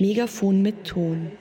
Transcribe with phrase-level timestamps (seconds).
[0.00, 1.32] Megafon mit Ton.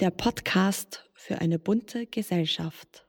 [0.00, 3.06] Der Podcast für eine bunte Gesellschaft.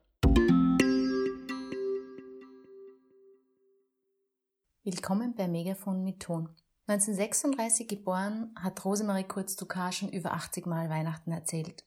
[4.84, 6.50] Willkommen bei Megafon mit Ton.
[6.88, 11.86] 1936 geboren, hat Rosemarie Kurz-Dukas schon über 80 Mal Weihnachten erzählt.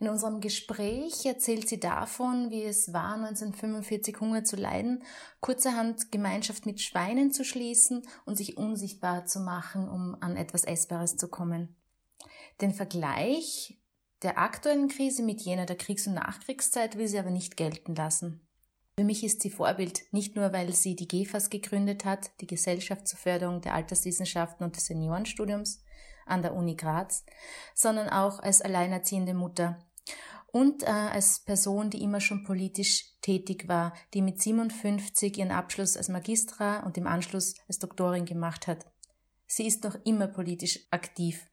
[0.00, 5.02] In unserem Gespräch erzählt sie davon, wie es war, 1945 Hunger zu leiden,
[5.40, 11.16] kurzerhand Gemeinschaft mit Schweinen zu schließen und sich unsichtbar zu machen, um an etwas Essbares
[11.16, 11.74] zu kommen.
[12.60, 13.76] Den Vergleich
[14.22, 18.46] der aktuellen Krise mit jener der Kriegs- und Nachkriegszeit will sie aber nicht gelten lassen.
[18.96, 23.06] Für mich ist sie Vorbild, nicht nur weil sie die GEFAS gegründet hat, die Gesellschaft
[23.06, 25.82] zur Förderung der Alterswissenschaften und des Seniorenstudiums
[26.26, 27.24] an der Uni Graz,
[27.74, 29.78] sondern auch als alleinerziehende Mutter,
[30.50, 35.96] und äh, als Person, die immer schon politisch tätig war, die mit 57 ihren Abschluss
[35.96, 38.86] als Magistra und im Anschluss als Doktorin gemacht hat.
[39.50, 41.46] Sie ist noch immer politisch aktiv.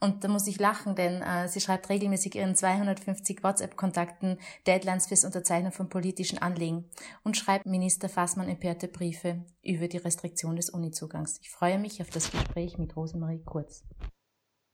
[0.00, 5.24] Und da muss ich lachen, denn äh, sie schreibt regelmäßig ihren 250 WhatsApp-Kontakten Deadlines fürs
[5.24, 6.90] Unterzeichnen von politischen Anliegen
[7.22, 11.38] und schreibt Minister Fassmann empörte Briefe über die Restriktion des Unizugangs.
[11.40, 13.84] Ich freue mich auf das Gespräch mit Rosemarie Kurz.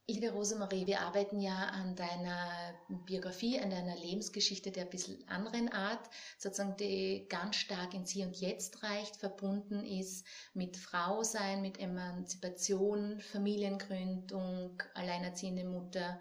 [0.09, 2.75] Liebe Rosemarie, wir arbeiten ja an deiner
[3.07, 8.27] Biografie, an deiner Lebensgeschichte der ein bisschen anderen Art, sozusagen die ganz stark ins Hier
[8.27, 16.21] und Jetzt reicht, verbunden ist mit Frau sein, mit Emanzipation, Familiengründung, alleinerziehende Mutter.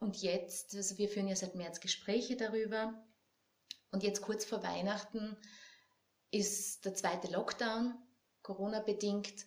[0.00, 2.92] Und jetzt, also wir führen ja seit März Gespräche darüber.
[3.92, 5.36] Und jetzt kurz vor Weihnachten
[6.32, 7.94] ist der zweite Lockdown,
[8.42, 9.46] Corona bedingt.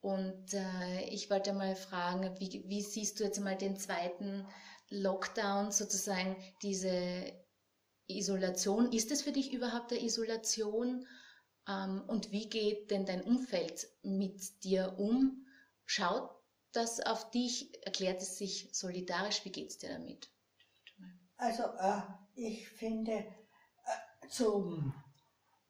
[0.00, 4.46] Und äh, ich wollte mal fragen, wie, wie siehst du jetzt mal den zweiten
[4.88, 7.32] Lockdown, sozusagen diese
[8.06, 8.92] Isolation?
[8.92, 11.06] Ist es für dich überhaupt eine Isolation?
[11.68, 15.46] Ähm, und wie geht denn dein Umfeld mit dir um?
[15.84, 16.30] Schaut
[16.72, 17.70] das auf dich?
[17.84, 19.44] Erklärt es sich solidarisch?
[19.44, 20.30] Wie geht es dir damit?
[21.36, 22.02] Also äh,
[22.34, 24.94] ich finde, äh, zum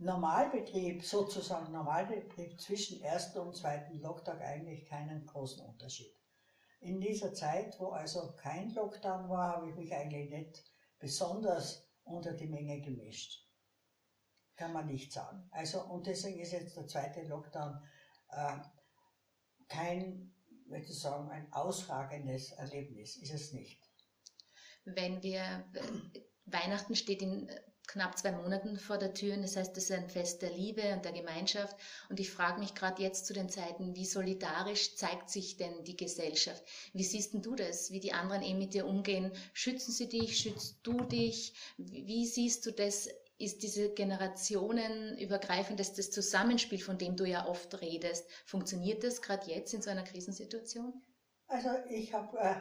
[0.00, 6.16] Normalbetrieb, sozusagen Normalbetrieb zwischen ersten und zweiten Lockdown eigentlich keinen großen Unterschied.
[6.81, 10.65] In dieser Zeit, wo also kein Lockdown war, habe ich mich eigentlich nicht
[10.99, 13.47] besonders unter die Menge gemischt.
[14.56, 15.47] Kann man nicht sagen.
[15.50, 17.83] Also, und deswegen ist jetzt der zweite Lockdown
[18.31, 18.56] äh,
[19.69, 20.34] kein,
[20.65, 23.87] würde ich sagen, ein ausragendes Erlebnis, ist es nicht.
[24.87, 25.43] Wenn wir,
[25.75, 27.50] äh, Weihnachten steht in
[27.91, 29.37] knapp zwei Monaten vor der Tür.
[29.37, 31.77] Das heißt, es ist ein Fest der Liebe und der Gemeinschaft.
[32.09, 35.97] Und ich frage mich gerade jetzt zu den Zeiten, wie solidarisch zeigt sich denn die
[35.97, 36.62] Gesellschaft?
[36.93, 37.91] Wie siehst denn du das?
[37.91, 39.33] Wie die anderen eben mit dir umgehen?
[39.53, 40.39] Schützen sie dich?
[40.39, 41.55] Schützt du dich?
[41.77, 43.09] Wie siehst du das?
[43.39, 49.72] Ist diese generationenübergreifendes das Zusammenspiel, von dem du ja oft redest, funktioniert das gerade jetzt
[49.72, 50.93] in so einer Krisensituation?
[51.47, 52.57] Also ich habe äh,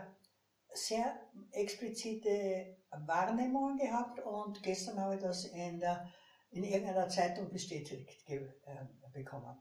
[0.74, 1.20] sehr
[1.52, 6.10] explizite Wahrnehmungen gehabt und gestern habe ich das in, der,
[6.52, 8.42] in irgendeiner Zeitung bestätigt äh,
[9.14, 9.58] bekommen.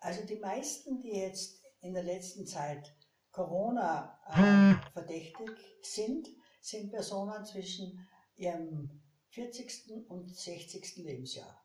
[0.00, 2.94] Also die meisten, die jetzt in der letzten Zeit
[3.32, 5.50] Corona äh, verdächtig
[5.82, 6.28] sind,
[6.60, 10.08] sind Personen zwischen ihrem 40.
[10.08, 10.96] und 60.
[10.96, 11.64] Lebensjahr.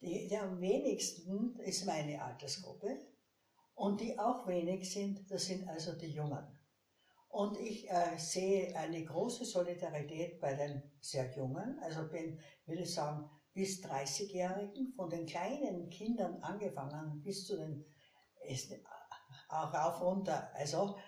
[0.00, 2.98] Die, die am wenigsten ist meine Altersgruppe
[3.74, 6.44] und die auch wenig sind, das sind also die Jungen.
[7.32, 12.92] Und ich äh, sehe eine große Solidarität bei den sehr Jungen, also bin, würde ich
[12.92, 17.86] sagen, bis 30-Jährigen, von den kleinen Kindern angefangen bis zu den,
[18.46, 18.74] ist,
[19.48, 20.98] auch rauf runter, also,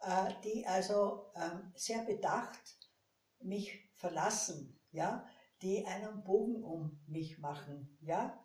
[0.00, 2.58] äh, die also äh, sehr bedacht
[3.38, 5.24] mich verlassen, ja,
[5.62, 8.36] die einen Bogen um mich machen, ja.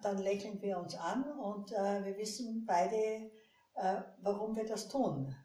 [0.00, 3.30] Dann lächeln wir uns an und äh, wir wissen beide,
[3.74, 5.36] äh, warum wir das tun.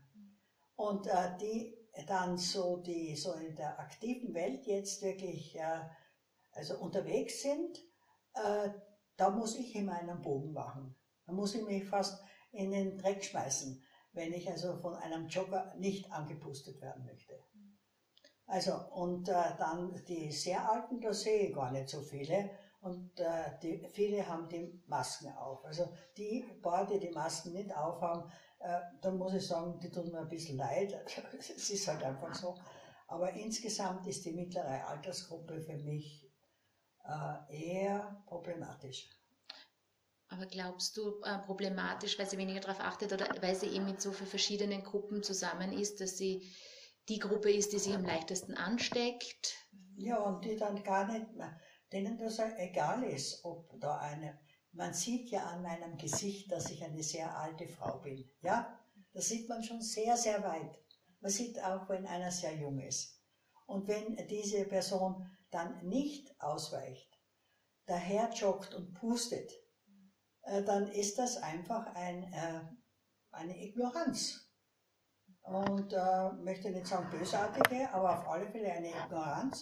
[0.82, 1.78] Und äh, die
[2.08, 5.82] dann so, die so in der aktiven Welt jetzt wirklich äh,
[6.54, 7.78] also unterwegs sind,
[8.34, 8.70] äh,
[9.16, 10.96] da muss ich immer einen Bogen machen.
[11.28, 13.84] Da muss ich mich fast in den Dreck schmeißen,
[14.14, 17.40] wenn ich also von einem Jogger nicht angepustet werden möchte.
[18.48, 22.50] Also, und äh, dann die sehr Alten, da sehe ich gar nicht so viele.
[22.80, 25.64] Und äh, die, viele haben die Masken auf.
[25.64, 25.88] Also
[26.18, 28.32] die paar, die die Masken nicht aufhaben,
[29.02, 30.94] dann muss ich sagen, die tun mir ein bisschen leid.
[31.40, 32.56] es ist halt einfach so.
[33.08, 36.32] Aber insgesamt ist die mittlere Altersgruppe für mich
[37.04, 39.10] äh, eher problematisch.
[40.30, 44.02] Aber glaubst du äh, problematisch, weil sie weniger darauf achtet oder weil sie eben mit
[44.02, 46.50] so vielen verschiedenen Gruppen zusammen ist, dass sie
[47.10, 49.56] die Gruppe ist, die sich am leichtesten ansteckt?
[49.98, 51.60] Ja, und die dann gar nicht mehr,
[51.92, 54.40] denen das egal ist, ob da eine
[54.74, 58.30] man sieht ja an meinem Gesicht, dass ich eine sehr alte Frau bin.
[58.42, 58.78] Ja?
[59.14, 60.80] da sieht man schon sehr, sehr weit.
[61.20, 63.20] Man sieht auch, wenn einer sehr jung ist.
[63.66, 67.20] Und wenn diese Person dann nicht ausweicht,
[67.86, 69.52] daher joggt und pustet,
[70.44, 72.62] äh, dann ist das einfach ein, äh,
[73.32, 74.48] eine Ignoranz.
[75.44, 79.62] Und äh, möchte nicht sagen bösartige, aber auf alle Fälle eine Ignoranz,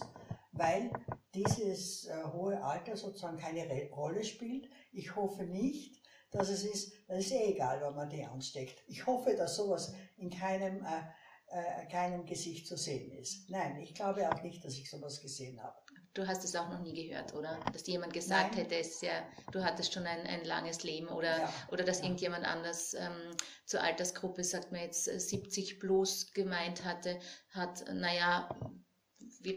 [0.52, 0.90] weil
[1.34, 4.68] dieses äh, hohe Alter sozusagen keine Re Rolle spielt.
[4.92, 6.00] Ich hoffe nicht,
[6.30, 8.82] dass es ist, das ist eh egal, wann man die ansteckt.
[8.86, 11.02] Ich hoffe, dass sowas in keinem, äh,
[11.48, 13.50] äh, keinem Gesicht zu sehen ist.
[13.50, 15.76] Nein, ich glaube auch nicht, dass ich sowas gesehen habe.
[16.12, 17.60] Du hast es auch noch nie gehört, oder?
[17.72, 18.64] Dass jemand gesagt Nein.
[18.64, 19.12] hätte, es ja,
[19.52, 21.52] du hattest schon ein, ein langes Leben oder, ja.
[21.70, 22.06] oder dass ja.
[22.06, 28.48] irgendjemand anders ähm, zur Altersgruppe, sagt man jetzt 70 plus gemeint hatte, hat, naja,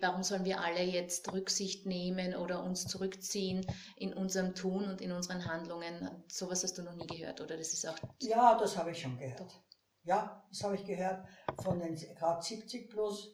[0.02, 3.66] warum sollen wir alle jetzt Rücksicht nehmen oder uns zurückziehen
[3.98, 6.24] in unserem Tun und in unseren Handlungen?
[6.28, 7.58] Sowas hast du noch nie gehört, oder?
[7.58, 7.98] Das ist auch.
[8.22, 9.64] Ja, das habe ich schon gehört.
[10.04, 11.26] Ja, das habe ich gehört
[11.62, 13.34] von den gerade 70 plus.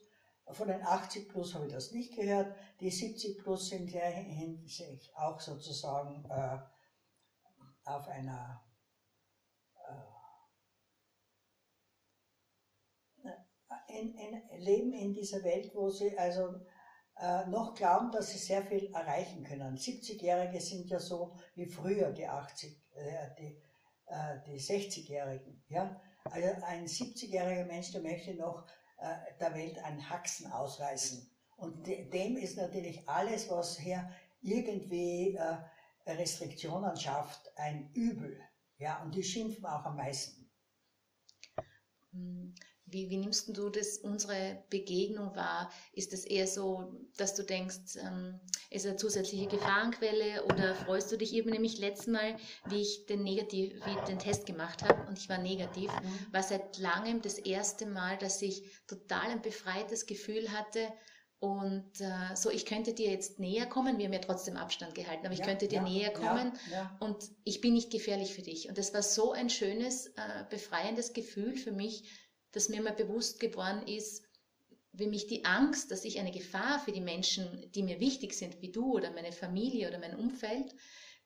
[0.52, 2.56] Von den 80 plus habe ich das nicht gehört.
[2.80, 6.58] Die 70 plus sind Hinsicht auch sozusagen äh,
[7.86, 8.64] auf einer
[13.90, 16.56] in, in, leben in dieser Welt, wo sie also
[17.20, 19.76] äh, noch glauben, dass sie sehr viel erreichen können.
[19.76, 23.62] 70-Jährige sind ja so wie früher die 80, äh, die,
[24.08, 25.64] äh, die 60-Jährigen.
[25.70, 26.00] Ja?
[26.24, 28.66] Also ein 70-jähriger Mensch, der möchte noch
[29.00, 31.30] äh, der Welt einen Haxen ausreißen.
[31.58, 34.10] Und de, dem ist natürlich alles, was hier
[34.42, 35.58] irgendwie äh,
[36.12, 38.40] Restriktionen schafft, ein Übel.
[38.78, 40.50] Ja, und die schimpfen auch am meisten.
[42.12, 42.56] Hm.
[42.92, 45.72] Wie, wie nimmst du das, unsere Begegnung wahr?
[45.94, 48.40] Ist es eher so, dass du denkst, ähm,
[48.70, 51.36] ist eine zusätzliche Gefahrenquelle oder freust du dich?
[51.36, 55.18] Ich nämlich letztes Mal, wie ich den, negativ, wie ich den Test gemacht habe und
[55.18, 56.34] ich war negativ, mhm.
[56.34, 60.88] war seit langem das erste Mal, dass ich total ein befreites Gefühl hatte,
[61.40, 65.26] und äh, so, ich könnte dir jetzt näher kommen, wir haben ja trotzdem Abstand gehalten,
[65.26, 68.42] aber ich ja, könnte dir ja, näher kommen ja, und ich bin nicht gefährlich für
[68.42, 68.68] dich.
[68.68, 72.10] Und das war so ein schönes, äh, befreiendes Gefühl für mich,
[72.52, 74.24] dass mir mal bewusst geworden ist,
[74.92, 78.62] wie mich die Angst, dass ich eine Gefahr für die Menschen, die mir wichtig sind,
[78.62, 80.74] wie du oder meine Familie oder mein Umfeld,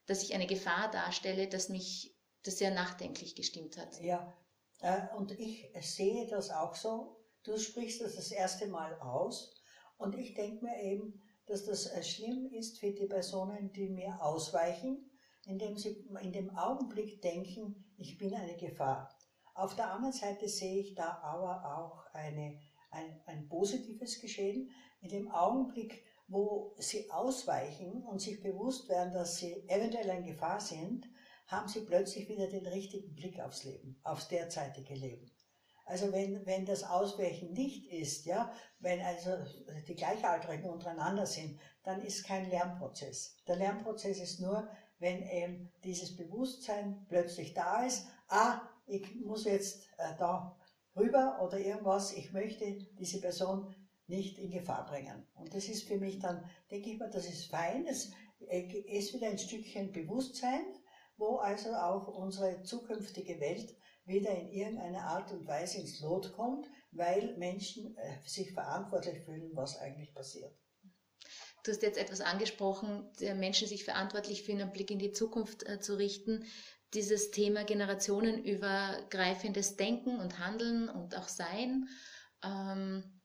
[0.06, 4.02] dass ich eine Gefahr darstelle, dass mich das sehr nachdenklich gestimmt hat.
[4.02, 4.34] Ja,
[4.82, 7.18] äh, und ich sehe das auch so.
[7.44, 9.54] Du sprichst das das erste Mal aus
[9.98, 14.22] und ich denke mir eben, dass das äh, schlimm ist für die Personen, die mir
[14.22, 15.10] ausweichen,
[15.46, 19.13] indem sie in dem Augenblick denken, ich bin eine Gefahr.
[19.56, 22.60] Auf der anderen Seite sehe ich da aber auch eine,
[22.90, 24.72] ein, ein positives Geschehen.
[25.02, 30.60] In dem Augenblick, wo sie ausweichen und sich bewusst werden, dass sie eventuell in Gefahr
[30.60, 31.08] sind,
[31.48, 35.30] haben sie plötzlich wieder den richtigen Blick aufs Leben, aufs derzeitige Leben.
[35.86, 39.32] Also wenn, wenn das Ausweichen nicht ist, ja, wenn also
[39.88, 43.36] die Gleichaltrigen untereinander sind, dann ist kein Lernprozess.
[43.48, 44.68] Der Lernprozess ist nur,
[45.00, 50.58] wenn eben dieses Bewusstsein plötzlich da ist, ah, ich muss jetzt äh, da
[50.96, 53.74] rüber oder irgendwas, ich möchte diese Person
[54.08, 55.26] nicht in Gefahr bringen.
[55.36, 59.28] Und das ist für mich dann, denke ich mal, das ist fein, es ist wieder
[59.28, 60.66] ein Stückchen Bewusstsein,
[61.18, 66.68] wo also auch unsere zukünftige Welt wieder in irgendeiner Art und Weise ins Lot kommt,
[66.92, 70.54] weil Menschen äh, sich verantwortlich fühlen, was eigentlich passiert.
[71.64, 75.80] Du hast jetzt etwas angesprochen, Menschen sich verantwortlich fühlen, einen Blick in die Zukunft äh,
[75.80, 76.46] zu richten
[76.94, 81.90] dieses Thema generationenübergreifendes Denken und Handeln und auch Sein.
[82.44, 83.22] Ähm,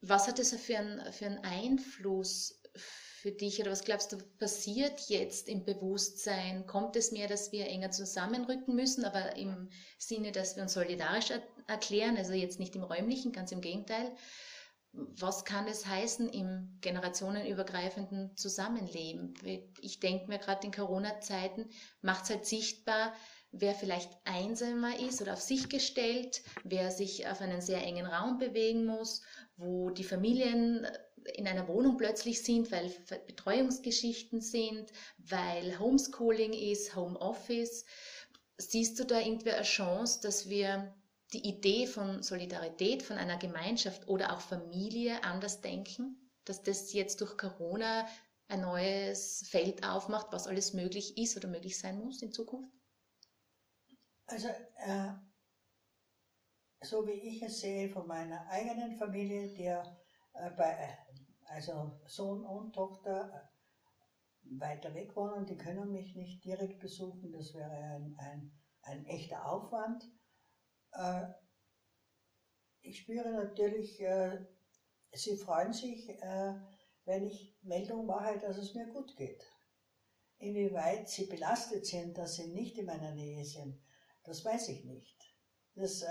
[0.00, 5.00] was hat das für einen, für einen Einfluss für dich oder was glaubst du passiert
[5.08, 6.66] jetzt im Bewusstsein?
[6.66, 11.32] Kommt es mehr, dass wir enger zusammenrücken müssen, aber im Sinne, dass wir uns solidarisch
[11.66, 14.14] erklären, also jetzt nicht im räumlichen, ganz im Gegenteil,
[14.96, 19.34] was kann es heißen im generationenübergreifenden Zusammenleben?
[19.80, 21.68] Ich denke mir gerade in Corona-Zeiten
[22.00, 23.12] macht es halt sichtbar,
[23.50, 28.38] wer vielleicht einsamer ist oder auf sich gestellt, wer sich auf einen sehr engen Raum
[28.38, 29.22] bewegen muss,
[29.56, 30.86] wo die Familien
[31.34, 32.92] in einer Wohnung plötzlich sind, weil
[33.26, 37.84] Betreuungsgeschichten sind, weil Homeschooling ist, Homeoffice.
[38.58, 40.94] Siehst du da irgendwie eine Chance, dass wir
[41.34, 47.20] die Idee von Solidarität, von einer Gemeinschaft oder auch Familie anders denken, dass das jetzt
[47.20, 48.06] durch Corona
[48.48, 52.70] ein neues Feld aufmacht, was alles möglich ist oder möglich sein muss in Zukunft?
[54.26, 55.12] Also, äh,
[56.82, 59.98] so wie ich es sehe von meiner eigenen Familie, der
[60.34, 60.98] äh, bei,
[61.46, 67.54] also Sohn und Tochter äh, weiter weg wohnen, die können mich nicht direkt besuchen, das
[67.54, 70.04] wäre ein, ein, ein echter Aufwand.
[70.94, 71.26] Äh,
[72.82, 74.38] ich spüre natürlich, äh,
[75.12, 76.54] sie freuen sich, äh,
[77.04, 79.44] wenn ich Meldung mache, dass es mir gut geht.
[80.38, 83.80] Inwieweit sie belastet sind, dass sie nicht in meiner Nähe sind,
[84.24, 85.16] das weiß ich nicht.
[85.74, 86.04] Das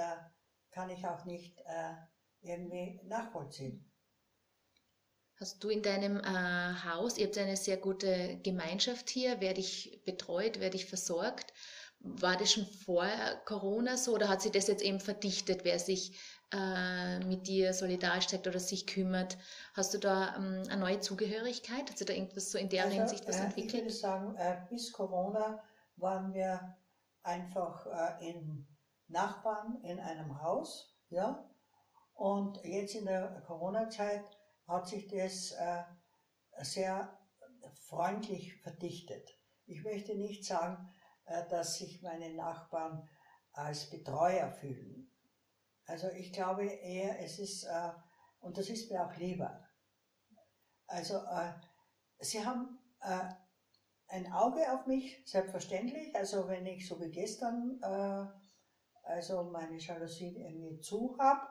[0.72, 1.64] kann ich auch nicht
[2.42, 3.94] irgendwie nachvollziehen.
[5.44, 10.02] Hast du in deinem äh, Haus, ihr habt eine sehr gute Gemeinschaft hier, werde ich
[10.06, 11.54] betreut, werde ich versorgt?
[12.04, 13.08] War das schon vor
[13.46, 16.20] Corona so oder hat sich das jetzt eben verdichtet, wer sich
[16.52, 19.38] äh, mit dir solidarisch zeigt oder sich kümmert?
[19.74, 21.90] Hast du da ähm, eine neue Zugehörigkeit?
[21.90, 23.74] Hat sich da irgendwas so in der also, Hinsicht was äh, entwickelt?
[23.74, 25.64] Ich würde sagen, äh, bis Corona
[25.96, 26.76] waren wir
[27.24, 28.68] einfach äh, in
[29.08, 31.50] Nachbarn in einem Haus, ja.
[32.14, 34.26] Und jetzt in der Corona-Zeit
[34.68, 35.84] hat sich das äh,
[36.64, 37.18] sehr
[37.88, 39.30] freundlich verdichtet.
[39.66, 40.94] Ich möchte nicht sagen,
[41.26, 43.08] dass sich meine Nachbarn
[43.54, 45.12] als Betreuer fühlen.
[45.86, 47.92] Also ich glaube eher, es ist, äh,
[48.40, 49.64] und das ist mir auch lieber.
[50.88, 51.54] Also äh,
[52.20, 53.30] sie haben äh,
[54.08, 56.16] ein Auge auf mich, selbstverständlich.
[56.16, 58.26] Also wenn ich so wie gestern äh,
[59.04, 61.48] also meine Jalousien irgendwie zu habe,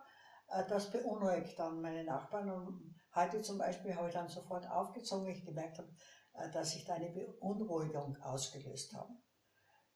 [0.49, 2.51] äh, das beunruhigt dann meine Nachbarn.
[2.51, 5.95] Und heute zum Beispiel habe ich dann sofort aufgezogen, weil ich gemerkt habe,
[6.35, 9.13] äh, dass ich da eine Beunruhigung ausgelöst habe.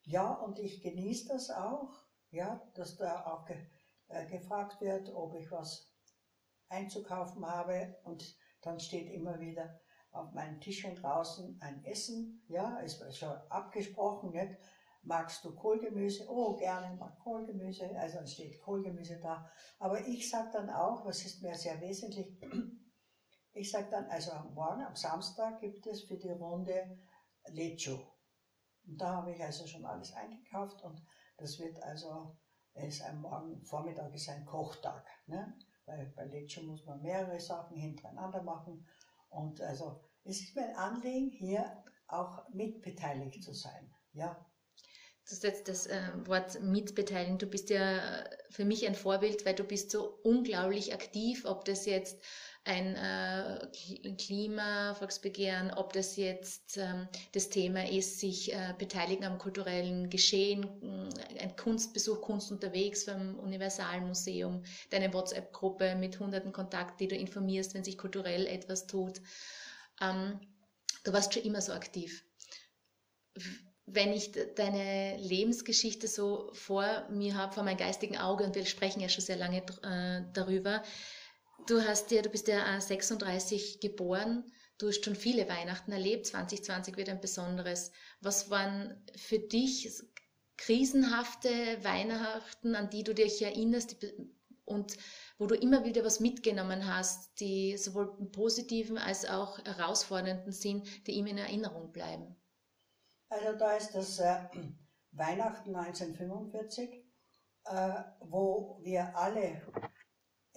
[0.06, 1.92] Ja, und ich genieße das auch,
[2.30, 3.56] ja, dass da auch ge
[4.08, 5.92] äh, gefragt wird, ob ich was
[6.68, 8.24] einzukaufen habe und
[8.62, 9.80] dann steht immer wieder
[10.12, 14.56] auf meinen Tischchen draußen ein Essen, ja, ist schon abgesprochen, nicht?
[15.02, 16.26] Magst du Kohlgemüse?
[16.28, 17.96] Oh, gerne, mag Kohlgemüse.
[17.96, 19.48] Also dann steht Kohlgemüse da.
[19.78, 22.40] Aber ich sage dann auch, was ist mir sehr wesentlich,
[23.52, 26.98] ich sage dann, also Morgen, am Samstag gibt es für die Runde
[27.48, 28.15] Lecho.
[28.86, 31.02] Und da habe ich also schon alles eingekauft und
[31.38, 32.36] das wird also,
[32.74, 35.06] ist am Morgen, Vormittag ist ein Kochtag.
[35.26, 35.58] Ne?
[35.86, 38.86] Weil bei Lecho muss man mehrere Sachen hintereinander machen.
[39.28, 43.92] Und also es ist mein Anliegen, hier auch mitbeteiligt zu sein.
[44.12, 44.34] Ja.
[45.24, 47.38] Du hast jetzt das äh, Wort mitbeteiligen.
[47.38, 51.84] Du bist ja für mich ein Vorbild, weil du bist so unglaublich aktiv, ob das
[51.84, 52.22] jetzt
[52.66, 60.10] ein äh, Klima-Volksbegehren, ob das jetzt ähm, das Thema ist, sich äh, beteiligen am kulturellen
[60.10, 67.14] Geschehen, äh, ein Kunstbesuch, Kunst unterwegs beim Universalmuseum, deine WhatsApp-Gruppe mit hunderten Kontakten, die du
[67.14, 69.20] informierst, wenn sich kulturell etwas tut.
[70.00, 70.40] Ähm,
[71.04, 72.24] du warst schon immer so aktiv.
[73.86, 78.98] Wenn ich deine Lebensgeschichte so vor mir habe, vor meinem geistigen Auge, und wir sprechen
[78.98, 79.62] ja schon sehr lange
[80.32, 80.82] darüber,
[81.66, 84.44] Du hast ja, du bist ja 36 geboren.
[84.78, 86.26] Du hast schon viele Weihnachten erlebt.
[86.26, 87.90] 2020 wird ein besonderes.
[88.20, 90.02] Was waren für dich
[90.56, 91.48] krisenhafte
[91.82, 93.96] Weihnachten, an die du dich erinnerst
[94.64, 94.96] und
[95.38, 101.06] wo du immer wieder was mitgenommen hast, die sowohl im positiven als auch herausfordernden sind,
[101.06, 102.36] die ihm in Erinnerung bleiben?
[103.28, 104.38] Also da ist das äh,
[105.12, 107.04] Weihnachten 1945,
[107.64, 109.62] äh, wo wir alle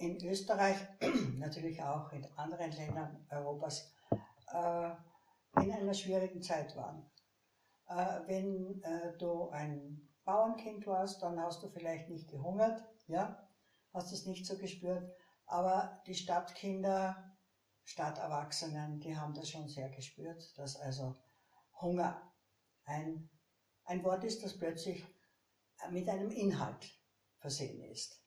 [0.00, 0.76] in Österreich,
[1.36, 3.92] natürlich auch in anderen Ländern Europas,
[4.52, 4.90] äh,
[5.62, 7.10] in einer schwierigen Zeit waren.
[7.86, 13.46] Äh, wenn äh, du ein Bauernkind warst, dann hast du vielleicht nicht gehungert, ja,
[13.92, 15.12] hast es nicht so gespürt,
[15.46, 17.36] aber die Stadtkinder,
[17.84, 21.16] Stadterwachsenen, die haben das schon sehr gespürt, dass also
[21.80, 22.32] Hunger
[22.84, 23.28] ein,
[23.84, 25.04] ein Wort ist, das plötzlich
[25.90, 26.90] mit einem Inhalt
[27.38, 28.20] versehen ist.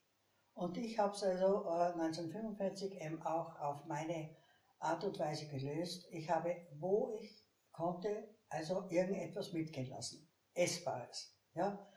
[0.55, 4.35] Und ich habe es also äh, 1945 eben auch auf meine
[4.79, 6.07] Art und Weise gelöst.
[6.11, 10.29] Ich habe, wo ich konnte, also irgendetwas mitgehen lassen.
[10.53, 11.35] Essbares.
[11.55, 11.87] Ja?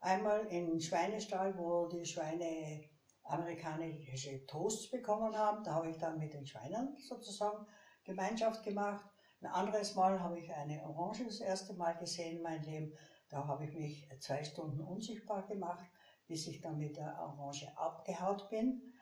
[0.00, 2.88] Einmal in Schweinestall, wo die Schweine
[3.24, 5.64] amerikanische Toasts bekommen haben.
[5.64, 7.66] Da habe ich dann mit den Schweinen sozusagen
[8.04, 9.04] Gemeinschaft gemacht.
[9.40, 12.92] Ein anderes Mal habe ich eine Orange das erste Mal gesehen in meinem Leben.
[13.28, 15.84] Da habe ich mich zwei Stunden unsichtbar gemacht
[16.26, 18.94] bis ich dann mit der Orange abgehaut bin.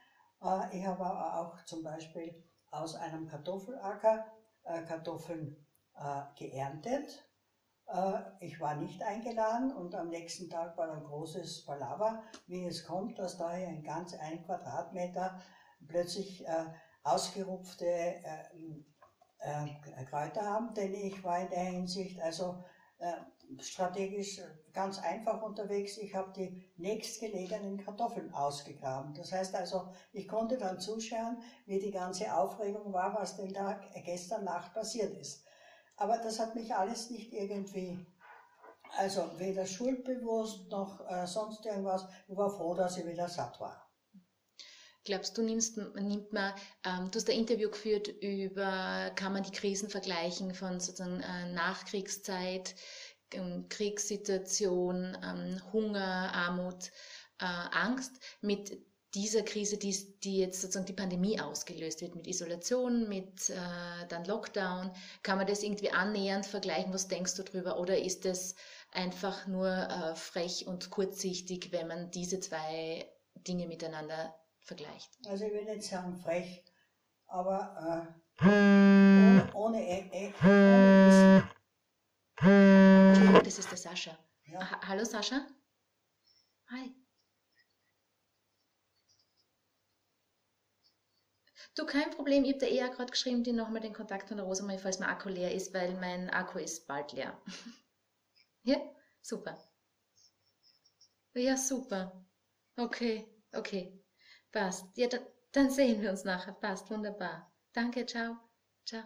[0.42, 4.26] Äh, ich habe auch zum Beispiel aus einem Kartoffelacker
[4.64, 5.56] äh, Kartoffeln
[5.94, 7.28] äh, geerntet.
[8.40, 13.18] Ich war nicht eingeladen und am nächsten Tag war ein großes Palaver, wie es kommt,
[13.18, 15.38] dass da ein ganz ein Quadratmeter
[15.86, 16.42] plötzlich
[17.02, 18.24] ausgerupfte
[20.08, 22.64] Kräuter haben, denn ich war in der Hinsicht also
[23.60, 24.40] strategisch
[24.72, 25.98] ganz einfach unterwegs.
[25.98, 29.14] Ich habe die nächstgelegenen Kartoffeln ausgegraben.
[29.14, 33.90] Das heißt also, ich konnte dann zuschauen, wie die ganze Aufregung war, was den Tag
[34.04, 35.44] gestern Nacht passiert ist.
[35.96, 38.06] Aber das hat mich alles nicht irgendwie
[38.98, 42.06] Also weder schuldbewusst noch äh, sonst irgendwas.
[42.28, 43.88] Ich war froh, dass ich wieder satt war.
[45.04, 46.52] Glaubst du, nimmst, nimmt man,
[46.84, 51.52] ähm, du hast ein Interview geführt über, kann man die Krisen vergleichen von sozusagen äh,
[51.52, 52.76] Nachkriegszeit,
[53.68, 56.90] Kriegssituation, ähm, Hunger, Armut,
[57.40, 58.78] äh, Angst mit
[59.14, 64.24] dieser Krise, die, die jetzt sozusagen die Pandemie ausgelöst wird, mit Isolation, mit äh, dann
[64.24, 64.90] Lockdown,
[65.22, 66.94] kann man das irgendwie annähernd vergleichen?
[66.94, 67.78] Was denkst du drüber?
[67.78, 68.54] Oder ist es
[68.92, 75.10] einfach nur äh, frech und kurzsichtig, wenn man diese zwei Dinge miteinander vergleicht?
[75.26, 76.64] Also ich will nicht sagen frech,
[77.26, 78.08] aber
[78.40, 81.61] äh, ohne, ohne, äh, äh, ohne Wissen.
[82.42, 84.18] Entschuldigung, das ist der Sascha.
[84.46, 84.68] Ja.
[84.68, 85.46] Ha Hallo Sascha?
[86.70, 86.92] Hi.
[91.76, 92.44] Du, kein Problem.
[92.44, 95.08] Ich habe dir eher gerade geschrieben, dir nochmal den Kontakt von der Rosemarie, falls mein
[95.08, 97.40] Akku leer ist, weil mein Akku ist bald leer.
[98.64, 98.76] ja,
[99.20, 99.56] super.
[101.34, 102.26] Ja, super.
[102.76, 104.02] Okay, okay.
[104.50, 104.96] Passt.
[104.96, 105.18] Ja, da,
[105.52, 106.52] dann sehen wir uns nachher.
[106.54, 107.52] Passt, wunderbar.
[107.72, 108.36] Danke, ciao.
[108.84, 109.04] Ciao.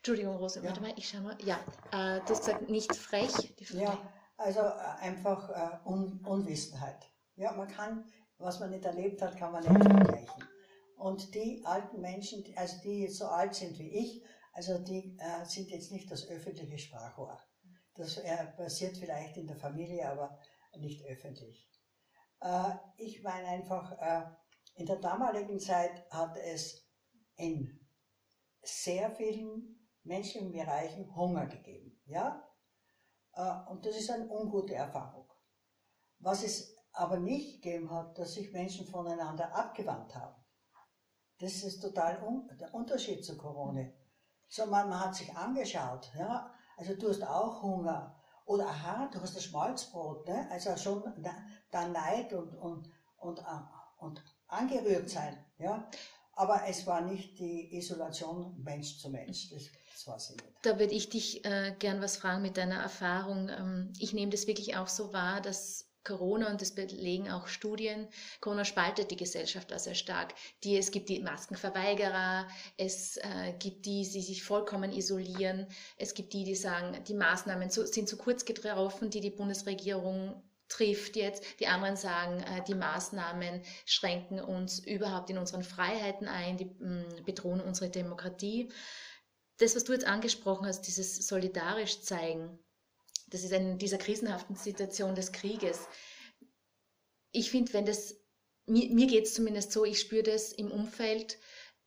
[0.00, 0.66] Entschuldigung, Rose, Ja.
[0.70, 1.36] warte mal, ich schau mal.
[1.44, 1.56] Ja,
[1.92, 3.32] äh, du hast gesagt, nicht frech.
[3.70, 3.98] Ja,
[4.38, 7.04] also äh, einfach äh, Un Unwissenheit.
[7.36, 10.48] Ja, man kann, was man nicht erlebt hat, kann man nicht vergleichen.
[10.96, 15.44] Und die alten Menschen, also die jetzt so alt sind wie ich, also die äh,
[15.44, 17.38] sind jetzt nicht das öffentliche Sprachrohr.
[17.94, 20.38] Das äh, passiert vielleicht in der Familie, aber
[20.78, 21.70] nicht öffentlich.
[22.40, 24.22] Äh, ich meine einfach, äh,
[24.76, 26.88] in der damaligen Zeit hat es
[27.36, 27.86] in
[28.62, 32.00] sehr vielen menschlichen Bereichen Hunger gegeben.
[32.06, 32.42] Ja?
[33.34, 35.30] Äh, Und das ist eine ungute Erfahrung.
[36.18, 40.36] Was es aber nicht gegeben hat, dass sich Menschen voneinander abgewandt haben.
[41.38, 43.88] Das ist total un der Unterschied zu Corona.
[44.48, 48.16] So, man, hat sich angeschaut, ja, also du hast auch Hunger.
[48.44, 50.48] Oder aha, du hast das Schmalzbrot, ne?
[50.50, 51.30] also schon da,
[51.70, 53.42] da Neid und, und, und, äh,
[53.98, 55.38] und angerührt sein.
[55.58, 55.88] Ja?
[56.40, 60.46] Aber es war nicht die Isolation Mensch zu Mensch, das, das war sie nicht.
[60.62, 63.50] Da würde ich dich äh, gern was fragen mit deiner Erfahrung.
[63.50, 68.08] Ähm, ich nehme das wirklich auch so wahr, dass Corona, und das belegen auch Studien,
[68.40, 70.32] Corona spaltet die Gesellschaft auch sehr stark.
[70.64, 72.48] Die, es gibt die Maskenverweigerer,
[72.78, 75.66] es äh, gibt die, die sich vollkommen isolieren,
[75.98, 80.42] es gibt die, die sagen, die Maßnahmen zu, sind zu kurz getroffen, die die Bundesregierung
[80.70, 81.44] trifft jetzt.
[81.60, 87.22] Die anderen sagen, äh, die Maßnahmen schränken uns überhaupt in unseren Freiheiten ein, die mh,
[87.26, 88.70] bedrohen unsere Demokratie
[89.60, 92.58] das, was du jetzt angesprochen hast, dieses solidarisch zeigen,
[93.28, 95.86] das ist in dieser krisenhaften Situation des Krieges.
[97.30, 98.16] Ich finde, wenn das,
[98.66, 101.38] mir, mir geht es zumindest so, ich spüre das im Umfeld,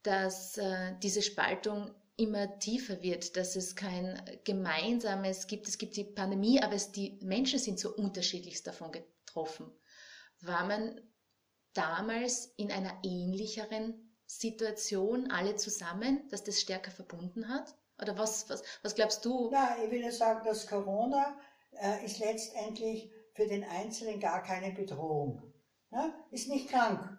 [0.02, 5.68] dass äh, diese Spaltung immer tiefer wird, dass es kein gemeinsames gibt.
[5.68, 9.70] Es gibt die Pandemie, aber es, die Menschen sind so unterschiedlichst davon getroffen.
[10.40, 11.00] War man
[11.72, 17.74] damals in einer ähnlicheren Situation alle zusammen, dass das stärker verbunden hat?
[18.00, 19.50] Oder was, was, was glaubst du?
[19.52, 21.38] Na, ich will ja sagen, dass Corona
[21.72, 25.52] äh, ist letztendlich für den Einzelnen gar keine Bedrohung.
[25.90, 26.14] Ja?
[26.30, 27.18] Ist nicht krank.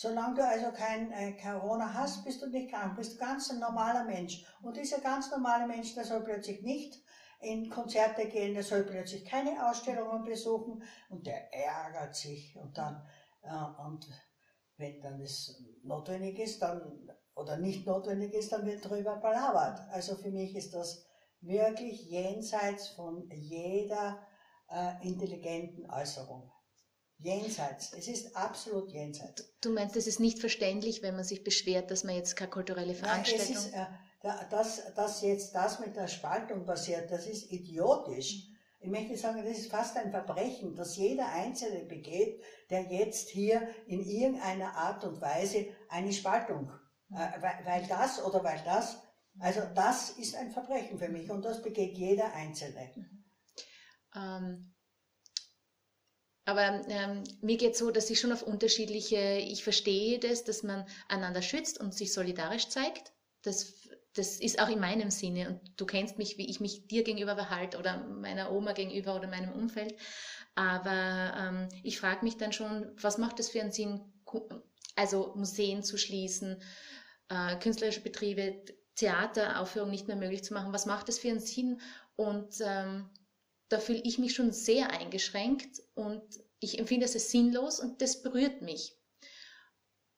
[0.00, 4.04] Solange du also kein äh, Corona hast, bist du nicht krank, bist ganz ein normaler
[4.04, 4.46] Mensch.
[4.62, 7.02] Und dieser ganz normale Mensch, der soll plötzlich nicht
[7.40, 13.04] in Konzerte gehen, der soll plötzlich keine Ausstellungen besuchen und der ärgert sich und dann,
[13.42, 14.06] äh, und
[14.76, 19.80] wenn dann es notwendig ist, dann, oder nicht notwendig ist, dann wird darüber palavert.
[19.90, 21.04] Also für mich ist das
[21.40, 24.24] wirklich jenseits von jeder
[24.70, 26.52] äh, intelligenten Äußerung.
[27.20, 27.92] Jenseits.
[27.94, 29.44] Es ist absolut jenseits.
[29.60, 32.92] Du meinst, es ist nicht verständlich, wenn man sich beschwert, dass man jetzt keine kulturelle
[32.92, 33.56] Nein, Veranstaltung...
[33.56, 33.86] ist, äh,
[34.22, 38.46] da- dass, dass jetzt das mit der Spaltung passiert, das ist idiotisch.
[38.80, 43.68] Ich möchte sagen, das ist fast ein Verbrechen, das jeder Einzelne begeht, der jetzt hier
[43.88, 46.70] in irgendeiner Art und Weise eine Spaltung,
[47.10, 48.98] äh, weil, weil das oder weil das,
[49.40, 52.92] also das ist ein Verbrechen für mich und das begeht jeder Einzelne.
[54.14, 54.72] Ähm,
[56.48, 60.86] aber ähm, mir geht so, dass ich schon auf unterschiedliche, ich verstehe das, dass man
[61.06, 63.12] einander schützt und sich solidarisch zeigt.
[63.42, 65.48] Das, das ist auch in meinem Sinne.
[65.50, 69.28] Und du kennst mich, wie ich mich dir gegenüber verhalte oder meiner Oma gegenüber oder
[69.28, 69.94] meinem Umfeld.
[70.54, 74.00] Aber ähm, ich frage mich dann schon, was macht es für einen Sinn,
[74.96, 76.62] also Museen zu schließen,
[77.28, 80.72] äh, künstlerische Betriebe, Theateraufführungen nicht mehr möglich zu machen?
[80.72, 81.82] Was macht es für einen Sinn?
[82.16, 83.10] Und ähm,
[83.68, 86.22] da fühle ich mich schon sehr eingeschränkt und
[86.60, 88.94] ich empfinde es als sinnlos und das berührt mich.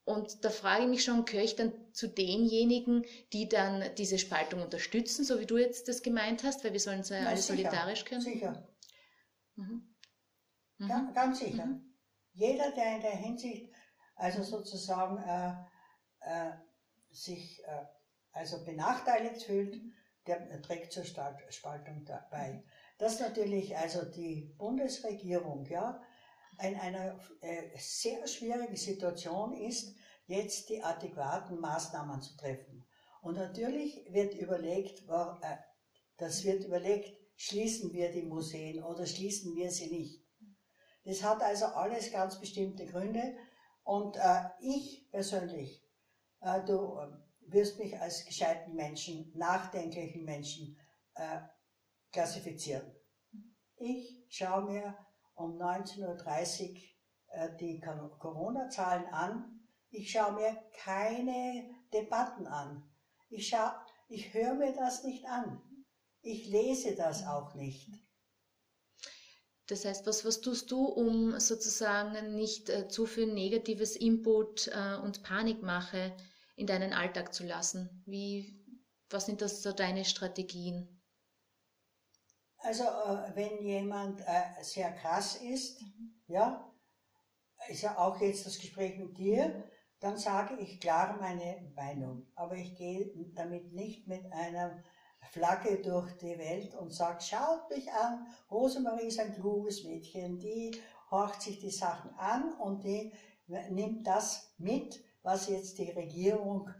[0.05, 4.63] Und da frage ich mich schon, gehöre ich dann zu denjenigen, die dann diese Spaltung
[4.63, 8.23] unterstützen, so wie du jetzt das gemeint hast, weil wir sollen ja alle solidarisch können?
[8.23, 8.67] Sicher.
[9.57, 9.95] Mhm.
[10.79, 10.89] Mhm.
[10.89, 11.67] Ganz, ganz sicher.
[11.67, 11.95] Mhm.
[12.33, 13.73] Jeder, der in der Hinsicht
[14.17, 15.53] also sozusagen äh,
[16.21, 16.53] äh,
[17.11, 17.85] sich äh,
[18.33, 19.81] also benachteiligt fühlt,
[20.27, 22.63] der trägt zur Spaltung bei.
[23.01, 26.03] Dass natürlich also die Bundesregierung ja
[26.63, 32.87] in einer äh, sehr schwierigen Situation ist, jetzt die adäquaten Maßnahmen zu treffen.
[33.23, 35.57] Und natürlich wird überlegt, äh,
[36.19, 40.23] das wird überlegt, schließen wir die Museen oder schließen wir sie nicht.
[41.05, 43.35] Das hat also alles ganz bestimmte Gründe.
[43.83, 45.83] Und äh, ich persönlich,
[46.67, 46.99] du
[47.47, 50.79] wirst mich als gescheiten Menschen, nachdenklichen Menschen
[52.13, 52.91] klassifizieren.
[53.77, 54.97] Ich schaue mir
[55.35, 56.81] um 19.30 Uhr
[57.29, 59.61] äh, die Corona-Zahlen an.
[59.91, 62.89] Ich schaue mir keine Debatten an.
[63.29, 63.71] Ich, schau,
[64.09, 65.63] ich höre mir das nicht an.
[66.23, 67.89] Ich lese das auch nicht.
[69.67, 74.97] Das heißt, was, was tust du, um sozusagen nicht äh, zu viel negatives Input äh,
[74.97, 76.17] und Panikmache
[76.57, 78.03] in deinen Alltag zu lassen?
[78.05, 78.61] Wie,
[79.09, 81.00] was sind das so deine Strategien?
[82.63, 86.15] Also, äh, wenn jemand äh, sehr krass ist, mhm.
[86.27, 86.71] ja,
[87.69, 89.63] ist ja auch jetzt das Gespräch mit dir, mhm.
[90.01, 92.27] dann sage ich klar meine Meinung.
[92.35, 94.83] Aber ich gehe damit nicht mit einer
[95.31, 100.81] Flagge durch die Welt und sagt, schaut mich an, Rosemarie ist ein kluges Mädchen, die
[101.11, 103.13] horcht sich die Sachen an und die
[103.71, 106.71] nimmt das mit, was jetzt die Regierung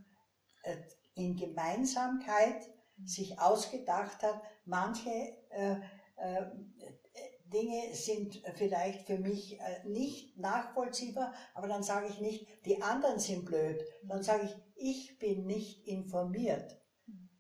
[0.63, 0.77] äh,
[1.15, 2.69] in Gemeinsamkeit
[3.05, 4.41] sich ausgedacht hat.
[4.65, 5.40] Manche
[7.47, 13.19] Dinge sind vielleicht für mich äh, nicht nachvollziehbar, aber dann sage ich nicht, die anderen
[13.19, 13.83] sind blöd.
[14.05, 16.81] Dann sage ich, ich bin nicht informiert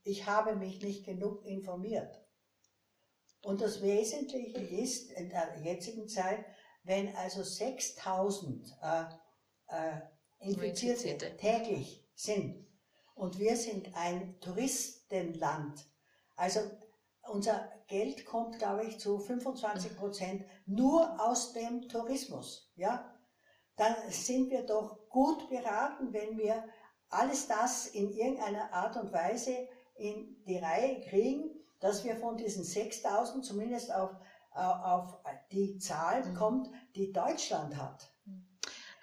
[0.04, 2.20] ich habe mich nicht genug informiert.
[3.42, 6.44] Und das Wesentliche ist in der jetzigen Zeit,
[6.82, 9.04] wenn also 6000 äh,
[9.68, 10.00] äh,
[10.40, 12.66] Infizierte täglich sind
[13.14, 15.86] und wir sind ein Touristenland,
[16.36, 16.60] also
[17.28, 23.14] unser Geld kommt, glaube ich, zu 25 Prozent nur aus dem Tourismus, ja,
[23.76, 26.64] dann sind wir doch gut beraten, wenn wir
[27.08, 32.62] alles das in irgendeiner Art und Weise in die Reihe kriegen, dass wir von diesen
[32.62, 34.10] 6000 zumindest auf,
[34.52, 35.18] auf
[35.50, 36.34] die Zahl mhm.
[36.34, 38.12] kommt, die Deutschland hat.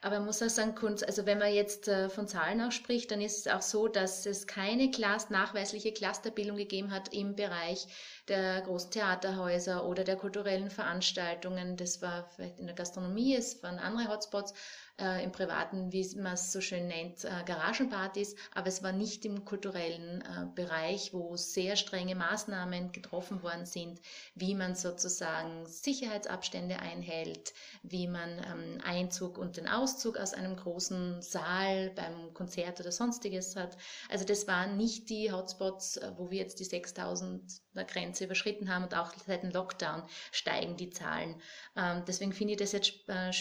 [0.07, 0.73] Aber man muss auch sagen,
[1.05, 4.25] also wenn man jetzt äh, von Zahlen auch spricht, dann ist es auch so, dass
[4.25, 7.85] es keine Class, nachweisliche Clusterbildung gegeben hat im Bereich
[8.29, 11.75] der großen Theaterhäuser oder der kulturellen Veranstaltungen.
[11.75, 14.53] Das war vielleicht in der Gastronomie, es waren andere Hotspots,
[14.99, 19.25] äh, im privaten, wie man es so schön nennt, äh, Garagenpartys, aber es war nicht
[19.25, 24.01] im kulturellen äh, Bereich, wo sehr strenge Maßnahmen getroffen worden sind,
[24.35, 31.21] wie man sozusagen Sicherheitsabstände einhält, wie man ähm, Einzug und den Auszug aus einem großen
[31.21, 33.77] Saal beim Konzert oder sonstiges hat.
[34.09, 38.85] Also das waren nicht die Hotspots, äh, wo wir jetzt die 6000 Grenze überschritten haben
[38.85, 41.39] und auch seit dem Lockdown steigen die Zahlen.
[41.75, 43.31] Ähm, deswegen finde ich das jetzt äh,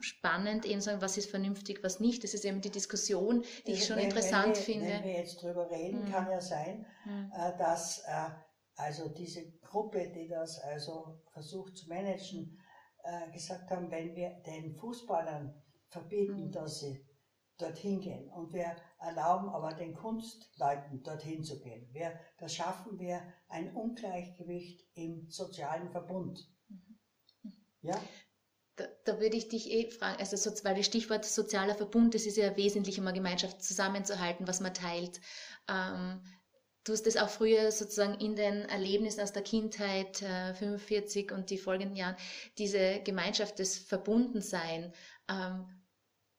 [0.00, 2.24] spannend, eben sagen, was ist vernünftig, was nicht.
[2.24, 4.88] Das ist eben die Diskussion, die ich schon wenn, interessant wenn wir, finde.
[4.88, 6.12] Wenn wir jetzt drüber reden, hm.
[6.12, 7.32] kann ja sein, hm.
[7.34, 8.30] äh, dass äh,
[8.76, 12.58] also diese Gruppe, die das also versucht zu managen,
[13.04, 15.54] äh, gesagt haben, wenn wir den Fußballern
[15.88, 16.52] verbieten, hm.
[16.52, 17.04] dass sie
[17.58, 18.28] dorthin gehen.
[18.30, 21.88] Und wir erlauben aber den Kunstleuten dorthin zu gehen.
[21.92, 26.52] Wir, da schaffen wir ein Ungleichgewicht im sozialen Verbund.
[27.80, 27.98] Ja?
[28.76, 32.26] Da, da, würde ich dich eh fragen, also so, weil das Stichwort sozialer Verbund, das
[32.26, 35.18] ist ja wesentlich, um eine Gemeinschaft zusammenzuhalten, was man teilt.
[35.66, 36.20] Ähm,
[36.84, 41.50] du hast das auch früher sozusagen in den Erlebnissen aus der Kindheit, äh, 45 und
[41.50, 42.16] die folgenden Jahren,
[42.58, 44.92] diese Gemeinschaft des Verbundensein.
[45.28, 45.66] Ähm,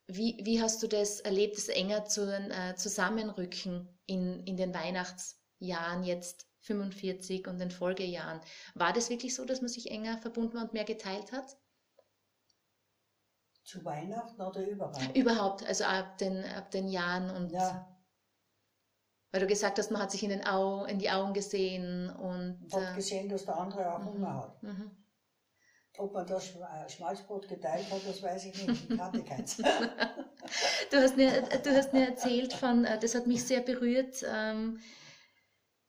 [0.06, 6.02] wie, wie hast du das erlebt, das enger zu, äh, Zusammenrücken in, in den Weihnachtsjahren
[6.02, 8.40] jetzt 45 und den Folgejahren?
[8.74, 11.57] War das wirklich so, dass man sich enger verbunden und mehr geteilt hat?
[13.68, 15.14] Zu Weihnachten oder überhaupt?
[15.14, 17.52] Überhaupt, also ab den, ab den Jahren und.
[17.52, 17.86] Ja.
[19.30, 22.64] Weil du gesagt hast, man hat sich in, den Au, in die Augen gesehen und.
[22.66, 24.62] Ich habe äh, gesehen, dass der andere auch Hunger mhm, hat.
[24.62, 24.90] Mhm.
[25.98, 28.90] Ob man das äh, Schmalzbrot geteilt hat, das weiß ich nicht.
[28.90, 29.56] Ich hatte keins.
[30.90, 34.24] du, hast mir, du hast mir erzählt von, äh, das hat mich sehr berührt.
[34.26, 34.80] Ähm,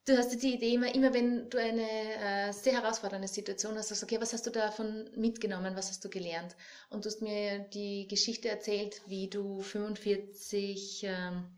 [0.09, 4.01] Du hast die Idee immer, immer wenn du eine äh, sehr herausfordernde Situation hast, sagst,
[4.01, 6.55] okay, was hast du davon mitgenommen, was hast du gelernt?
[6.89, 11.55] Und du hast mir die Geschichte erzählt, wie du 45 ähm,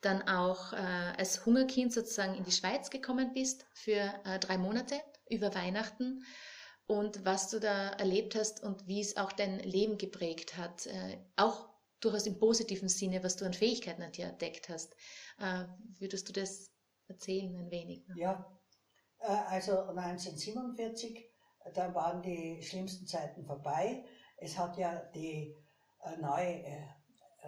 [0.00, 0.76] dann auch äh,
[1.18, 6.24] als Hungerkind sozusagen in die Schweiz gekommen bist für äh, drei Monate über Weihnachten
[6.86, 11.18] und was du da erlebt hast und wie es auch dein Leben geprägt hat, äh,
[11.36, 11.68] auch
[12.00, 14.94] durchaus im positiven Sinne, was du an Fähigkeiten an dir entdeckt hast.
[15.38, 15.66] Äh,
[15.98, 16.70] würdest du das
[17.10, 18.04] erzählen ein wenig?
[18.14, 18.46] Ja,
[19.20, 21.28] äh, also 1947,
[21.74, 24.04] da waren die schlimmsten Zeiten vorbei.
[24.38, 25.54] Es hat ja die
[26.02, 26.86] äh, neue äh,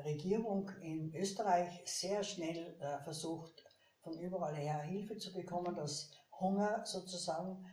[0.05, 3.63] Regierung in Österreich sehr schnell versucht,
[4.01, 7.67] von überall her Hilfe zu bekommen, dass Hunger sozusagen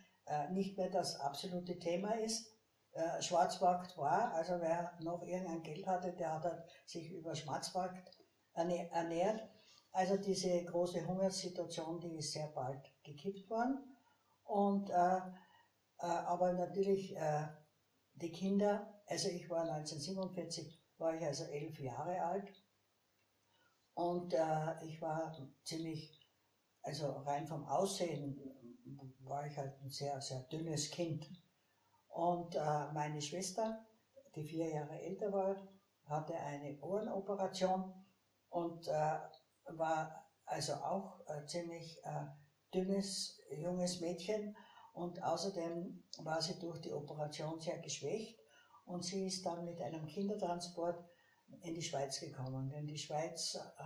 [0.52, 2.52] nicht mehr das absolute Thema ist.
[3.22, 8.12] Schwarzmarkt war, also wer noch irgendein Geld hatte, der hat halt sich über Schwarzmarkt
[8.54, 9.50] ernährt.
[9.92, 13.96] Also diese große Hungersituation, die ist sehr bald gekippt worden.
[14.44, 17.48] Und, äh, äh, aber natürlich äh,
[18.14, 22.54] die Kinder, also ich war 1947, war ich also elf Jahre alt.
[23.94, 26.20] Und äh, ich war ziemlich,
[26.82, 28.40] also rein vom Aussehen
[29.20, 31.30] war ich halt ein sehr, sehr dünnes Kind.
[32.08, 33.86] Und äh, meine Schwester,
[34.36, 35.68] die vier Jahre älter war,
[36.06, 37.94] hatte eine Ohrenoperation
[38.50, 39.20] und äh,
[39.78, 42.26] war also auch äh, ziemlich äh,
[42.74, 44.56] dünnes, junges Mädchen
[44.94, 48.40] und außerdem war sie durch die Operation sehr geschwächt
[48.86, 51.08] und sie ist dann mit einem Kindertransport
[51.62, 52.70] in die Schweiz gekommen.
[52.70, 53.84] Denn die Schweiz äh,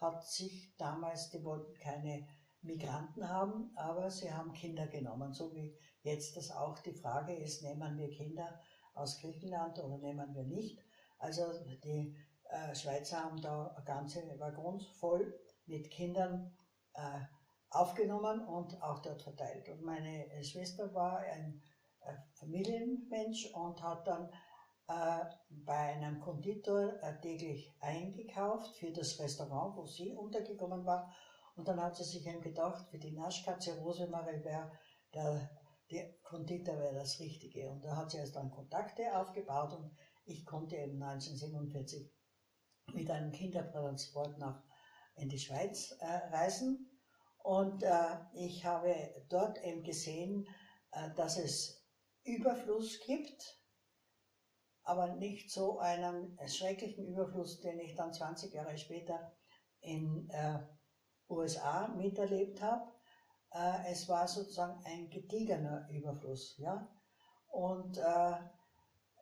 [0.00, 2.26] hat sich damals, die wollten keine
[2.62, 7.62] Migranten haben, aber sie haben Kinder genommen, so wie jetzt das auch die Frage ist,
[7.62, 8.60] nehmen wir Kinder
[8.94, 10.78] aus Griechenland oder nehmen wir nicht.
[11.18, 11.44] Also
[11.82, 12.16] die
[12.54, 15.34] äh, Schweizer haben da ganze Waggons voll
[15.66, 16.56] mit Kindern
[16.94, 17.20] äh,
[17.70, 19.68] aufgenommen und auch dort verteilt.
[19.68, 21.60] Und meine Schwester war ein
[22.00, 24.30] äh, Familienmensch und hat dann
[24.86, 31.12] äh, bei einem Konditor äh, täglich eingekauft für das Restaurant, wo sie untergekommen war.
[31.56, 34.70] Und dann hat sie sich eben gedacht, für die Naschkatze Rosemarie wäre
[35.14, 35.50] der,
[35.90, 37.70] der Konditor wäre das Richtige.
[37.70, 42.10] Und da hat sie erst dann Kontakte aufgebaut und ich konnte eben 1947
[42.92, 44.62] mit einem Kindertransport nach
[45.16, 46.90] in die Schweiz äh, reisen.
[47.38, 48.94] Und äh, ich habe
[49.28, 50.48] dort eben gesehen,
[50.92, 51.84] äh, dass es
[52.24, 53.60] Überfluss gibt,
[54.82, 59.32] aber nicht so einen schrecklichen Überfluss, den ich dann 20 Jahre später
[59.80, 60.58] in äh,
[61.28, 62.90] USA miterlebt habe.
[63.50, 66.88] Äh, es war sozusagen ein gediegener Überfluss, ja.
[67.48, 68.36] Und äh,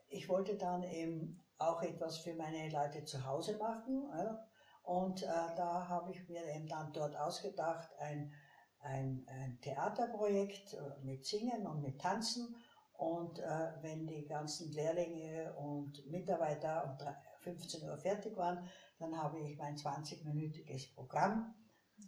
[0.09, 4.09] ich wollte dann eben auch etwas für meine Leute zu Hause machen.
[4.17, 4.47] Ja?
[4.83, 8.33] Und äh, da habe ich mir eben dann dort ausgedacht, ein,
[8.81, 12.57] ein, ein Theaterprojekt äh, mit Singen und mit Tanzen.
[12.95, 17.07] Und äh, wenn die ganzen Lehrlinge und Mitarbeiter um
[17.43, 21.55] 15 Uhr fertig waren, dann habe ich mein 20-minütiges Programm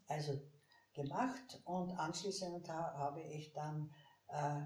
[0.09, 0.41] also
[0.93, 3.93] gemacht und anschließend habe ich dann
[4.29, 4.61] äh,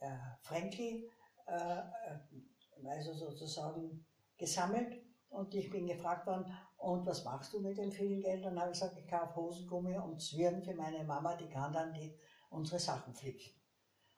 [0.00, 1.10] äh, Frankie
[1.46, 1.82] äh,
[2.86, 4.04] also sozusagen
[4.36, 8.44] gesammelt und ich bin gefragt worden, und was machst du mit den vielen Geld?
[8.44, 11.94] Dann habe ich gesagt, ich kaufe Hosengummi und Zwirn für meine Mama, die kann dann
[11.94, 12.14] die,
[12.50, 13.50] unsere Sachen flicken.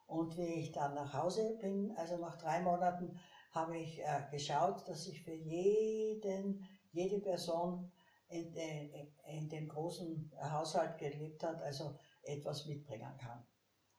[0.06, 3.16] Und wie ich dann nach Hause bin, also nach drei Monaten,
[3.52, 7.90] habe ich äh, geschaut, dass ich für jeden, jede Person
[8.28, 13.46] in, de, in dem großen Haushalt gelebt hat, also etwas mitbringen kann.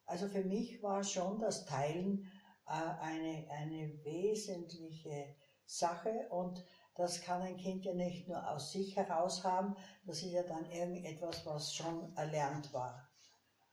[0.06, 2.30] Also für mich war schon das Teilen
[2.68, 6.64] eine, eine wesentliche Sache und
[6.96, 9.76] das kann ein Kind ja nicht nur aus sich heraus haben,
[10.06, 13.08] das ist ja dann irgendetwas, was schon erlernt war.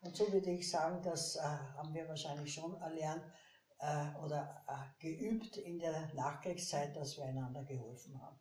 [0.01, 3.25] Und so würde ich sagen, das äh, haben wir wahrscheinlich schon erlernt
[3.79, 8.39] äh, oder äh, geübt in der Nachkriegszeit, dass wir einander geholfen haben.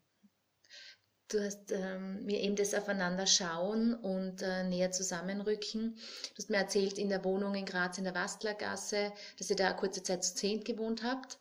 [1.33, 5.95] Du hast ähm, mir eben das Aufeinander schauen und äh, näher zusammenrücken.
[5.95, 9.69] Du hast mir erzählt, in der Wohnung in Graz in der Wastlergasse, dass ihr da
[9.69, 11.39] eine kurze Zeit zu zehnt gewohnt habt.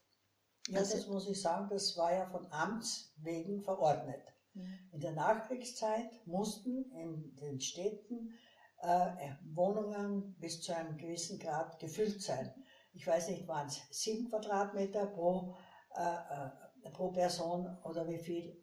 [0.69, 4.23] Ja, also, das muss ich sagen, das war ja von Amts wegen verordnet.
[4.55, 8.35] In der Nachkriegszeit mussten in den Städten
[8.79, 12.53] äh, Wohnungen bis zu einem gewissen Grad gefüllt sein.
[12.93, 15.55] Ich weiß nicht, waren es sieben Quadratmeter pro,
[15.95, 18.62] äh, äh, pro Person oder wie viel.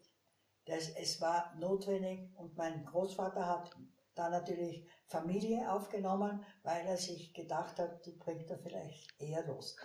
[0.69, 3.75] Das, es war notwendig und mein Großvater hat
[4.13, 9.75] da natürlich Familie aufgenommen, weil er sich gedacht hat, die bringt er vielleicht eher los.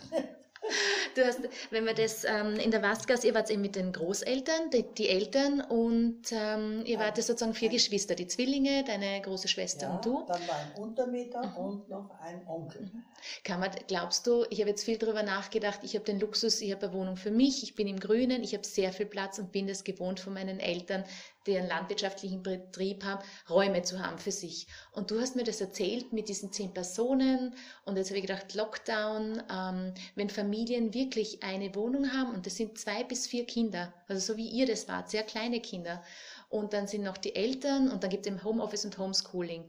[1.14, 4.70] Du hast, wenn wir das ähm, in der Wastgas, ihr wart eben mit den Großeltern,
[4.70, 9.88] die, die Eltern und ähm, ihr wart sozusagen vier Geschwister, die Zwillinge, deine große Schwester
[9.88, 10.24] ja, und du.
[10.26, 11.56] Dann war ein Untermieter mhm.
[11.56, 12.82] und noch ein Onkel.
[12.82, 13.04] Mhm.
[13.44, 16.72] Kann man, glaubst du, ich habe jetzt viel darüber nachgedacht, ich habe den Luxus, ich
[16.72, 19.52] habe eine Wohnung für mich, ich bin im Grünen, ich habe sehr viel Platz und
[19.52, 21.04] bin das gewohnt von meinen Eltern,
[21.46, 24.66] die einen landwirtschaftlichen Betrieb haben, Räume zu haben für sich.
[24.92, 28.54] Und du hast mir das erzählt mit diesen zehn Personen und jetzt habe ich gedacht,
[28.54, 33.92] Lockdown, ähm, wenn Familien wirklich eine Wohnung haben und das sind zwei bis vier Kinder,
[34.08, 36.02] also so wie ihr das wart, sehr kleine Kinder
[36.48, 39.64] und dann sind noch die Eltern und dann gibt es eben Homeoffice und Homeschooling.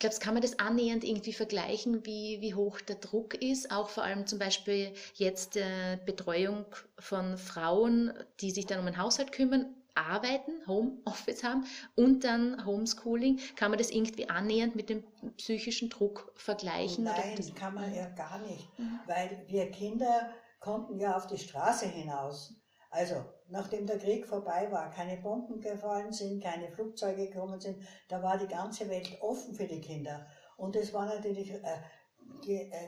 [0.00, 3.70] Glaubst, kann man das annähernd irgendwie vergleichen, wie, wie hoch der Druck ist?
[3.70, 6.64] Auch vor allem zum Beispiel jetzt äh, Betreuung
[6.98, 11.64] von Frauen, die sich dann um den Haushalt kümmern, arbeiten, Homeoffice haben
[11.96, 13.40] und dann Homeschooling.
[13.56, 15.04] Kann man das irgendwie annähernd mit dem
[15.36, 17.04] psychischen Druck vergleichen?
[17.04, 19.00] Nein, das kann man ja gar nicht, mhm.
[19.06, 22.54] weil wir Kinder konnten ja auf die Straße hinaus.
[22.90, 28.20] Also, nachdem der Krieg vorbei war, keine Bomben gefallen sind, keine Flugzeuge gekommen sind, da
[28.22, 30.26] war die ganze Welt offen für die Kinder.
[30.56, 31.62] Und es war natürlich äh,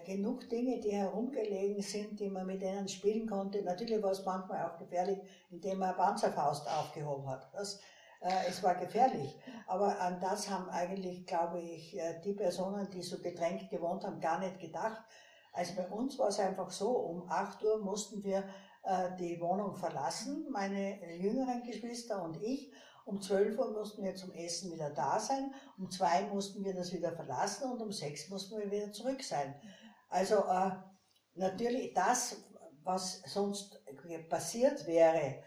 [0.05, 3.63] genug Dinge, die herumgelegen sind, die man mit denen spielen konnte.
[3.63, 5.19] Natürlich war es manchmal auch gefährlich,
[5.51, 7.49] indem man Panzerfaust aufgehoben hat.
[7.53, 7.81] Das,
[8.21, 9.37] äh, es war gefährlich.
[9.67, 14.21] Aber an das haben eigentlich, glaube ich, äh, die Personen, die so gedrängt gewohnt haben,
[14.21, 15.03] gar nicht gedacht.
[15.53, 18.45] Also bei uns war es einfach so, um 8 Uhr mussten wir
[18.85, 22.73] äh, die Wohnung verlassen, meine jüngeren Geschwister und ich.
[23.05, 26.93] Um 12 Uhr mussten wir zum Essen wieder da sein, um 2 mussten wir das
[26.93, 29.55] wieder verlassen und um 6 mussten wir wieder zurück sein.
[30.09, 30.71] Also äh,
[31.35, 32.37] natürlich das,
[32.85, 33.81] was sonst
[34.29, 35.43] passiert wäre,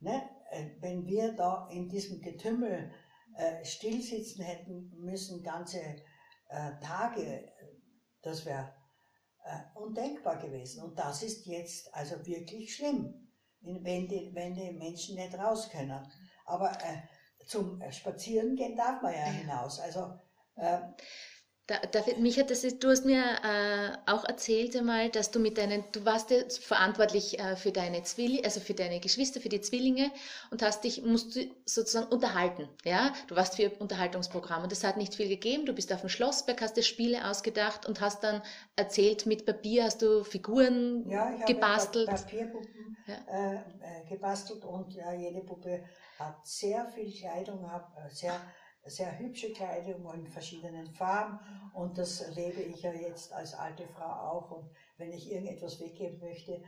[0.00, 2.92] ne, äh, wenn wir da in diesem Getümmel
[3.36, 5.80] äh, stillsitzen hätten müssen, ganze
[6.48, 7.52] äh, Tage,
[8.22, 8.72] das wäre
[9.44, 10.82] äh, undenkbar gewesen.
[10.82, 13.28] Und das ist jetzt also wirklich schlimm,
[13.60, 16.04] wenn die, wenn die Menschen nicht raus können.
[16.46, 19.80] Aber äh, zum Spazierengehen darf man ja hinaus.
[19.80, 20.18] Also
[20.56, 20.78] äh,
[21.66, 25.58] da, David, mich hat das, du hast mir äh, auch erzählt einmal, dass du mit
[25.58, 29.60] deinen, du warst ja verantwortlich äh, für deine Zwillinge, also für deine Geschwister, für die
[29.60, 30.12] Zwillinge
[30.52, 33.12] und hast dich, musst du sozusagen unterhalten, ja?
[33.26, 35.66] Du warst für Unterhaltungsprogramm und es hat nicht viel gegeben.
[35.66, 38.42] Du bist auf dem Schlossberg, hast dir Spiele ausgedacht und hast dann
[38.76, 42.08] erzählt, mit Papier hast du Figuren ja, ich gebastelt.
[42.08, 43.14] Habe Papierpuppen ja.
[43.26, 45.82] äh, äh, gebastelt und ja, jede Puppe
[46.16, 48.40] hat sehr viel Kleidung, hat äh, sehr
[48.86, 51.38] sehr hübsche Kleidung in verschiedenen Farben
[51.74, 56.18] und das lebe ich ja jetzt als alte Frau auch und wenn ich irgendetwas weggeben
[56.20, 56.62] möchte,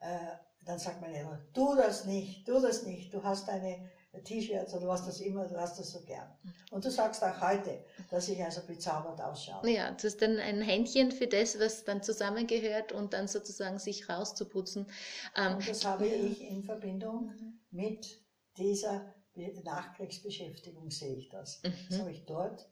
[0.00, 3.90] äh, dann sagt man immer, tu das nicht, tu das nicht, du hast deine
[4.24, 6.28] T-Shirts oder was das immer, du hast das so gern.
[6.70, 9.68] Und du sagst auch heute, dass ich also bezaubert ausschaue.
[9.70, 14.08] Ja, du hast dann ein Händchen für das, was dann zusammengehört und dann sozusagen sich
[14.08, 14.86] rauszuputzen.
[15.36, 17.32] Ähm, und das habe ich in Verbindung
[17.70, 18.20] mit
[18.58, 21.62] dieser Nachkriegsbeschäftigung sehe ich das.
[21.62, 21.72] Mhm.
[21.88, 22.66] Das habe ich dort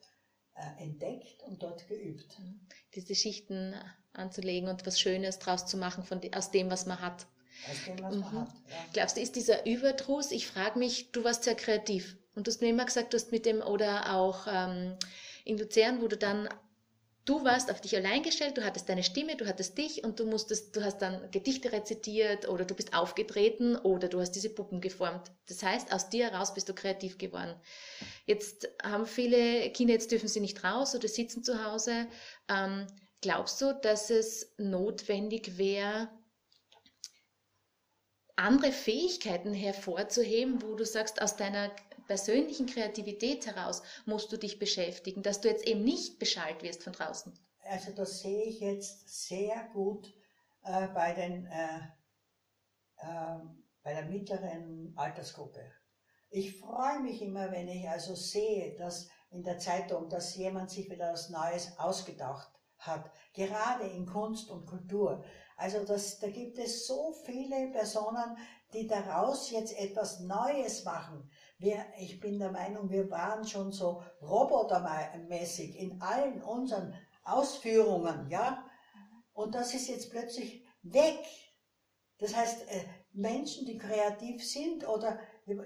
[0.55, 2.39] äh, entdeckt und dort geübt.
[2.39, 2.59] Mhm.
[2.95, 3.75] Diese Schichten
[4.13, 7.25] anzulegen und was Schönes draus zu machen von, aus dem, was man hat.
[7.69, 8.21] Aus dem, was mhm.
[8.21, 8.53] man hat.
[8.69, 8.75] Ja.
[8.93, 12.61] Glaubst du, ist dieser Überdruss, ich frage mich, du warst sehr kreativ und du hast
[12.61, 14.95] mir immer gesagt, du hast mit dem oder auch ähm,
[15.45, 16.49] in Luzern, wo du dann
[17.31, 20.25] du warst auf dich allein gestellt, du hattest deine Stimme, du hattest dich und du
[20.25, 24.81] musstest, du hast dann Gedichte rezitiert oder du bist aufgetreten oder du hast diese Puppen
[24.81, 25.31] geformt.
[25.47, 27.55] Das heißt, aus dir heraus bist du kreativ geworden.
[28.25, 32.05] Jetzt haben viele Kinder, jetzt dürfen sie nicht raus oder sitzen zu Hause.
[32.49, 32.85] Ähm,
[33.21, 36.09] glaubst du, dass es notwendig wäre,
[38.35, 41.71] andere Fähigkeiten hervorzuheben, wo du sagst, aus deiner
[42.11, 46.91] persönlichen Kreativität heraus musst du dich beschäftigen, dass du jetzt eben nicht beschallt wirst von
[46.91, 47.31] draußen.
[47.63, 50.13] Also das sehe ich jetzt sehr gut
[50.65, 51.77] äh, bei, den, äh,
[52.97, 53.39] äh,
[53.81, 55.61] bei der mittleren Altersgruppe.
[56.31, 60.89] Ich freue mich immer, wenn ich also sehe, dass in der Zeitung, dass jemand sich
[60.89, 65.23] wieder was Neues ausgedacht hat, gerade in Kunst und Kultur.
[65.55, 68.35] Also das, da gibt es so viele Personen,
[68.73, 71.31] die daraus jetzt etwas Neues machen.
[71.61, 78.65] Wir, ich bin der Meinung, wir waren schon so robotermäßig in allen unseren Ausführungen, ja.
[79.33, 81.19] Und das ist jetzt plötzlich weg.
[82.17, 85.19] Das heißt, äh, Menschen, die kreativ sind oder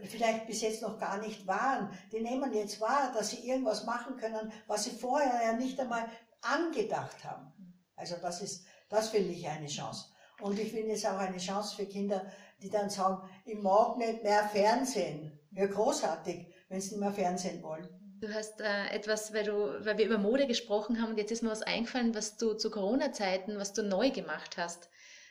[0.03, 4.17] vielleicht bis jetzt noch gar nicht waren, die nehmen jetzt wahr, dass sie irgendwas machen
[4.17, 6.09] können, was sie vorher ja nicht einmal
[6.41, 7.53] angedacht haben.
[7.95, 10.07] Also das ist, das finde ich eine Chance.
[10.41, 12.25] Und ich finde es auch eine Chance für Kinder,
[12.61, 15.39] die dann sagen, ich mag nicht mehr Fernsehen.
[15.55, 17.87] Ja, großartig, wenn sie nicht mehr Fernsehen wollen.
[18.21, 19.53] Du hast äh, etwas, weil, du,
[19.85, 22.71] weil wir über Mode gesprochen haben und jetzt ist mir was eingefallen, was du zu
[22.71, 24.89] Corona-Zeiten, was du neu gemacht hast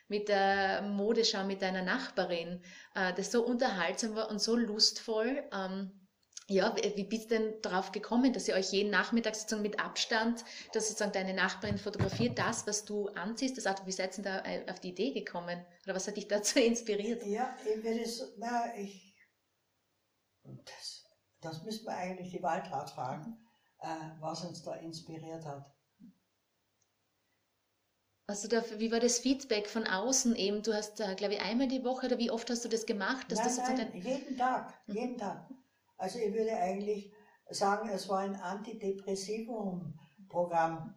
[0.09, 2.63] mit der Modeschau mit deiner Nachbarin,
[2.95, 5.43] äh, das so unterhaltsam war und so lustvoll.
[5.53, 5.93] Ähm,
[6.47, 10.45] ja, wie bist du denn darauf gekommen, dass ihr euch jeden Nachmittag sozusagen mit Abstand,
[10.75, 14.45] dass sozusagen deine Nachbarin fotografiert, das, was du anziehst, das Auto, wie seid ihr da
[14.45, 15.65] äh, auf die Idee gekommen?
[15.85, 17.25] Oder was hat dich dazu inspiriert?
[17.25, 19.14] Ja, ich würde so, na, ich,
[20.65, 21.05] das,
[21.41, 23.39] das müsste man eigentlich die Waldrat fragen,
[23.81, 23.87] äh,
[24.21, 25.71] was uns da inspiriert hat.
[28.27, 30.63] Also da, wie war das Feedback von außen eben?
[30.63, 33.31] Du hast, glaube ich, einmal die Woche oder wie oft hast du das gemacht?
[33.31, 34.95] Dass nein, das nein, jeden Tag, mhm.
[34.95, 35.47] jeden Tag.
[35.99, 37.13] Also ich würde eigentlich
[37.51, 40.95] sagen, es war ein Antidepressivum-Programm,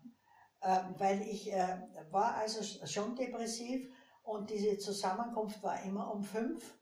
[0.61, 3.91] äh, weil ich äh, war also schon depressiv
[4.24, 6.78] und diese Zusammenkunft war immer um fünf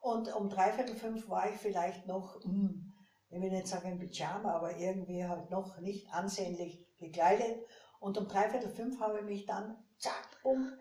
[0.00, 2.92] und um dreiviertel fünf war ich vielleicht noch, hm,
[3.28, 7.64] ich will nicht sagen Pyjama, aber irgendwie halt noch nicht ansehnlich gekleidet
[8.00, 10.72] und um dreiviertel fünf habe ich mich dann, zack, bumm,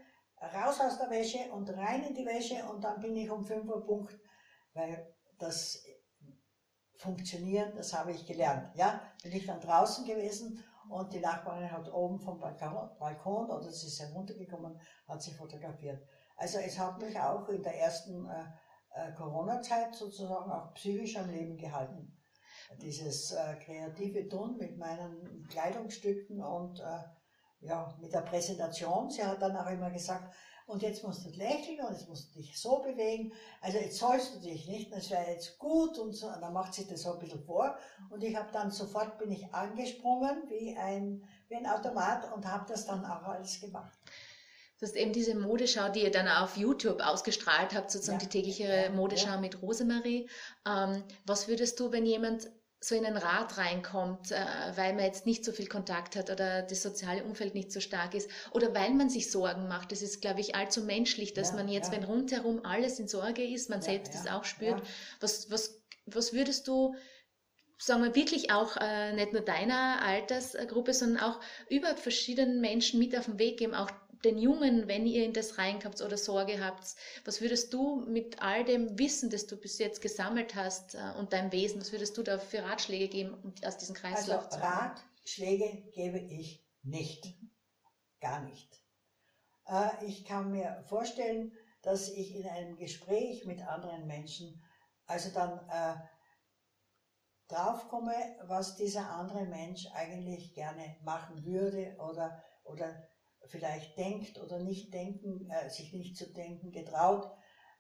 [0.41, 3.69] raus aus der Wäsche und rein in die Wäsche und dann bin ich um fünf
[3.69, 4.17] Uhr Punkt,
[4.73, 5.83] weil das
[6.97, 8.75] Funktionieren, das habe ich gelernt.
[8.75, 13.71] Ja, bin ich dann draußen gewesen und die Nachbarin hat oben vom Balkon, Balkon oder
[13.71, 16.01] sie ist heruntergekommen, hat sich fotografiert.
[16.35, 18.43] Also es hat mich auch in der ersten äh,
[18.93, 22.15] äh, Corona-Zeit sozusagen auch psychisch am Leben gehalten
[22.77, 27.03] dieses äh, kreative Tun mit meinen Kleidungsstücken und äh,
[27.61, 29.09] ja, mit der Präsentation.
[29.09, 30.33] Sie hat dann auch immer gesagt,
[30.67, 33.33] und jetzt musst du lächeln und jetzt musst du dich so bewegen.
[33.59, 36.27] Also jetzt sollst du dich nicht, das wäre jetzt gut und so.
[36.27, 37.75] Und dann macht sie das so ein bisschen vor.
[38.11, 42.65] Und ich habe dann sofort bin ich angesprungen wie ein, wie ein Automat und habe
[42.67, 43.97] das dann auch alles gemacht.
[44.79, 48.25] Das ist eben diese Modeschau, die ihr dann auf YouTube ausgestrahlt habt, sozusagen ja.
[48.25, 49.37] die tägliche Modeschau ja.
[49.37, 50.29] mit Rosemarie.
[50.65, 52.49] Ähm, was würdest du, wenn jemand
[52.81, 54.37] so in ein Rad reinkommt, äh,
[54.75, 58.13] weil man jetzt nicht so viel Kontakt hat oder das soziale Umfeld nicht so stark
[58.15, 59.91] ist oder weil man sich Sorgen macht.
[59.91, 63.43] Das ist, glaube ich, allzu menschlich, dass ja, man jetzt, wenn rundherum alles in Sorge
[63.43, 64.81] ist, man selbst das auch spürt.
[65.19, 66.95] Was, was, was würdest du
[67.81, 73.17] sagen wir wirklich auch äh, nicht nur deiner Altersgruppe, sondern auch überhaupt verschiedenen Menschen mit
[73.17, 73.89] auf den Weg geben, auch
[74.23, 76.95] den Jungen, wenn ihr in das reinkommt oder Sorge habt,
[77.25, 81.33] was würdest du mit all dem Wissen, das du bis jetzt gesammelt hast äh, und
[81.33, 84.59] deinem Wesen, was würdest du da für Ratschläge geben, um aus diesem Kreislauf also, zu
[84.59, 84.73] kommen?
[84.73, 87.25] Ratschläge gebe ich nicht.
[88.19, 88.69] Gar nicht.
[89.65, 94.61] Äh, ich kann mir vorstellen, dass ich in einem Gespräch mit anderen Menschen
[95.05, 95.95] also dann äh,
[97.47, 98.13] draufkomme,
[98.43, 103.08] was dieser andere Mensch eigentlich gerne machen würde oder, oder
[103.49, 107.31] vielleicht denkt oder nicht denken, äh, sich nicht zu denken getraut.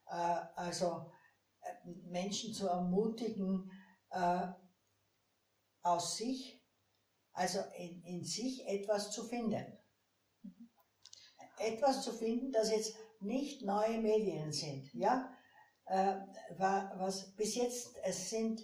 [0.07, 0.13] Äh,
[0.55, 1.11] also
[1.61, 3.71] äh, Menschen zu ermutigen,
[4.11, 4.47] äh,
[5.81, 6.61] aus sich,
[7.33, 9.65] also in, in sich etwas zu finden.
[11.57, 15.33] Etwas zu finden, das jetzt nicht neue Medien sind, ja,
[15.85, 16.15] äh,
[16.57, 18.61] was bis jetzt, es sind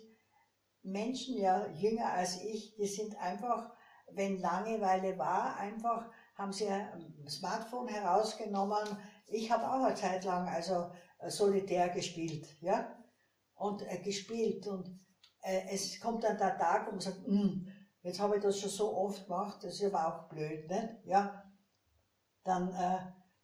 [0.84, 3.76] Menschen ja jünger als ich, die sind einfach,
[4.12, 8.98] wenn Langeweile war, einfach haben sie ein Smartphone herausgenommen.
[9.28, 12.96] Ich habe auch eine Zeit lang also äh, solitär gespielt, ja,
[13.56, 15.00] und äh, gespielt und
[15.42, 17.68] äh, es kommt dann der Tag und man sagt, hm,
[18.02, 20.90] jetzt habe ich das schon so oft gemacht, das ist aber auch blöd, nicht?
[21.06, 21.44] Ja,
[22.44, 23.00] dann, äh,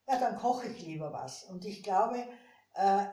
[0.08, 1.44] ja, dann koche ich lieber was.
[1.46, 2.24] Und ich glaube,
[2.74, 3.06] äh,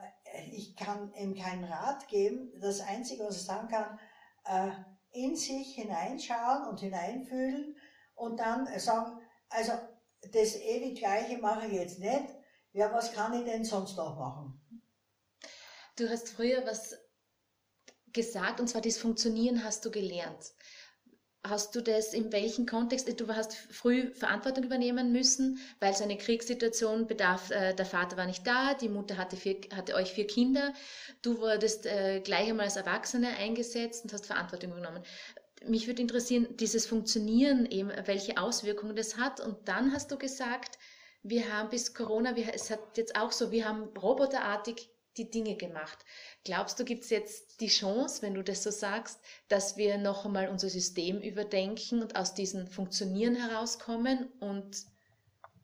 [0.51, 2.51] ich kann ihm keinen Rat geben.
[2.59, 3.99] Das Einzige, was ich sagen kann,
[4.45, 4.71] äh,
[5.11, 7.75] in sich hineinschauen und hineinfühlen
[8.15, 9.19] und dann sagen,
[9.49, 9.73] also
[10.31, 12.29] das ewig Gleiche mache ich jetzt nicht.
[12.73, 14.61] Ja, was kann ich denn sonst noch machen?
[15.95, 16.95] Du hast früher was
[18.13, 20.53] gesagt, und zwar das Funktionieren hast du gelernt.
[21.43, 23.07] Hast du das in welchem Kontext?
[23.19, 27.49] Du hast früh Verantwortung übernehmen müssen, weil es eine Kriegssituation bedarf.
[27.49, 30.73] Äh, der Vater war nicht da, die Mutter hatte, vier, hatte euch vier Kinder.
[31.21, 35.03] Du wurdest äh, gleich einmal als Erwachsene eingesetzt und hast Verantwortung übernommen
[35.65, 39.39] mich würde interessieren, dieses Funktionieren eben, welche Auswirkungen das hat.
[39.39, 40.77] Und dann hast du gesagt,
[41.23, 45.55] wir haben bis Corona, wir, es hat jetzt auch so, wir haben roboterartig die Dinge
[45.55, 45.97] gemacht.
[46.45, 50.25] Glaubst du, gibt es jetzt die Chance, wenn du das so sagst, dass wir noch
[50.25, 54.85] einmal unser System überdenken und aus diesem Funktionieren herauskommen und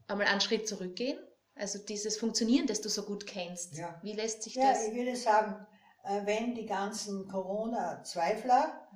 [0.08, 1.18] einmal einen Schritt zurückgehen?
[1.56, 3.78] Also dieses Funktionieren, das du so gut kennst.
[3.78, 3.98] Ja.
[4.04, 4.84] Wie lässt sich ja, das?
[4.84, 5.66] Ja, ich würde sagen,
[6.04, 8.88] äh, wenn die ganzen Corona-Zweifler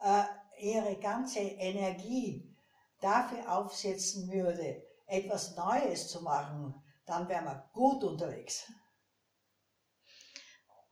[0.00, 0.24] äh,
[0.60, 2.54] ihre ganze Energie
[3.00, 6.74] dafür aufsetzen würde, etwas Neues zu machen,
[7.06, 8.70] dann wären wir gut unterwegs.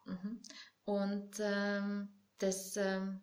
[0.05, 0.41] Mhm.
[0.85, 2.09] Und ähm,
[2.39, 3.23] das, ähm,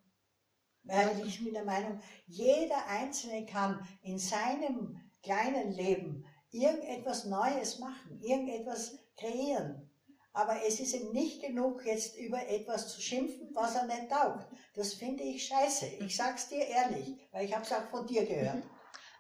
[0.84, 8.22] Weil ich bin der Meinung, jeder Einzelne kann in seinem kleinen Leben irgendetwas Neues machen,
[8.22, 9.90] irgendetwas kreieren.
[10.34, 14.46] Aber es ist ihm nicht genug, jetzt über etwas zu schimpfen, was er nicht taugt.
[14.74, 15.86] Das finde ich scheiße.
[16.00, 18.56] Ich sag's dir ehrlich, weil ich habe es auch von dir gehört.
[18.56, 18.70] Mhm.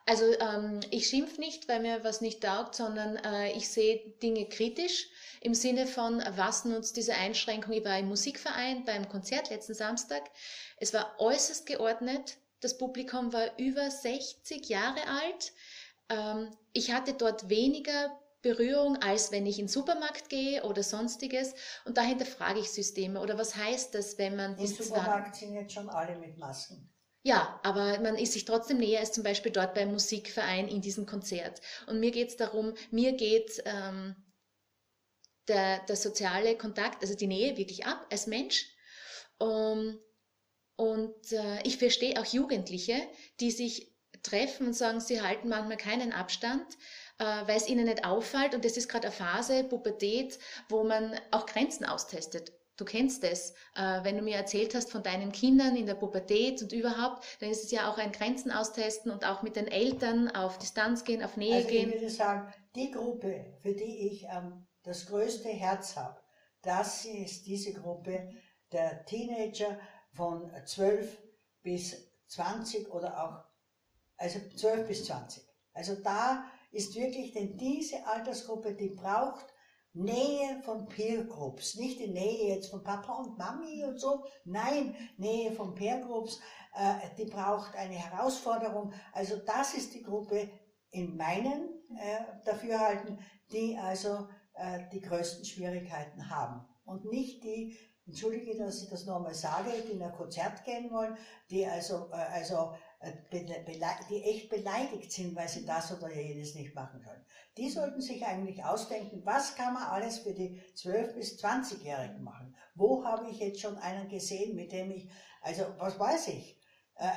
[0.05, 4.49] Also ähm, ich schimpf nicht, weil mir was nicht taugt, sondern äh, ich sehe Dinge
[4.49, 5.07] kritisch
[5.39, 7.71] im Sinne von, was nutzt diese Einschränkung?
[7.71, 10.29] Ich war im Musikverein beim Konzert letzten Samstag.
[10.77, 12.37] Es war äußerst geordnet.
[12.59, 15.53] Das Publikum war über 60 Jahre alt.
[16.09, 18.11] Ähm, ich hatte dort weniger
[18.43, 21.55] Berührung, als wenn ich in den Supermarkt gehe oder sonstiges.
[21.85, 23.19] Und dahinter frage ich Systeme.
[23.19, 24.57] Oder was heißt das, wenn man...
[24.59, 26.93] Im Supermarkt sind jetzt schon alle mit Masken.
[27.23, 31.05] Ja, aber man ist sich trotzdem näher als zum Beispiel dort beim Musikverein in diesem
[31.05, 31.61] Konzert.
[31.87, 34.15] Und mir geht es darum, mir geht ähm,
[35.47, 38.67] der, der soziale Kontakt, also die Nähe wirklich ab als Mensch.
[39.39, 39.97] Um,
[40.75, 42.95] und äh, ich verstehe auch Jugendliche,
[43.39, 46.65] die sich treffen und sagen, sie halten manchmal keinen Abstand,
[47.19, 48.55] äh, weil es ihnen nicht auffällt.
[48.55, 50.39] Und das ist gerade eine Phase, Pubertät,
[50.69, 52.51] wo man auch Grenzen austestet.
[52.75, 53.51] Du kennst es.
[53.75, 57.49] Äh, wenn du mir erzählt hast von deinen Kindern in der Pubertät und überhaupt, dann
[57.49, 61.23] ist es ja auch ein Grenzen austesten und auch mit den Eltern auf Distanz gehen,
[61.23, 61.89] auf Nähe also gehen.
[61.89, 66.19] Ich würde sagen, die Gruppe, für die ich ähm, das größte Herz habe,
[66.63, 68.33] das ist diese Gruppe
[68.71, 69.79] der Teenager
[70.13, 71.21] von 12
[71.61, 71.95] bis
[72.27, 73.43] 20 oder auch,
[74.17, 75.43] also 12 bis 20.
[75.73, 79.45] Also da ist wirklich, denn diese Altersgruppe, die braucht
[79.93, 84.95] Nähe von Peer Groups, nicht die Nähe jetzt von Papa und Mami und so, nein,
[85.17, 86.39] Nähe von Peer Groups,
[86.73, 88.91] äh, die braucht eine Herausforderung.
[89.11, 90.49] Also das ist die Gruppe
[90.89, 93.19] in meinen äh, Dafürhalten,
[93.51, 96.65] die also äh, die größten Schwierigkeiten haben.
[96.85, 101.15] Und nicht die, entschuldige, dass ich das nochmal sage, die in ein Konzert gehen wollen,
[101.49, 102.73] die also, äh, also
[104.09, 107.25] die echt beleidigt sind, weil sie das oder jenes nicht machen können.
[107.57, 112.55] Die sollten sich eigentlich ausdenken, was kann man alles für die 12- bis 20-Jährigen machen?
[112.75, 115.09] Wo habe ich jetzt schon einen gesehen, mit dem ich,
[115.41, 116.59] also was weiß ich?
[116.95, 117.09] Äh,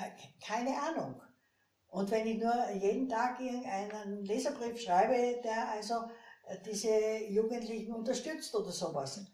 [0.45, 1.22] keine Ahnung.
[1.89, 5.95] Und wenn ich nur jeden Tag einen Leserbrief schreibe, der also
[6.47, 9.24] äh, diese Jugendlichen unterstützt oder sowas,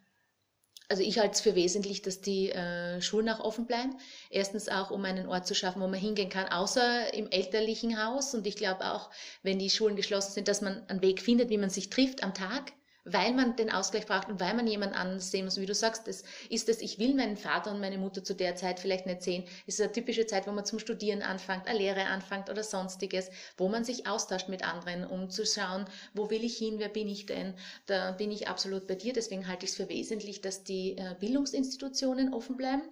[0.93, 3.97] also ich halte es für wesentlich, dass die äh, Schulen auch offen bleiben.
[4.29, 8.35] Erstens auch, um einen Ort zu schaffen, wo man hingehen kann, außer im elterlichen Haus.
[8.35, 9.09] Und ich glaube auch,
[9.43, 12.35] wenn die Schulen geschlossen sind, dass man einen Weg findet, wie man sich trifft am
[12.35, 12.75] Tag
[13.05, 15.59] weil man den Ausgleich braucht und weil man jemand anders sehen muss.
[15.59, 18.55] Wie du sagst, das ist es, ich will meinen Vater und meine Mutter zu der
[18.55, 19.45] Zeit vielleicht nicht sehen.
[19.67, 23.31] Es ist eine typische Zeit, wo man zum Studieren anfängt, eine Lehre anfängt oder sonstiges,
[23.57, 27.09] wo man sich austauscht mit anderen, um zu schauen, wo will ich hin, wer bin
[27.09, 27.55] ich denn?
[27.87, 29.13] Da bin ich absolut bei dir.
[29.13, 32.83] Deswegen halte ich es für wesentlich, dass die äh, Bildungsinstitutionen offen bleiben.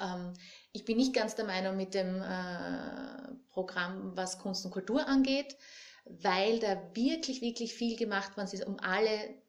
[0.00, 0.32] Ähm,
[0.72, 5.56] ich bin nicht ganz der Meinung mit dem äh, Programm, was Kunst und Kultur angeht
[6.04, 9.40] weil da wirklich, wirklich viel gemacht worden ist, um alle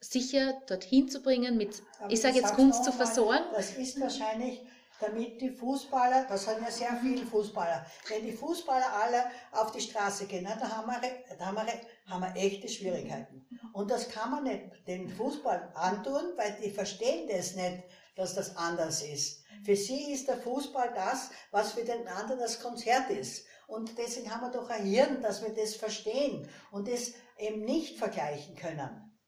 [0.00, 3.44] sicher dorthin zu bringen, mit, Aber ich sage jetzt Kunst zu versorgen.
[3.54, 4.60] Das ist wahrscheinlich,
[5.00, 9.80] damit die Fußballer, das haben ja sehr viele Fußballer, wenn die Fußballer alle auf die
[9.80, 11.00] Straße gehen, da haben wir,
[11.38, 11.66] da haben wir,
[12.06, 13.46] haben wir echte Schwierigkeiten.
[13.72, 17.82] Und das kann man nicht den Fußball antun, weil die verstehen das nicht,
[18.14, 19.42] dass das anders ist.
[19.64, 23.46] Für sie ist der Fußball das, was für den anderen das Konzert ist.
[23.66, 27.98] Und deswegen haben wir doch ein Hirn, dass wir das verstehen und das eben nicht
[27.98, 29.18] vergleichen können.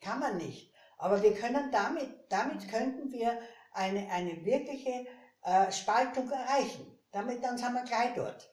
[0.00, 0.72] Kann man nicht.
[0.98, 3.38] Aber wir können damit, damit könnten wir
[3.72, 5.06] eine, eine wirkliche
[5.42, 6.98] äh, Spaltung erreichen.
[7.12, 8.50] Damit dann sind wir gleich dort.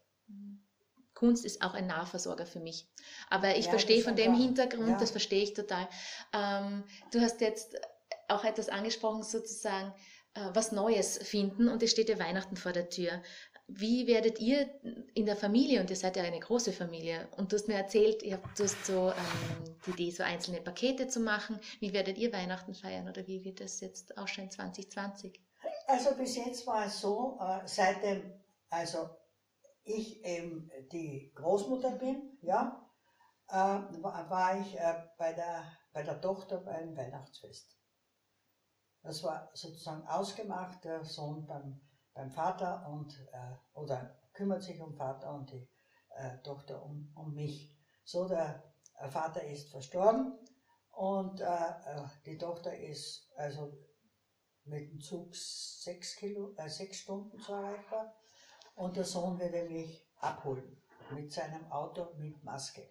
[1.13, 2.89] Kunst ist auch ein Nahversorger für mich.
[3.29, 4.37] Aber ich ja, verstehe von dem klar.
[4.37, 4.97] Hintergrund, ja.
[4.97, 5.87] das verstehe ich total.
[6.33, 7.75] Ähm, du hast jetzt
[8.27, 9.93] auch etwas angesprochen, sozusagen,
[10.33, 13.21] äh, was Neues finden und es steht ja Weihnachten vor der Tür.
[13.67, 14.69] Wie werdet ihr
[15.13, 18.21] in der Familie, und ihr seid ja eine große Familie, und du hast mir erzählt,
[18.23, 21.59] ihr habt so ähm, die Idee, so einzelne Pakete zu machen.
[21.79, 25.39] Wie werdet ihr Weihnachten feiern oder wie wird das jetzt ausschauen 2020?
[25.87, 28.41] Also bis jetzt war es so, äh, seitdem
[28.71, 29.09] also
[29.83, 32.89] ich eben die Großmutter bin, ja,
[33.49, 37.77] äh, war ich äh, bei, der, bei der Tochter beim Weihnachtsfest.
[39.03, 41.81] Das war sozusagen ausgemacht, der Sohn beim
[42.13, 45.67] beim Vater und, äh, oder kümmert sich um Vater und die
[46.15, 47.75] äh, Tochter um, um mich.
[48.03, 48.63] So, der
[48.99, 50.37] äh, Vater ist verstorben
[50.91, 53.71] und äh, äh, die Tochter ist also
[54.63, 58.15] mit dem Zug sechs, Kilo, sechs Stunden zu erreichbar
[58.75, 60.81] und der Sohn würde mich abholen
[61.11, 62.87] mit seinem Auto mit Maske.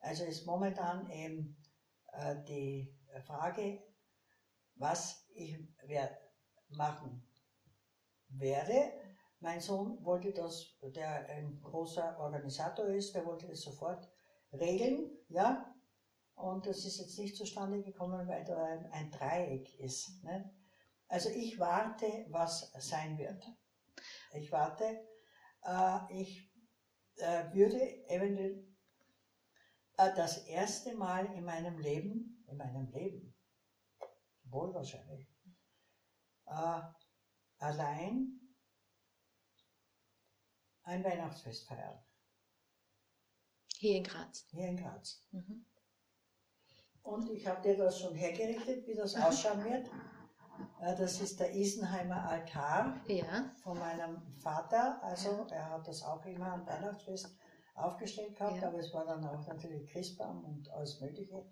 [0.00, 1.56] Also ist momentan eben
[2.48, 2.92] die
[3.24, 3.82] Frage,
[4.74, 5.56] was ich
[5.86, 6.18] werde
[6.70, 7.31] machen
[8.32, 8.92] werde.
[9.40, 14.08] Mein Sohn wollte das, der ein großer Organisator ist, der wollte das sofort
[14.52, 15.74] regeln, ja.
[16.34, 20.22] Und das ist jetzt nicht zustande gekommen, weil da ein, ein Dreieck ist.
[20.24, 20.52] Ne?
[21.08, 23.44] Also ich warte, was sein wird.
[24.32, 25.04] Ich warte.
[25.64, 26.50] Äh, ich
[27.16, 28.64] äh, würde eventuell
[29.98, 33.34] äh, das erste Mal in meinem Leben, in meinem Leben,
[34.44, 35.28] wohl wahrscheinlich,
[36.46, 36.80] äh,
[37.62, 38.40] allein
[40.84, 41.98] ein Weihnachtsfest feiern.
[43.76, 44.46] Hier in Graz.
[44.50, 45.26] Hier in Graz.
[45.30, 45.66] Mhm.
[47.02, 49.90] Und ich habe dir das schon hergerichtet, wie das ausschauen wird.
[50.80, 53.52] Äh, das ist der Isenheimer Altar ja.
[53.62, 55.02] von meinem Vater.
[55.02, 57.36] Also er hat das auch immer am Weihnachtsfest
[57.74, 58.68] aufgestellt gehabt, ja.
[58.68, 61.44] aber es war dann auch natürlich Christbaum und alles Mögliche.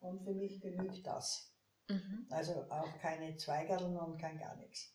[0.00, 1.52] Und für mich genügt das.
[1.88, 2.26] Mhm.
[2.30, 4.94] Also auch keine Zweigerln und kein gar nichts.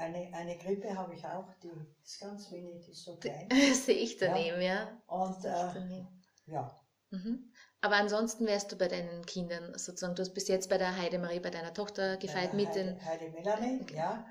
[0.00, 1.70] Eine, eine Krippe habe ich auch, die
[2.02, 3.48] ist ganz wenig, die ist so klein.
[3.74, 4.74] Sehe ich daneben, ja.
[4.74, 5.02] ja.
[5.06, 6.04] Und äh,
[6.46, 6.80] ja.
[7.10, 7.52] Mhm.
[7.82, 11.40] Aber ansonsten wärst du bei deinen Kindern sozusagen, du hast bis jetzt bei der Heidemarie,
[11.40, 13.04] bei deiner Tochter gefeiert mit Heide, den.
[13.04, 13.96] Heide Melanie, okay.
[13.96, 14.26] ja,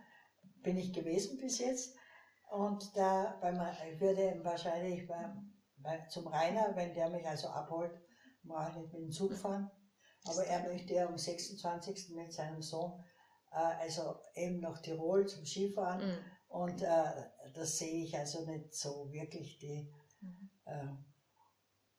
[0.64, 1.96] bin ich gewesen bis jetzt.
[2.50, 3.52] Und da bei,
[3.92, 5.34] ich würde wahrscheinlich bei,
[5.78, 7.92] bei, zum Rainer, wenn der mich also abholt,
[8.44, 9.70] mal nicht mit dem Zug fahren.
[10.26, 12.10] Aber er möchte ja am 26.
[12.16, 13.09] mit seinem Sohn, äh,
[13.52, 16.08] also eben nach Tirol zum Skifahren.
[16.08, 16.18] Mhm.
[16.50, 20.50] Und äh, das sehe ich also nicht so wirklich die, mhm.
[20.66, 20.88] äh,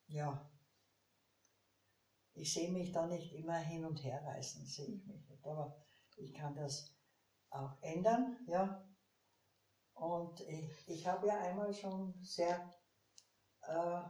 [0.09, 0.51] ja,
[2.34, 5.44] ich sehe mich da nicht immer hin und her reißen, sehe ich mich nicht.
[5.44, 5.76] Aber
[6.16, 6.94] ich kann das
[7.51, 8.86] auch ändern, ja.
[9.94, 12.72] Und ich, ich habe ja einmal schon sehr
[13.62, 14.03] äh,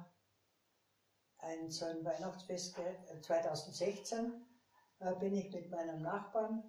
[1.39, 2.77] ein, so ein Weihnachtsfest,
[3.23, 4.47] 2016
[5.01, 6.63] äh, bin ich mit meinem Nachbarn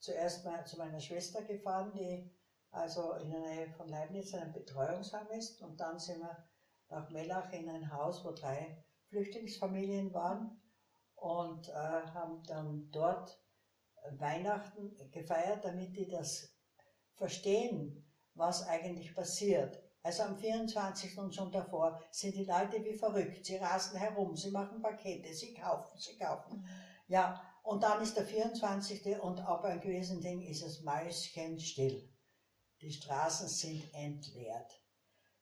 [0.00, 2.30] zuerst mal zu meiner Schwester gefahren, die
[2.70, 5.60] also in der Nähe von Leibniz ein Betreuungsheim ist.
[5.62, 6.48] Und dann sind wir
[6.88, 10.60] nach Mellach in ein Haus, wo drei Flüchtlingsfamilien waren
[11.16, 13.40] und äh, haben dann dort
[14.12, 16.54] Weihnachten gefeiert, damit die das
[17.14, 19.82] verstehen, was eigentlich passiert.
[20.02, 21.18] Also am 24.
[21.18, 23.44] und schon davor sind die Leute wie verrückt.
[23.44, 26.66] Sie rasen herum, sie machen Pakete, sie kaufen, sie kaufen.
[27.06, 29.20] Ja, und dann ist der 24.
[29.20, 32.08] und ab einem gewissen Ding ist es mäuschenstill.
[32.80, 34.80] Die Straßen sind entleert.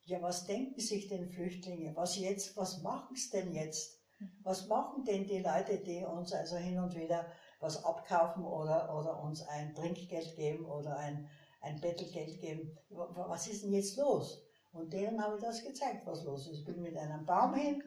[0.05, 1.95] Ja, was denken sich denn Flüchtlinge?
[1.95, 3.99] Was jetzt, was machen sie denn jetzt?
[4.43, 9.23] Was machen denn die Leute, die uns also hin und wieder was abkaufen oder, oder
[9.23, 11.29] uns ein Trinkgeld geben oder ein,
[11.61, 12.77] ein Bettelgeld geben?
[12.89, 14.43] Was ist denn jetzt los?
[14.73, 16.61] Und denen habe ich das gezeigt, was los ist.
[16.61, 17.83] Ich bin mit einem Baum hin,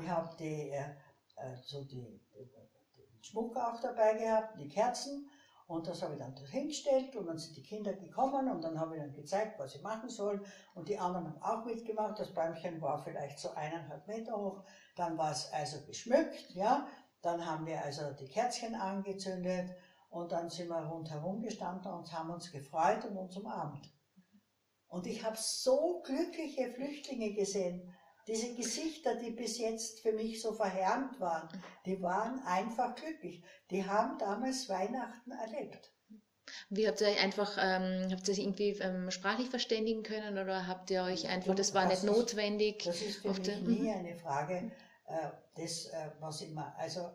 [0.00, 0.90] ich habe die, äh,
[1.36, 2.20] äh so die,
[3.24, 5.30] Schmuck auch dabei gehabt, die Kerzen
[5.66, 8.96] und das habe ich dann hingestellt und dann sind die Kinder gekommen und dann habe
[8.96, 10.44] ich dann gezeigt, was sie machen sollen.
[10.74, 12.18] Und die anderen haben auch mitgemacht.
[12.18, 14.62] Das Bäumchen war vielleicht so eineinhalb Meter hoch.
[14.94, 16.86] Dann war es also geschmückt, ja.
[17.22, 19.70] Dann haben wir also die Kerzchen angezündet
[20.10, 23.90] und dann sind wir rundherum gestanden und haben uns gefreut und uns umarmt.
[24.88, 27.93] Und ich habe so glückliche Flüchtlinge gesehen.
[28.26, 31.48] Diese Gesichter, die bis jetzt für mich so verhärmt waren,
[31.84, 33.42] die waren einfach glücklich.
[33.70, 35.92] Die haben damals Weihnachten erlebt.
[36.70, 40.66] Wie habt ihr euch einfach, ähm, habt ihr euch irgendwie ähm, sprachlich verständigen können oder
[40.66, 42.84] habt ihr euch einfach, das war das nicht ist, notwendig?
[42.84, 43.90] Das ist für mich nie mhm.
[43.90, 44.70] eine Frage,
[45.06, 47.10] äh, das, äh, was immer, also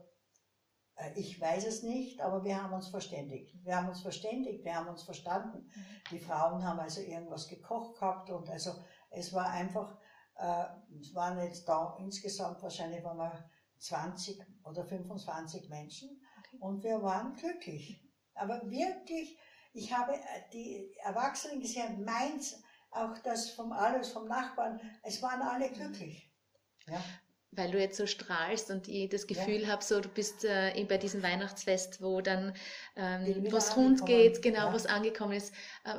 [0.95, 3.55] äh, ich weiß es nicht, aber wir haben uns verständigt.
[3.63, 5.59] Wir haben uns verständigt, wir haben uns verstanden.
[5.59, 5.85] Mhm.
[6.11, 8.71] Die Frauen haben also irgendwas gekocht gehabt und also
[9.11, 9.97] es war einfach,
[10.99, 16.57] es waren jetzt da insgesamt wahrscheinlich waren wir 20 oder 25 Menschen okay.
[16.59, 18.05] und wir waren glücklich.
[18.35, 19.37] Aber wirklich,
[19.73, 20.19] ich habe äh,
[20.53, 22.61] die Erwachsenen gesehen, meins,
[22.91, 26.31] auch das vom alles vom Nachbarn, es waren alle glücklich.
[26.87, 27.03] Ja.
[27.51, 29.69] Weil du jetzt so strahlst und ich das Gefühl ja.
[29.69, 32.55] habe, so du bist äh, bei diesem Weihnachtsfest, wo dann
[32.95, 34.73] ähm, was rund geht, genau, ja.
[34.73, 35.53] was angekommen ist.
[35.83, 35.95] Äh,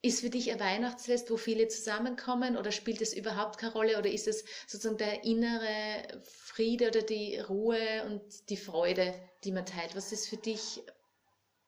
[0.00, 4.10] ist für dich ein Weihnachtsfest, wo viele zusammenkommen oder spielt es überhaupt keine Rolle oder
[4.10, 9.12] ist es sozusagen der innere Friede oder die Ruhe und die Freude,
[9.44, 9.96] die man teilt?
[9.96, 10.82] Was ist für dich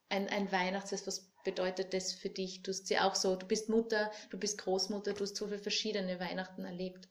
[0.08, 1.06] ein, ein Weihnachtsfest?
[1.08, 2.62] Was bedeutet das für dich?
[2.62, 5.58] Du hast ja auch so, du bist Mutter, du bist Großmutter, du hast so viele
[5.58, 7.08] verschiedene Weihnachten erlebt.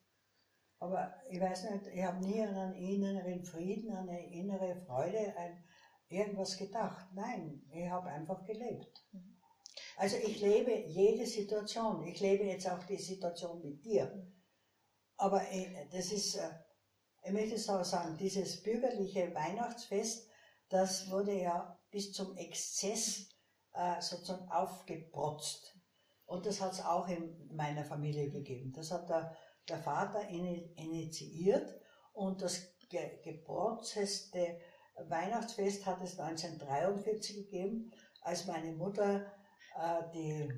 [0.79, 5.35] Aber ich weiß nicht, ich habe nie an einen inneren Frieden, an eine innere Freude,
[5.37, 5.61] an
[6.07, 7.07] irgendwas gedacht.
[7.13, 9.03] Nein, ich habe einfach gelebt.
[9.11, 9.38] Mhm.
[9.99, 12.07] Also ich lebe jede Situation.
[12.07, 14.25] Ich lebe jetzt auch die Situation mit dir.
[15.17, 16.49] Aber äh, das ist, äh,
[17.25, 20.29] ich möchte es auch sagen, dieses bürgerliche Weihnachtsfest,
[20.69, 23.27] das wurde ja bis zum Exzess
[23.73, 25.77] äh, sozusagen aufgeprotzt.
[26.25, 28.71] Und das hat es auch in meiner Familie gegeben.
[28.71, 29.35] Das hat der,
[29.67, 31.77] der Vater initiiert
[32.13, 34.61] und das ge geburteste
[35.09, 37.91] Weihnachtsfest hat es 1943 gegeben,
[38.21, 39.25] als meine Mutter
[39.77, 40.49] äh, die,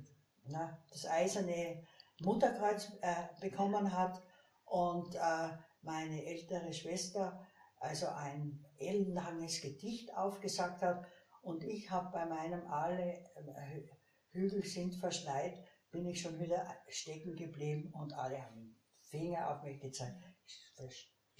[0.46, 1.84] na, das eiserne
[2.22, 4.22] Mutterkreuz äh, bekommen hat.
[4.66, 5.50] Und äh,
[5.82, 7.46] meine ältere Schwester
[7.82, 11.06] also ein ellenlanges Gedicht aufgesagt hat.
[11.42, 13.82] Und ich habe bei meinem Alle äh,
[14.30, 15.58] Hügel sind verschneit,
[15.90, 20.24] bin ich schon wieder stecken geblieben und alle haben Finger auf mich gezeigt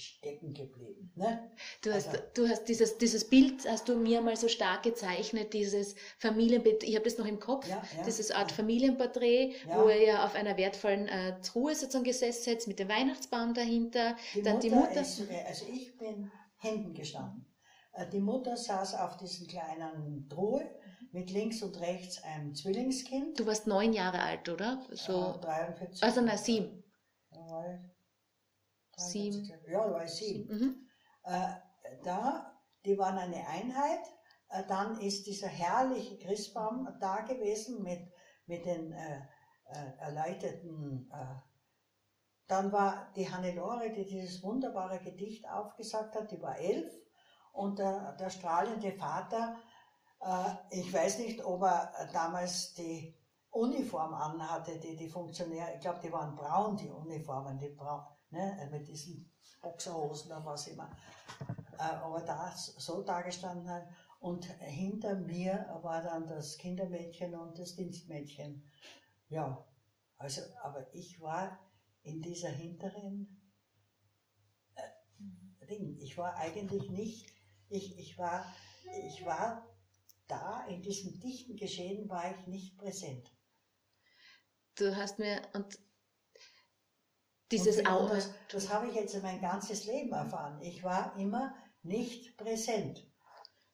[0.02, 1.12] stecken geblieben.
[1.16, 1.52] Ne?
[1.84, 5.54] Du hast, also, du hast dieses, dieses Bild, hast du mir mal so stark gezeichnet,
[5.54, 8.58] dieses Familienbild, ich habe das noch im Kopf, ja, ja, dieses Art ja.
[8.58, 13.54] Familienporträt, wo er ja auf einer wertvollen äh, Truhe sozusagen gesessen hat, mit dem Weihnachtsbaum
[13.54, 14.16] dahinter.
[14.34, 15.02] Die Dann Mutter die Mutter.
[15.02, 17.46] Ist, also ich bin hinten gestanden.
[17.94, 20.64] Äh, die Mutter saß auf diesen kleinen Truhe
[21.12, 23.40] mit links und rechts einem Zwillingskind.
[23.40, 24.86] Du warst neun Jahre alt, oder?
[24.92, 26.04] So, äh, 43.
[26.04, 26.84] Also na, sieben.
[27.34, 27.80] Ja,
[29.10, 29.50] Sieben.
[29.68, 30.54] Ja, da war ich sieben.
[30.54, 30.88] Mhm.
[31.24, 31.56] Äh,
[32.04, 34.02] da, die waren eine Einheit.
[34.50, 38.12] Äh, dann ist dieser herrliche Christbaum da gewesen mit,
[38.46, 39.22] mit den äh,
[39.66, 41.10] äh erleuchteten.
[42.48, 46.92] Dann war die Hannelore, die dieses wunderbare Gedicht aufgesagt hat, die war elf.
[47.54, 49.56] Und der, der strahlende Vater,
[50.70, 53.18] ich weiß nicht, ob er damals die
[53.52, 58.58] Uniform anhatte, die die Funktionäre, ich glaube, die waren braun, die Uniformen, die braun, ne,
[58.60, 59.30] äh, mit diesen
[59.62, 60.90] Boxerhosen oder was immer.
[61.78, 63.88] Äh, aber da so dargestanden hat.
[64.20, 68.64] Und hinter mir war dann das Kindermädchen und das Dienstmädchen.
[69.30, 69.66] Ja,
[70.18, 71.60] also, aber ich war
[72.04, 73.52] in dieser hinteren
[74.76, 75.98] äh, Ding.
[76.00, 77.34] Ich war eigentlich nicht,
[77.70, 78.46] ich, ich, war,
[79.08, 79.68] ich war
[80.28, 83.32] da, in diesem dichten Geschehen war ich nicht präsent.
[84.76, 85.78] Du hast mir, und
[87.52, 88.16] dieses Auge.
[88.16, 90.60] Das, das habe ich jetzt mein ganzes Leben erfahren.
[90.62, 93.06] Ich war immer nicht präsent.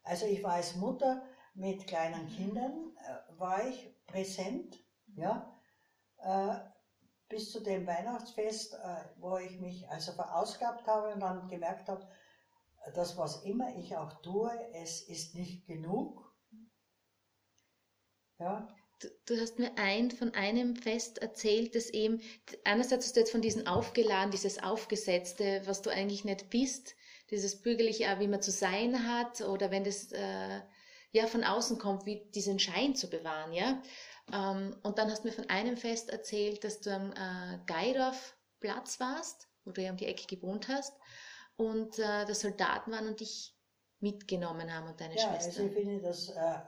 [0.03, 1.23] Also ich war als Mutter
[1.53, 4.79] mit kleinen Kindern, äh, war ich präsent,
[5.15, 5.53] ja,
[6.19, 6.59] äh,
[7.29, 12.07] bis zu dem Weihnachtsfest, äh, wo ich mich also verausgabt habe und dann gemerkt habe,
[12.93, 16.33] dass was immer ich auch tue, es ist nicht genug.
[18.39, 18.67] Ja,
[18.99, 22.19] Du, hast mir ein von einem Fest erzählt, das eben,
[22.63, 26.95] einerseits hast du jetzt von diesem aufgeladen, dieses Aufgesetzte, was du eigentlich nicht bist,
[27.29, 30.61] dieses bürgerliche, wie man zu sein hat, oder wenn das äh,
[31.11, 33.81] ja von außen kommt, wie diesen Schein zu bewahren, ja.
[34.33, 38.99] Ähm, und dann hast du mir von einem Fest erzählt, dass du am äh, Geidorfplatz
[38.99, 40.93] warst, wo du ja um die Ecke gewohnt hast,
[41.55, 43.55] und äh, da Soldaten waren und dich
[43.99, 45.61] mitgenommen haben und deine ja, Schwester.
[45.61, 46.59] Also ich finde das äh,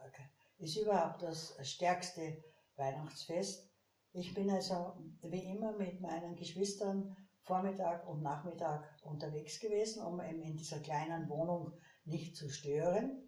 [0.59, 2.43] ist überhaupt das stärkste
[2.75, 3.69] Weihnachtsfest.
[4.11, 10.57] Ich bin also wie immer mit meinen Geschwistern Vormittag und Nachmittag unterwegs gewesen, um in
[10.57, 11.71] dieser kleinen Wohnung
[12.03, 13.23] nicht zu stören.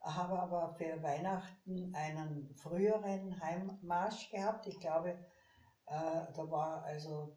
[0.00, 4.66] Habe aber für Weihnachten einen früheren Heimmarsch gehabt.
[4.66, 5.10] Ich glaube,
[5.86, 7.36] äh, da war also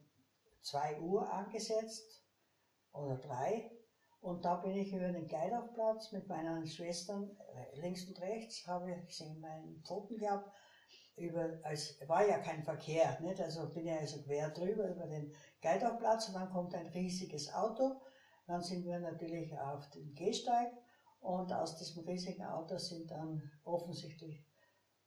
[0.61, 2.25] zwei Uhr angesetzt
[2.91, 3.71] oder drei.
[4.25, 8.91] Und da bin ich über den Geidachplatz mit meinen Schwestern äh, links und rechts, habe
[8.91, 10.51] ich sie in meinen Pfoten gehabt.
[11.15, 13.39] Über, als war ja kein Verkehr, nicht?
[13.39, 18.01] also bin ich also quer drüber über den Geidachplatz und dann kommt ein riesiges Auto.
[18.47, 20.73] Dann sind wir natürlich auf dem Gehsteig
[21.19, 24.43] und aus diesem riesigen Auto sind dann offensichtlich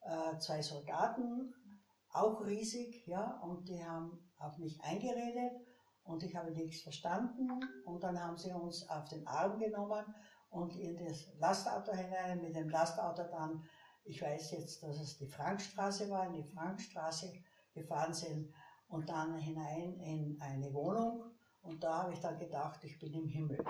[0.03, 1.53] äh, zwei Soldaten,
[2.11, 5.68] auch riesig, ja, und die haben auf mich eingeredet
[6.09, 7.51] und ich habe nichts verstanden
[7.85, 10.15] und dann haben sie uns auf den Arm genommen
[10.49, 13.63] und in das Lastauto hinein, mit dem Lastauto dann,
[14.05, 17.31] ich weiß jetzt, dass es die Frankstraße war, in die Frankstraße
[17.75, 18.51] gefahren sind
[18.89, 21.25] und dann hinein in eine Wohnung
[21.61, 23.63] und da habe ich dann gedacht, ich bin im Himmel.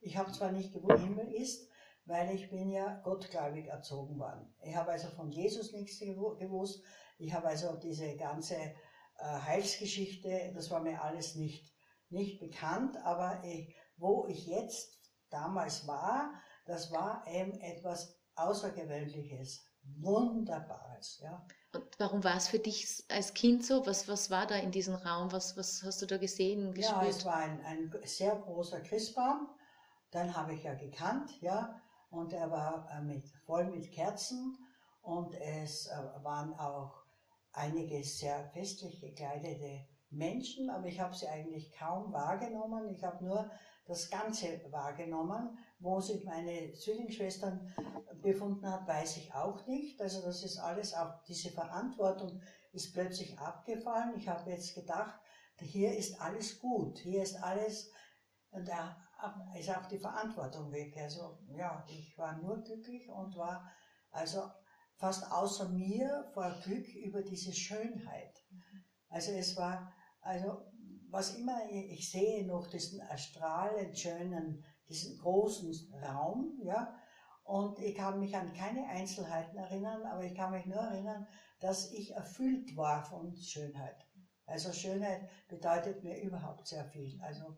[0.00, 1.68] Ich habe zwar nicht gewusst, Himmel ist,
[2.04, 4.52] weil ich bin ja gottgläubig erzogen worden.
[4.64, 6.82] Ich habe also von Jesus nichts gewusst.
[7.18, 8.74] Ich habe also diese ganze äh,
[9.20, 11.75] Heilsgeschichte, das war mir alles nicht
[12.10, 14.98] nicht bekannt, aber ich, wo ich jetzt
[15.30, 16.32] damals war,
[16.66, 19.64] das war eben etwas Außergewöhnliches,
[19.98, 21.20] Wunderbares.
[21.22, 21.46] Ja.
[21.72, 23.86] Und warum war es für dich als Kind so?
[23.86, 25.30] Was, was war da in diesem Raum?
[25.32, 27.02] Was, was hast du da gesehen, gespürt?
[27.02, 29.48] Ja, es war ein, ein sehr großer Christbaum.
[30.10, 31.80] Dann habe ich ja gekannt, ja,
[32.10, 34.56] und er war äh, mit, voll mit Kerzen
[35.02, 36.94] und es äh, waren auch
[37.52, 39.86] einige sehr festlich gekleidete
[40.16, 42.88] Menschen, aber ich habe sie eigentlich kaum wahrgenommen.
[42.90, 43.50] Ich habe nur
[43.86, 45.58] das Ganze wahrgenommen.
[45.78, 47.72] Wo sich meine Zwillingsschwestern
[48.22, 50.00] befunden hat, weiß ich auch nicht.
[50.00, 52.40] Also das ist alles auch diese Verantwortung
[52.72, 54.14] ist plötzlich abgefallen.
[54.16, 55.18] Ich habe jetzt gedacht,
[55.58, 57.90] hier ist alles gut, hier ist alles,
[58.50, 58.96] und da
[59.58, 60.96] ist auch die Verantwortung weg.
[60.98, 63.70] Also ja, ich war nur glücklich und war
[64.10, 64.42] also
[64.96, 68.44] fast außer mir vor Glück über diese Schönheit.
[69.08, 69.92] Also es war,
[70.26, 70.62] also
[71.08, 76.94] was immer, ich sehe noch diesen strahlend schönen, diesen großen Raum, ja,
[77.44, 81.28] und ich kann mich an keine Einzelheiten erinnern, aber ich kann mich nur erinnern,
[81.60, 84.04] dass ich erfüllt war von Schönheit.
[84.46, 87.20] Also Schönheit bedeutet mir überhaupt sehr viel.
[87.22, 87.56] Also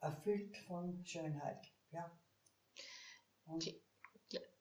[0.00, 2.10] erfüllt von Schönheit, ja.
[3.46, 3.74] Und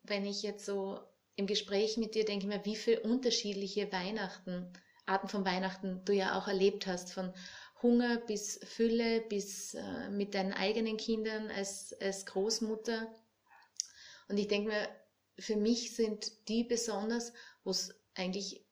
[0.04, 1.00] Wenn ich jetzt so
[1.36, 4.74] im Gespräch mit dir denke, mir, wie viele unterschiedliche Weihnachten,
[5.06, 7.34] Arten von Weihnachten du ja auch erlebt hast, von
[7.82, 13.14] Hunger bis Fülle, bis äh, mit deinen eigenen Kindern als, als Großmutter.
[14.30, 14.90] Und ich denke mir,
[15.38, 17.34] für mich sind die besonders,
[17.64, 18.66] wo es eigentlich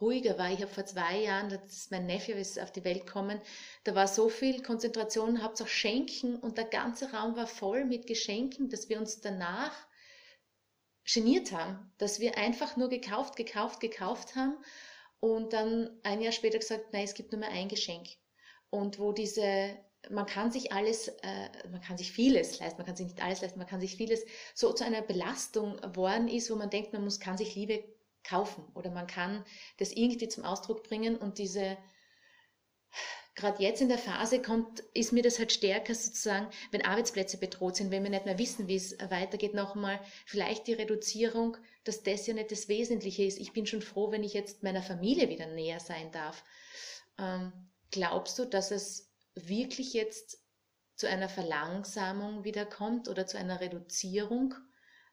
[0.00, 0.50] ruhiger war.
[0.50, 3.40] Ich habe vor zwei Jahren, das ist mein Neffe ist auf die Welt gekommen,
[3.84, 8.68] da war so viel Konzentration, Hauptsache Schenken und der ganze Raum war voll mit Geschenken,
[8.68, 9.72] dass wir uns danach
[11.04, 14.56] geniert haben, dass wir einfach nur gekauft, gekauft, gekauft haben
[15.20, 18.08] und dann ein Jahr später gesagt, nein, es gibt nur mehr ein Geschenk.
[18.70, 19.78] Und wo diese
[20.10, 23.40] man kann sich alles, äh, man kann sich vieles leisten, man kann sich nicht alles
[23.40, 27.04] leisten, man kann sich vieles so zu einer Belastung worden ist, wo man denkt, man
[27.04, 27.84] muss, kann sich Liebe
[28.24, 28.64] kaufen.
[28.74, 29.44] Oder man kann
[29.78, 31.16] das irgendwie zum Ausdruck bringen.
[31.16, 31.76] Und diese,
[33.34, 37.76] gerade jetzt in der Phase kommt, ist mir das halt stärker sozusagen, wenn Arbeitsplätze bedroht
[37.76, 41.56] sind, wenn wir nicht mehr wissen, wie es weitergeht, nochmal vielleicht die Reduzierung,
[41.86, 43.38] dass das ja nicht das Wesentliche ist.
[43.38, 46.44] Ich bin schon froh, wenn ich jetzt meiner Familie wieder näher sein darf.
[47.18, 47.52] Ähm,
[47.90, 50.42] Glaubst du, dass es wirklich jetzt
[50.96, 54.54] zu einer Verlangsamung wieder kommt oder zu einer Reduzierung,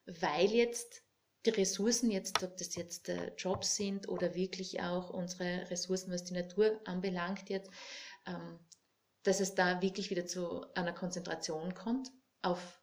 [0.06, 1.04] weil jetzt
[1.46, 6.24] die Ressourcen jetzt, ob das jetzt äh, Jobs sind oder wirklich auch unsere Ressourcen, was
[6.24, 7.70] die Natur anbelangt jetzt,
[8.26, 8.60] ähm,
[9.24, 12.12] dass es da wirklich wieder zu einer Konzentration kommt
[12.42, 12.82] auf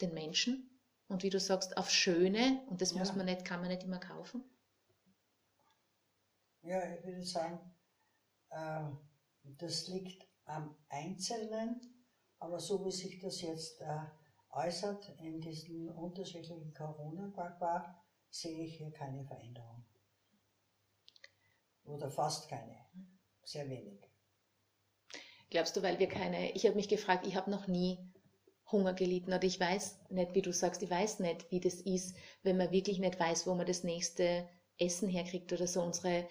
[0.00, 0.73] den Menschen
[1.14, 2.98] und wie du sagst, auf Schöne und das ja.
[2.98, 4.42] muss man nicht, kann man nicht immer kaufen?
[6.62, 7.60] Ja, ich würde sagen,
[8.50, 8.82] äh,
[9.58, 11.80] das liegt am Einzelnen,
[12.40, 14.00] aber so wie sich das jetzt äh,
[14.50, 19.84] äußert in diesen unterschiedlichen Corona-Quackbar, sehe ich hier keine Veränderung.
[21.84, 22.76] Oder fast keine.
[23.44, 24.00] Sehr wenig.
[25.48, 27.98] Glaubst du, weil wir keine, ich habe mich gefragt, ich habe noch nie
[28.72, 32.16] Hunger gelitten oder ich weiß nicht, wie du sagst, ich weiß nicht, wie das ist,
[32.42, 34.48] wenn man wirklich nicht weiß, wo man das nächste
[34.78, 35.82] Essen herkriegt oder so.
[35.82, 36.26] Unsere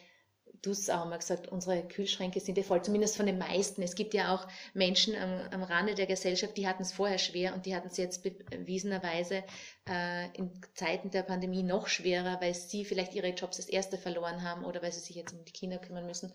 [0.62, 3.82] du hast auch mal gesagt, unsere Kühlschränke sind ja voll, zumindest von den meisten.
[3.82, 7.54] Es gibt ja auch Menschen am, am Rande der Gesellschaft, die hatten es vorher schwer
[7.54, 9.44] und die hatten es jetzt bewiesenerweise
[9.90, 14.44] äh, in Zeiten der Pandemie noch schwerer, weil sie vielleicht ihre Jobs als Erste verloren
[14.44, 16.34] haben oder weil sie sich jetzt um die Kinder kümmern müssen.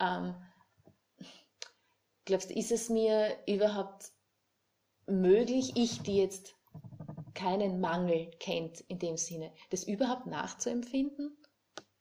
[0.00, 0.34] Ähm,
[2.24, 4.10] glaubst du, ist es mir überhaupt
[5.10, 6.54] möglich, ich, die jetzt
[7.34, 11.36] keinen Mangel kennt in dem Sinne, das überhaupt nachzuempfinden?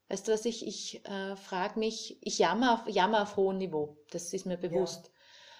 [0.09, 3.97] Weißt du was, ich, ich äh, frage mich, ich jammer auf, jammer auf hohem Niveau,
[4.11, 5.11] das ist mir bewusst.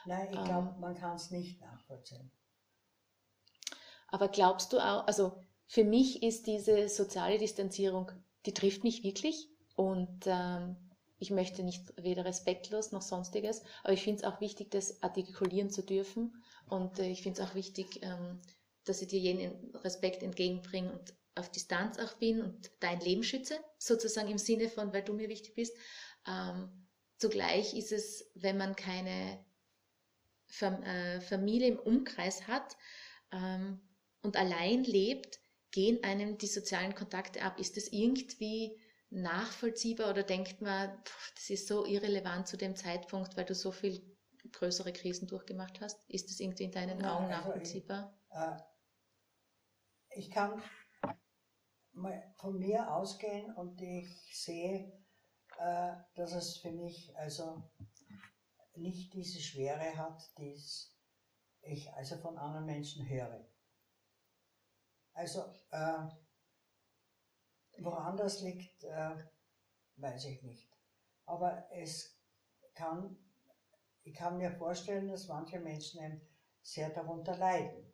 [0.05, 0.17] Ja.
[0.17, 2.31] Nein, ich glaube, ähm, man kann es nicht nachvollziehen.
[4.07, 8.11] Aber glaubst du auch, also für mich ist diese soziale Distanzierung,
[8.47, 10.75] die trifft mich wirklich und ähm,
[11.19, 15.69] ich möchte nicht weder respektlos noch sonstiges, aber ich finde es auch wichtig, das artikulieren
[15.69, 18.41] zu dürfen und äh, ich finde es auch wichtig, ähm,
[18.85, 23.59] dass ich dir jenen Respekt entgegenbringe und auf Distanz auch bin und dein Leben schütze,
[23.77, 25.75] sozusagen im Sinne von, weil du mir wichtig bist.
[26.27, 29.43] Ähm, zugleich ist es, wenn man keine
[30.61, 32.75] äh, Familie im Umkreis hat
[33.31, 33.79] ähm,
[34.21, 35.39] und allein lebt,
[35.71, 37.59] gehen einem die sozialen Kontakte ab.
[37.59, 38.77] Ist das irgendwie
[39.11, 43.71] nachvollziehbar oder denkt man, pff, das ist so irrelevant zu dem Zeitpunkt, weil du so
[43.71, 44.01] viel
[44.51, 46.03] größere Krisen durchgemacht hast?
[46.09, 48.13] Ist das irgendwie in deinen Augen also nachvollziehbar?
[48.29, 50.61] Ich, äh, ich kann
[52.37, 54.91] von mir ausgehen und ich sehe,
[55.57, 57.63] äh, dass es für mich also
[58.75, 60.55] nicht diese Schwere hat, die
[61.61, 63.45] ich also von anderen Menschen höre.
[65.13, 66.07] Also, äh,
[67.79, 69.15] woran das liegt, äh,
[69.97, 70.71] weiß ich nicht.
[71.25, 72.17] Aber es
[72.73, 73.17] kann,
[74.03, 76.21] ich kann mir vorstellen, dass manche Menschen
[76.61, 77.85] sehr darunter leiden.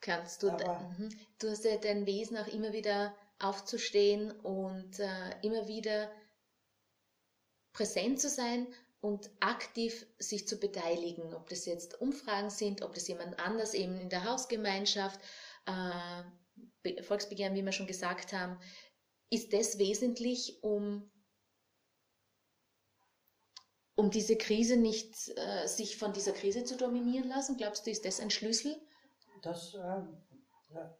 [0.00, 1.08] Kannst du, mhm.
[1.38, 6.10] du hast ja dein Wesen auch immer wieder aufzustehen und äh, immer wieder
[7.72, 8.66] präsent zu sein
[9.00, 13.98] und aktiv sich zu beteiligen, ob das jetzt Umfragen sind, ob das jemand anders eben
[13.98, 15.20] in der Hausgemeinschaft,
[15.66, 18.58] äh, Volksbegehren, wie wir schon gesagt haben.
[19.30, 21.10] ist das wesentlich, um,
[24.02, 27.56] um diese Krise nicht, äh, sich von dieser Krise zu dominieren lassen?
[27.56, 28.76] Glaubst du, ist das ein Schlüssel?
[29.42, 30.02] Das, äh,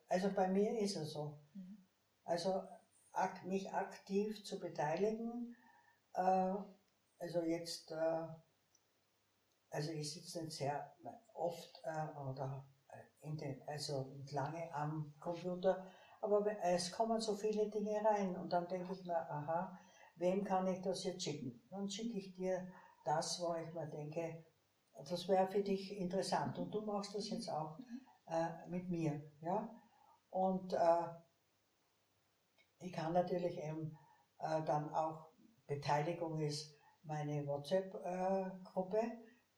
[0.09, 1.41] also bei mir ist es so.
[1.55, 1.85] Mhm.
[2.25, 2.63] Also
[3.13, 5.57] ak mich aktiv zu beteiligen,
[6.15, 6.55] äh,
[7.19, 8.27] also jetzt, äh,
[9.71, 10.95] also ich sitze nicht sehr
[11.35, 15.85] oft äh, oder äh, in den, also lange am Computer,
[16.21, 19.77] aber es kommen so viele Dinge rein und dann denke ich mir, aha,
[20.15, 21.61] wem kann ich das jetzt schicken?
[21.69, 22.65] Dann schicke ich dir
[23.05, 24.45] das, wo ich mir denke,
[25.09, 27.79] das wäre für dich interessant und du machst das jetzt auch
[28.27, 29.69] äh, mit mir, ja.
[30.31, 31.09] Und äh,
[32.79, 33.97] ich kann natürlich eben
[34.39, 35.31] äh, dann auch,
[35.67, 36.75] Beteiligung ist
[37.05, 39.01] meine WhatsApp-Gruppe,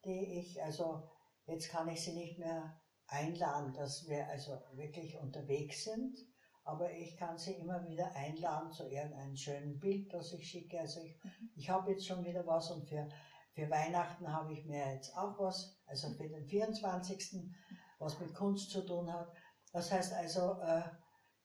[0.04, 1.08] die ich, also
[1.46, 6.18] jetzt kann ich sie nicht mehr einladen, dass wir also wirklich unterwegs sind,
[6.64, 10.80] aber ich kann sie immer wieder einladen zu irgendeinem schönen Bild, das ich schicke.
[10.80, 11.50] Also ich, mhm.
[11.56, 13.06] ich habe jetzt schon wieder was und für,
[13.54, 17.52] für Weihnachten habe ich mir jetzt auch was, also für den 24.
[17.98, 19.32] was mit Kunst zu tun hat.
[19.72, 20.82] Das heißt also, äh,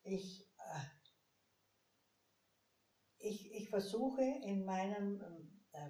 [0.02, 0.86] ich, äh,
[3.20, 5.22] ich, ich versuche in meinem,
[5.72, 5.90] äh,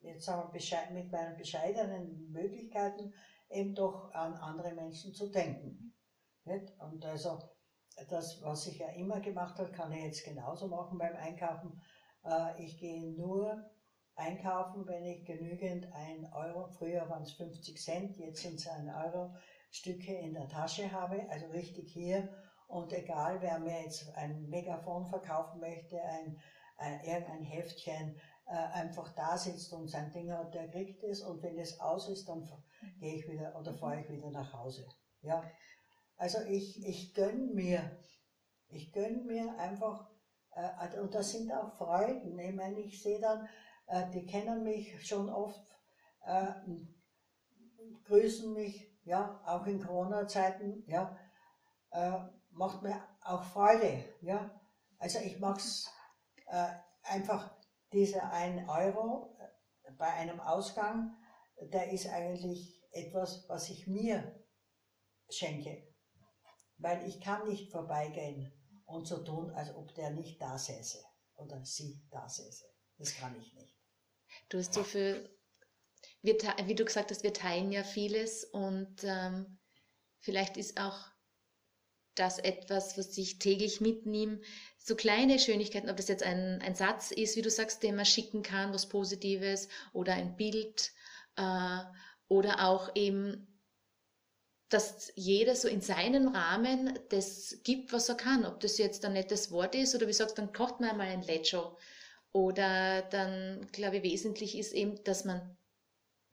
[0.00, 3.14] jetzt sagen wir, mit meinen bescheidenen Möglichkeiten
[3.48, 5.94] eben doch an andere Menschen zu denken.
[6.44, 6.78] Nicht?
[6.78, 7.38] Und also
[8.10, 11.80] das, was ich ja immer gemacht habe, kann ich jetzt genauso machen beim Einkaufen.
[12.58, 13.70] Ich gehe nur
[14.16, 18.88] einkaufen, wenn ich genügend ein Euro, früher waren es 50 Cent, jetzt sind es ein
[18.88, 19.34] Euro,
[19.70, 22.28] Stücke in der Tasche habe, also richtig hier.
[22.66, 26.40] Und egal, wer mir jetzt ein Megafon verkaufen möchte, ein,
[26.78, 31.22] ein irgendein Heftchen, äh, einfach da sitzt und sein Ding hat, der kriegt es.
[31.22, 32.48] Und wenn es aus ist, dann
[32.98, 34.86] gehe ich wieder oder fahre ich wieder nach Hause.
[35.20, 35.44] Ja,
[36.16, 37.98] also ich, ich gönne mir,
[38.68, 40.08] ich gönne mir einfach,
[40.52, 42.38] äh, und das sind auch Freuden.
[42.38, 43.48] Ich meine, ich sehe dann, äh,
[44.12, 45.64] die kennen mich schon oft,
[46.24, 46.52] äh,
[48.04, 51.16] grüßen mich, ja, auch in Corona-Zeiten, ja,
[51.92, 52.18] äh,
[52.50, 54.60] macht mir auch Freude, ja.
[54.98, 55.88] Also ich mag's
[56.46, 56.68] äh,
[57.02, 57.54] einfach,
[57.92, 59.36] dieser 1 Euro
[59.84, 61.16] äh, bei einem Ausgang,
[61.60, 64.44] der ist eigentlich etwas, was ich mir
[65.28, 65.86] schenke
[66.78, 68.52] weil ich kann nicht vorbeigehen
[68.86, 71.02] und so tun, als ob der nicht da säße
[71.36, 72.66] oder sie da säße.
[72.98, 73.75] Das kann ich nicht.
[74.48, 75.28] Du hast so viel,
[76.22, 79.58] wir, wie du gesagt hast, wir teilen ja vieles und ähm,
[80.18, 80.98] vielleicht ist auch
[82.14, 84.40] das etwas, was ich täglich mitnehme.
[84.78, 88.06] So kleine Schönigkeiten, ob das jetzt ein, ein Satz ist, wie du sagst, den man
[88.06, 90.92] schicken kann, was Positives oder ein Bild
[91.36, 91.80] äh,
[92.28, 93.52] oder auch eben
[94.68, 98.44] dass jeder so in seinem Rahmen das gibt, was er kann.
[98.44, 101.22] Ob das jetzt ein nettes Wort ist oder wie sagst, dann kocht man einmal ein
[101.22, 101.78] Lecho.
[102.36, 105.56] Oder dann, glaube ich, wesentlich ist eben, dass man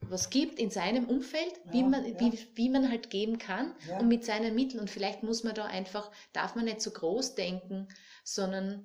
[0.00, 2.20] was gibt in seinem Umfeld, ja, wie, man, ja.
[2.20, 3.98] wie, wie man halt geben kann ja.
[4.00, 4.80] und mit seinen Mitteln.
[4.80, 7.88] Und vielleicht muss man da einfach, darf man nicht so groß denken,
[8.22, 8.84] sondern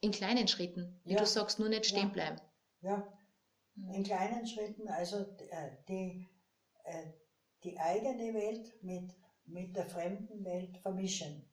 [0.00, 2.40] in kleinen Schritten, wie du sagst, nur nicht stehen bleiben.
[2.80, 3.06] Ja,
[3.92, 6.26] in kleinen Schritten, also äh, die,
[6.84, 7.04] äh,
[7.64, 9.12] die eigene Welt mit,
[9.44, 11.46] mit der fremden Welt vermischen.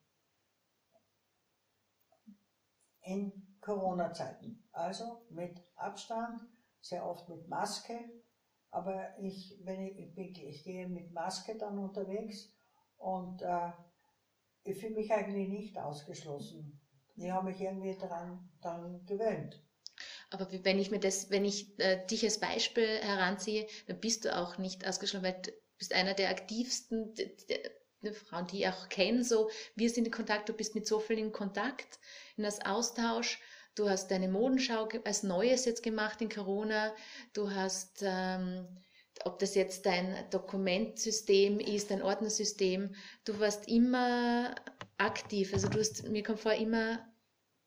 [3.01, 4.63] In Corona-Zeiten.
[4.71, 6.41] Also mit Abstand,
[6.79, 7.99] sehr oft mit Maske,
[8.71, 12.49] aber ich, wenn ich, ich, ich gehe mit Maske dann unterwegs
[12.95, 13.71] und äh,
[14.63, 16.79] ich fühle mich eigentlich nicht ausgeschlossen.
[17.17, 19.61] Ich habe mich irgendwie daran, daran gewöhnt.
[20.29, 24.37] Aber wenn ich mir das, wenn ich äh, dich als Beispiel heranziehe, dann bist du
[24.37, 25.41] auch nicht ausgeschlossen, weil
[25.77, 30.49] bist einer der aktivsten der Frauen, die ich auch kenne, so wir sind in Kontakt,
[30.49, 31.99] du bist mit so vielen in Kontakt,
[32.35, 33.39] in das Austausch.
[33.77, 36.93] Du hast deine Modenschau als Neues jetzt gemacht in Corona.
[37.33, 38.67] Du hast, ähm,
[39.23, 44.55] ob das jetzt dein Dokumentsystem ist, dein Ordnersystem, du warst immer
[44.97, 45.53] aktiv.
[45.53, 46.97] Also du hast, mir kommt vor, immer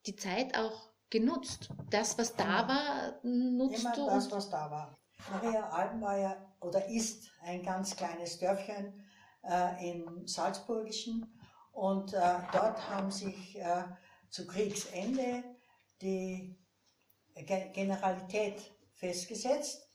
[0.05, 1.69] die Zeit auch genutzt.
[1.91, 4.07] Das, was da war, nutzt immer du.
[4.07, 4.99] das, was da war.
[5.31, 9.07] Maria ja oder ist ein ganz kleines Dörfchen
[9.45, 11.39] äh, im Salzburgischen
[11.71, 12.19] und äh,
[12.53, 13.85] dort haben sich äh,
[14.29, 15.45] zu Kriegsende
[16.01, 16.57] die
[17.35, 18.61] Generalität
[18.95, 19.87] festgesetzt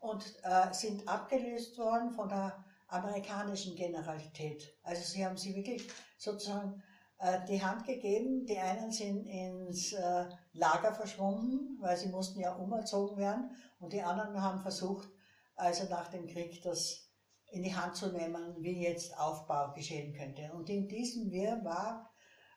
[0.00, 4.76] und äh, sind abgelöst worden von der amerikanischen Generalität.
[4.82, 5.88] Also sie haben sie wirklich
[6.18, 6.82] sozusagen
[7.18, 8.46] äh, die Hand gegeben.
[8.46, 14.02] Die einen sind ins äh, Lager verschwunden, weil sie mussten ja umerzogen werden und die
[14.02, 15.08] anderen haben versucht,
[15.56, 17.08] also nach dem Krieg das
[17.50, 20.52] in die Hand zu nehmen, wie jetzt Aufbau geschehen könnte.
[20.52, 22.10] Und in diesem Wirrwarr,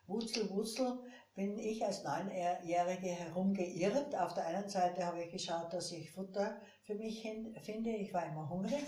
[0.07, 0.99] Wurzel, Wurzel,
[1.37, 4.15] bin ich als Neunjährige herumgeirrt.
[4.15, 7.91] Auf der einen Seite habe ich geschaut, dass ich Futter für mich hin, finde.
[7.91, 8.83] Ich war immer hungrig.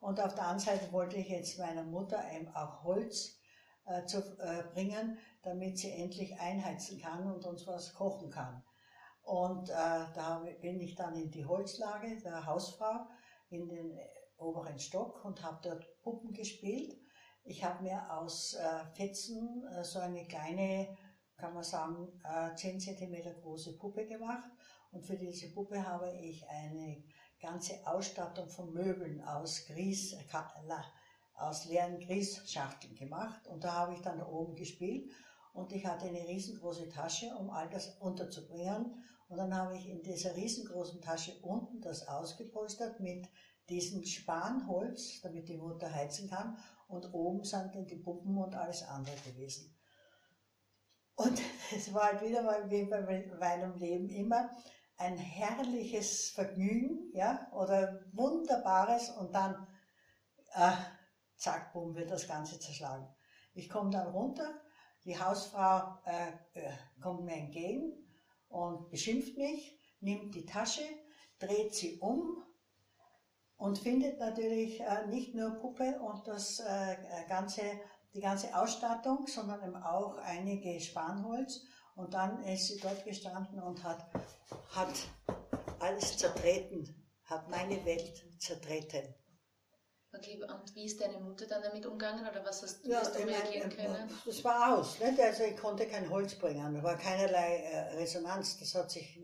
[0.00, 3.36] Und auf der anderen Seite wollte ich jetzt meiner Mutter eben auch Holz
[3.86, 8.64] äh, zu äh, bringen, damit sie endlich einheizen kann und uns was kochen kann.
[9.22, 13.06] Und äh, da bin ich dann in die Holzlage der Hausfrau
[13.50, 13.96] in den
[14.36, 16.98] oberen Stock und habe dort Puppen gespielt.
[17.44, 20.88] Ich habe mir aus äh, Fetzen äh, so eine kleine
[21.44, 22.08] kann man sagen,
[22.56, 24.48] 10 äh, cm große Puppe gemacht.
[24.92, 27.04] Und für diese Puppe habe ich eine
[27.38, 30.24] ganze Ausstattung von Möbeln aus Grieß, äh,
[31.34, 33.46] aus leeren Grießschachteln gemacht.
[33.48, 35.10] Und da habe ich dann da oben gespielt.
[35.52, 39.04] Und ich hatte eine riesengroße Tasche, um all das unterzubringen.
[39.28, 43.28] Und dann habe ich in dieser riesengroßen Tasche unten das ausgepolstert mit
[43.68, 46.56] diesem Spanholz, damit die Mutter heizen kann.
[46.88, 49.73] Und oben sind dann die Puppen und alles andere gewesen.
[51.16, 51.40] Und
[51.74, 53.00] es war halt wieder mal wie bei
[53.38, 54.50] meinem Leben immer
[54.96, 59.66] ein herrliches Vergnügen, ja, oder wunderbares und dann,
[60.54, 60.72] äh,
[61.36, 63.08] zack, bumm, wird das Ganze zerschlagen.
[63.54, 64.60] Ich komme dann runter,
[65.04, 67.92] die Hausfrau äh, äh, kommt mir entgegen
[68.48, 70.84] und beschimpft mich, nimmt die Tasche,
[71.38, 72.42] dreht sie um
[73.56, 76.96] und findet natürlich äh, nicht nur Puppe und das äh,
[77.28, 77.62] ganze
[78.14, 81.62] die ganze Ausstattung, sondern eben auch einige Spanholz.
[81.96, 84.06] Und dann ist sie dort gestanden und hat,
[84.70, 84.94] hat
[85.80, 89.14] alles zertreten, hat meine Welt zertreten.
[90.16, 93.16] Okay, und wie ist deine Mutter dann damit umgegangen oder was hast du, ja, hast
[93.16, 94.20] du reagieren meine, können?
[94.24, 95.20] Das war aus, nicht?
[95.20, 99.20] also ich konnte kein Holz bringen, da war keinerlei äh, Resonanz, das hat sich,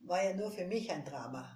[0.00, 1.55] war ja nur für mich ein Drama.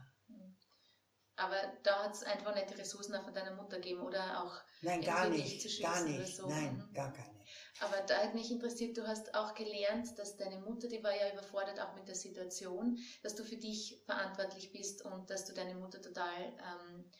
[1.41, 5.01] Aber da hat es einfach nicht die Ressourcen von deiner Mutter gegeben oder auch Nein,
[5.01, 6.47] gar nicht, gar nicht, so.
[6.47, 6.93] nein, mhm.
[6.93, 7.41] gar keine.
[7.81, 11.33] Aber da hat mich interessiert, du hast auch gelernt, dass deine Mutter, die war ja
[11.33, 15.75] überfordert auch mit der Situation, dass du für dich verantwortlich bist und dass du deine
[15.75, 17.11] Mutter total ähm,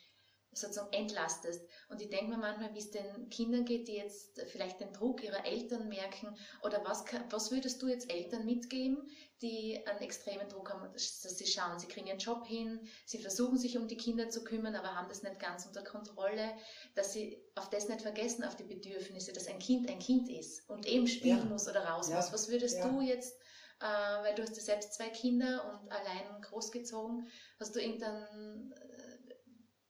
[0.53, 1.65] sozusagen entlastest.
[1.89, 5.23] Und ich denke mir manchmal, wie es den Kindern geht, die jetzt vielleicht den Druck
[5.23, 9.09] ihrer Eltern merken, oder was, was würdest du jetzt Eltern mitgeben,
[9.41, 13.57] die einen extremen Druck haben, dass sie schauen, sie kriegen ihren Job hin, sie versuchen
[13.57, 16.53] sich um die Kinder zu kümmern, aber haben das nicht ganz unter Kontrolle,
[16.95, 20.69] dass sie auf das nicht vergessen, auf die Bedürfnisse, dass ein Kind ein Kind ist
[20.69, 21.45] und eben spielen ja.
[21.45, 22.17] muss oder raus ja.
[22.17, 22.31] muss.
[22.33, 22.87] Was würdest ja.
[22.87, 23.35] du jetzt
[23.81, 27.27] äh, weil du hast ja selbst zwei Kinder und allein großgezogen,
[27.59, 28.73] hast du irgendeinen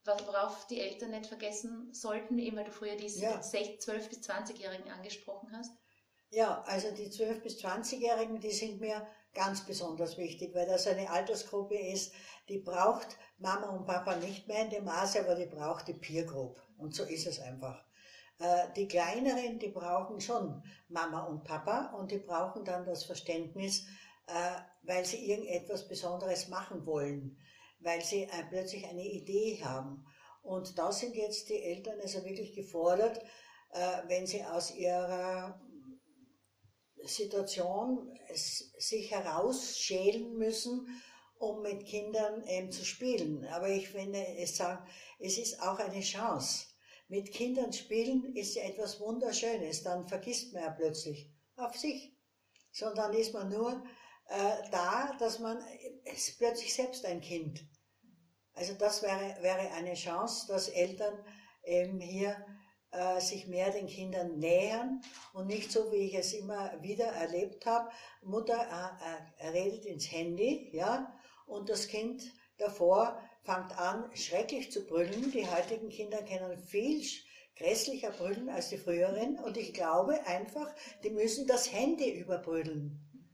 [0.06, 3.40] worauf die Eltern nicht vergessen sollten, eben weil du früher die ja.
[3.40, 5.72] 12- bis 20-Jährigen angesprochen hast?
[6.32, 11.10] Ja, also die 12- bis 20-Jährigen, die sind mir ganz besonders wichtig, weil das eine
[11.10, 12.14] Altersgruppe ist,
[12.50, 16.26] die braucht Mama und Papa nicht mehr in dem Maße, aber die braucht die Peer
[16.26, 16.62] Group.
[16.78, 17.86] Und so ist es einfach.
[18.40, 23.86] Äh, die Kleineren, die brauchen schon Mama und Papa und die brauchen dann das Verständnis,
[24.28, 27.38] äh, weil sie irgendetwas Besonderes machen wollen
[27.82, 30.06] weil sie äh, plötzlich eine Idee haben.
[30.42, 33.20] Und da sind jetzt die Eltern also wirklich gefordert,
[33.72, 35.60] äh, wenn sie aus ihrer
[37.04, 38.12] Situation
[38.78, 40.88] sich herausschälen müssen,
[41.40, 43.46] um mit Kindern eben zu spielen.
[43.46, 44.60] Aber ich finde, es,
[45.20, 46.68] ist auch eine Chance.
[47.08, 49.84] Mit Kindern spielen ist ja etwas Wunderschönes.
[49.84, 52.16] Dann vergisst man ja plötzlich auf sich.
[52.72, 53.84] Sondern ist man nur
[54.28, 55.62] äh, da, dass man
[56.06, 57.66] ist plötzlich selbst ein Kind.
[58.62, 61.18] Also das wäre, wäre eine Chance, dass Eltern
[61.64, 62.46] eben hier
[62.92, 65.02] äh, sich mehr den Kindern nähern
[65.34, 67.90] und nicht so, wie ich es immer wieder erlebt habe.
[68.22, 68.54] Mutter
[69.40, 71.12] äh, äh, redet ins Handy, ja,
[71.48, 72.22] und das Kind
[72.60, 75.32] davor fängt an, schrecklich zu brüllen.
[75.32, 77.04] Die heutigen Kinder kennen viel
[77.56, 80.72] grässlicher brüllen als die früheren und ich glaube einfach,
[81.04, 83.26] die müssen das Handy überbrüllen.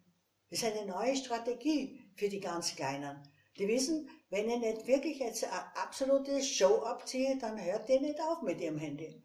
[0.50, 3.22] Das ist eine neue Strategie für die ganz Kleinen.
[3.58, 8.20] Die wissen, wenn ich nicht wirklich jetzt eine absolute Show abziehe, dann hört die nicht
[8.22, 9.24] auf mit ihrem Handy.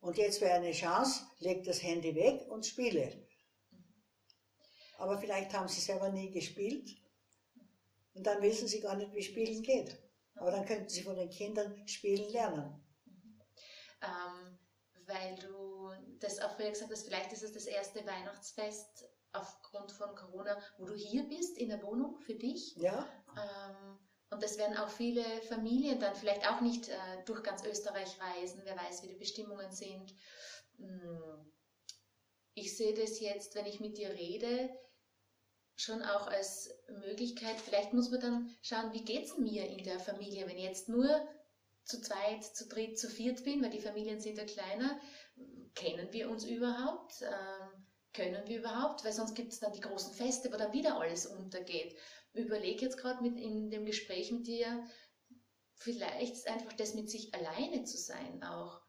[0.00, 3.26] Und jetzt wäre eine Chance, leg das Handy weg und spiele.
[4.98, 6.88] Aber vielleicht haben sie selber nie gespielt
[8.14, 9.96] und dann wissen sie gar nicht, wie Spielen geht.
[10.34, 12.84] Aber dann könnten sie von den Kindern spielen lernen.
[14.02, 14.58] Ähm,
[15.06, 15.90] weil du
[16.20, 20.86] das auch früher gesagt hast, vielleicht ist es das erste Weihnachtsfest aufgrund von Corona, wo
[20.86, 22.76] du hier bist in der Wohnung für dich.
[22.76, 23.08] Ja.
[23.36, 23.98] Ähm,
[24.30, 28.60] und das werden auch viele Familien dann vielleicht auch nicht äh, durch ganz Österreich reisen.
[28.64, 30.14] Wer weiß, wie die Bestimmungen sind.
[30.76, 31.52] Hm.
[32.54, 34.68] Ich sehe das jetzt, wenn ich mit dir rede,
[35.76, 37.56] schon auch als Möglichkeit.
[37.60, 40.88] Vielleicht muss man dann schauen, wie geht es mir in der Familie, wenn ich jetzt
[40.88, 41.08] nur
[41.84, 45.00] zu zweit, zu dritt, zu viert bin, weil die Familien sind ja kleiner.
[45.74, 47.22] Kennen wir uns überhaupt?
[47.22, 49.04] Ähm, können wir überhaupt?
[49.04, 51.96] Weil sonst gibt es dann die großen Feste, wo dann wieder alles untergeht.
[52.38, 54.84] Überleg jetzt gerade in dem Gespräch mit dir,
[55.74, 58.80] vielleicht ist einfach das mit sich alleine zu sein auch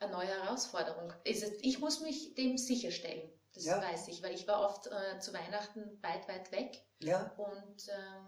[0.00, 1.12] eine neue Herausforderung.
[1.24, 3.32] Ich muss mich dem sicherstellen.
[3.54, 3.80] Das ja.
[3.80, 6.84] weiß ich, weil ich war oft äh, zu Weihnachten weit, weit weg.
[7.00, 7.34] Ja.
[7.36, 8.20] Und äh,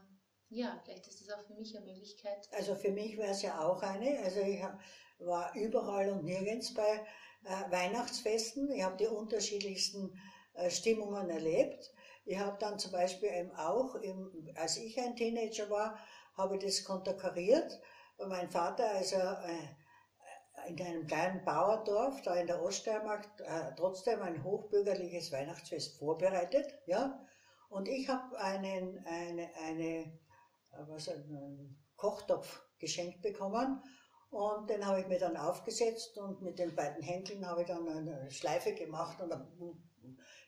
[0.48, 2.48] ja, vielleicht ist das auch für mich eine Möglichkeit.
[2.52, 4.18] Also für mich wäre es ja auch eine.
[4.24, 4.80] Also ich hab,
[5.18, 7.06] war überall und nirgends bei
[7.44, 8.72] äh, Weihnachtsfesten.
[8.72, 10.18] Ich habe die unterschiedlichsten
[10.54, 11.92] äh, Stimmungen erlebt.
[12.30, 15.98] Ich habe dann zum Beispiel eben auch, im, als ich ein Teenager war,
[16.36, 17.80] habe ich das konterkariert.
[18.24, 24.44] Mein Vater, also äh, in einem kleinen Bauerdorf, da in der Oststeiermark, äh, trotzdem ein
[24.44, 26.72] hochbürgerliches Weihnachtsfest vorbereitet.
[26.86, 27.20] Ja?
[27.68, 33.82] Und ich habe einen, eine, eine, äh, was, einen Kochtopf geschenkt bekommen
[34.30, 37.88] und den habe ich mir dann aufgesetzt und mit den beiden Händen habe ich dann
[37.88, 39.48] eine Schleife gemacht und dann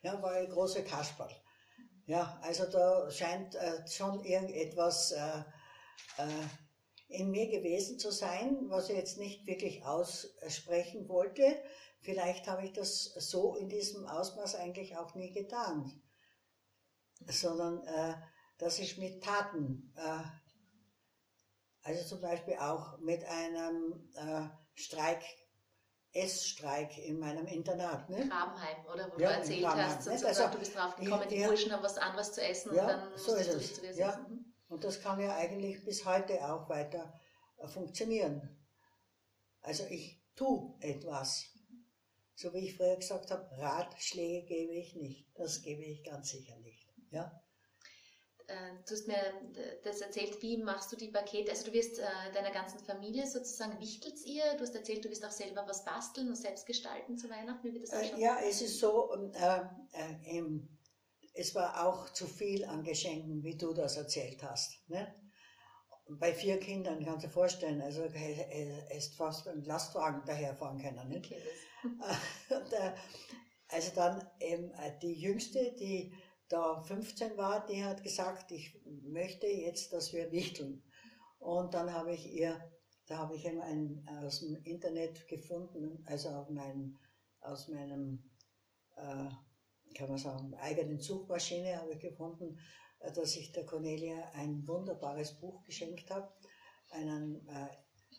[0.02, 1.34] ja, war ein großer Kasperl.
[2.06, 5.38] Ja, also da scheint äh, schon irgendetwas äh,
[6.18, 6.46] äh,
[7.08, 11.62] in mir gewesen zu sein, was ich jetzt nicht wirklich aussprechen wollte.
[12.00, 16.02] Vielleicht habe ich das so in diesem Ausmaß eigentlich auch nie getan,
[17.28, 18.14] sondern äh,
[18.58, 20.22] dass ich mit Taten äh,
[21.84, 25.22] also zum Beispiel auch mit einem äh, Streik,
[26.12, 28.08] Essstreik in meinem Internat.
[28.10, 28.28] Ne?
[28.28, 29.10] Grabenheim, oder?
[29.12, 30.12] Wo ja, du erzählt hast, ne?
[30.12, 32.88] also, du bist drauf gekommen, die ja, Burschen haben was anderes zu essen ja, und
[32.88, 33.74] dann so ist es.
[33.74, 34.18] zu ja.
[34.28, 34.52] Mhm.
[34.68, 37.18] Und das kann ja eigentlich bis heute auch weiter
[37.58, 38.58] äh, funktionieren.
[39.60, 41.46] Also ich tue etwas.
[42.34, 45.30] So wie ich früher gesagt habe, Ratschläge gebe ich nicht.
[45.34, 46.88] Das gebe ich ganz sicher nicht.
[47.10, 47.41] Ja?
[48.52, 49.16] Äh, du hast mir
[49.84, 51.50] das erzählt, wie machst du die Pakete?
[51.50, 52.04] Also du wirst äh,
[52.34, 54.44] deiner ganzen Familie sozusagen, wichtelst ihr?
[54.54, 57.66] Du hast erzählt, du wirst auch selber was basteln und selbst gestalten zu Weihnachten.
[57.66, 57.92] Wie wird das?
[57.92, 59.60] Äh, ja, es ist so, äh,
[59.92, 60.44] äh,
[61.34, 64.86] es war auch zu viel an Geschenken, wie du das erzählt hast.
[64.88, 65.14] Ne?
[66.08, 71.08] Bei vier Kindern, kannst du dir vorstellen, also ist fast ein Lastwagen daherfahren können.
[71.08, 71.18] Ne?
[71.18, 71.40] Okay,
[72.50, 72.92] und, äh,
[73.68, 74.70] also dann eben
[75.00, 76.12] die Jüngste, die
[76.52, 80.82] da 15 war, die hat gesagt, ich möchte jetzt, dass wir wichteln.
[81.38, 82.60] Und dann habe ich ihr,
[83.06, 86.98] da habe ich eben ein, aus dem Internet gefunden, also auf mein,
[87.40, 88.30] aus meinem,
[88.96, 89.28] äh,
[89.96, 92.58] kann man sagen, eigenen Suchmaschine habe ich gefunden,
[93.00, 96.32] äh, dass ich der Cornelia ein wunderbares Buch geschenkt habe,
[96.90, 97.68] einen, äh,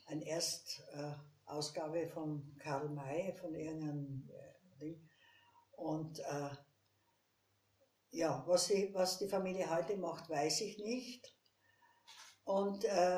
[0.07, 5.09] eine Erstausgabe äh, von Karl May, von irgendeinem äh, Ding.
[5.75, 6.49] Und äh,
[8.13, 11.33] ja, was, sie, was die Familie heute macht, weiß ich nicht.
[12.45, 13.17] Und äh,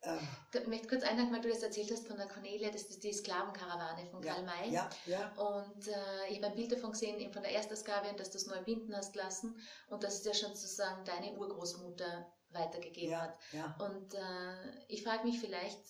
[0.00, 0.18] äh,
[0.54, 3.12] ich möchte kurz einhaken, weil du das erzählt hast von der Cornelia, das ist die
[3.12, 4.70] Sklavenkarawane von Karl May.
[4.70, 5.32] Ja, ja.
[5.36, 8.46] Und äh, ich habe ein Bild davon gesehen, eben von der Erstausgabe, dass du es
[8.46, 13.38] neu binden hast lassen und dass es ja schon sozusagen deine Urgroßmutter weitergegeben ja, hat.
[13.52, 13.76] Ja.
[13.78, 15.84] Und äh, ich frage mich vielleicht,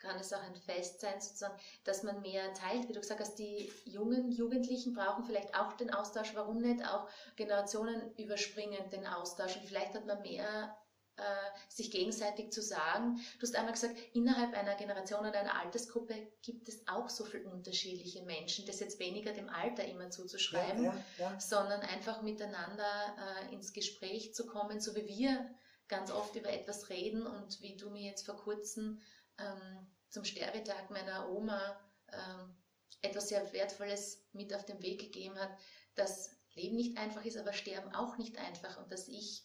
[0.00, 2.88] kann es auch ein Fest sein, sozusagen, dass man mehr teilt.
[2.88, 6.34] Wie du gesagt hast, die jungen Jugendlichen brauchen vielleicht auch den Austausch.
[6.34, 9.56] Warum nicht auch Generationen überspringend den Austausch?
[9.56, 10.76] Und vielleicht hat man mehr
[11.20, 11.22] äh,
[11.68, 13.20] sich gegenseitig zu sagen.
[13.38, 17.48] Du hast einmal gesagt, innerhalb einer Generation oder einer Altersgruppe gibt es auch so viele
[17.48, 18.66] unterschiedliche Menschen.
[18.66, 21.40] Das jetzt weniger dem Alter immer zuzuschreiben, ja, ja, ja.
[21.40, 25.50] sondern einfach miteinander äh, ins Gespräch zu kommen, so wie wir
[25.88, 29.00] ganz oft über etwas reden und wie du mir jetzt vor kurzem
[29.40, 31.80] ähm, zum Sterbetag meiner Oma
[32.12, 32.56] ähm,
[33.02, 35.50] etwas sehr Wertvolles mit auf den Weg gegeben hat,
[35.94, 39.44] dass Leben nicht einfach ist, aber Sterben auch nicht einfach und dass ich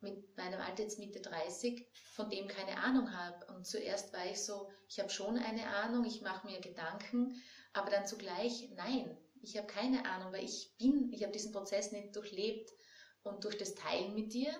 [0.00, 3.46] mit meinem Alter jetzt Mitte 30 von dem keine Ahnung habe.
[3.54, 7.40] Und zuerst war ich so, ich habe schon eine Ahnung, ich mache mir Gedanken,
[7.72, 11.92] aber dann zugleich, nein, ich habe keine Ahnung, weil ich bin, ich habe diesen Prozess
[11.92, 12.70] nicht durchlebt.
[13.22, 14.52] Und durch das Teilen mit dir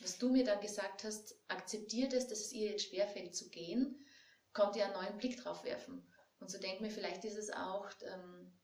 [0.00, 4.06] was du mir dann gesagt hast, akzeptiert es, dass es ihr jetzt schwerfällt zu gehen,
[4.52, 6.06] konnte ihr einen neuen Blick drauf werfen.
[6.38, 8.58] Und so denkt mir, vielleicht ist es auch, ähm,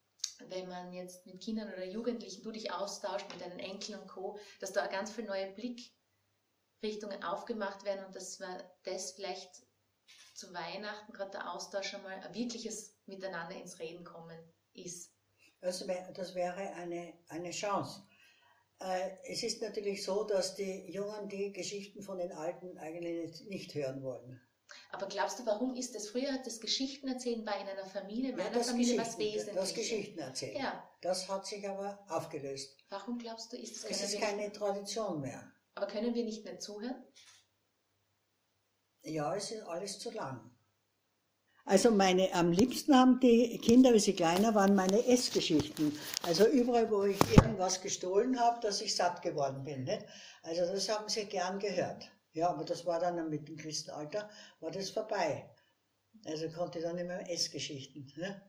[0.49, 4.39] wenn man jetzt mit Kindern oder Jugendlichen, du dich austauscht mit deinen Enkeln und Co.,
[4.61, 9.67] dass da ganz viele neue Blickrichtungen aufgemacht werden und dass man das vielleicht
[10.35, 14.39] zu Weihnachten, gerade der Austausch einmal ein wirkliches Miteinander ins Reden kommen
[14.75, 15.15] ist.
[15.61, 18.07] Das wäre eine, eine Chance.
[18.81, 23.75] Äh, es ist natürlich so, dass die Jungen die Geschichten von den Alten eigentlich nicht
[23.75, 24.41] hören wollen.
[24.91, 26.09] Aber glaubst du, warum ist das?
[26.09, 29.55] Früher hat das Geschichten erzählen bei in einer Familie, in meiner ja, Familie was Wesentliches.
[29.55, 30.57] Das Geschichten erzählen.
[30.57, 30.91] Ja.
[31.01, 32.77] Das hat sich aber aufgelöst.
[32.89, 33.91] Warum glaubst du, ist das?
[33.91, 35.53] Es ist keine Tradition mehr.
[35.75, 37.05] Aber können wir nicht mehr zuhören?
[39.03, 40.56] Ja, es ist alles zu lang.
[41.69, 45.99] Also meine, am liebsten haben die Kinder, wie sie kleiner waren, meine Essgeschichten.
[46.23, 49.83] Also überall, wo ich irgendwas gestohlen habe, dass ich satt geworden bin.
[49.83, 50.05] Nicht?
[50.45, 52.09] Also das haben sie gern gehört.
[52.35, 54.31] Ja, aber das war dann mit dem Christenalter,
[54.61, 55.51] war das vorbei.
[56.25, 58.13] Also konnte ich dann immer Essgeschichten.
[58.17, 58.41] Ne?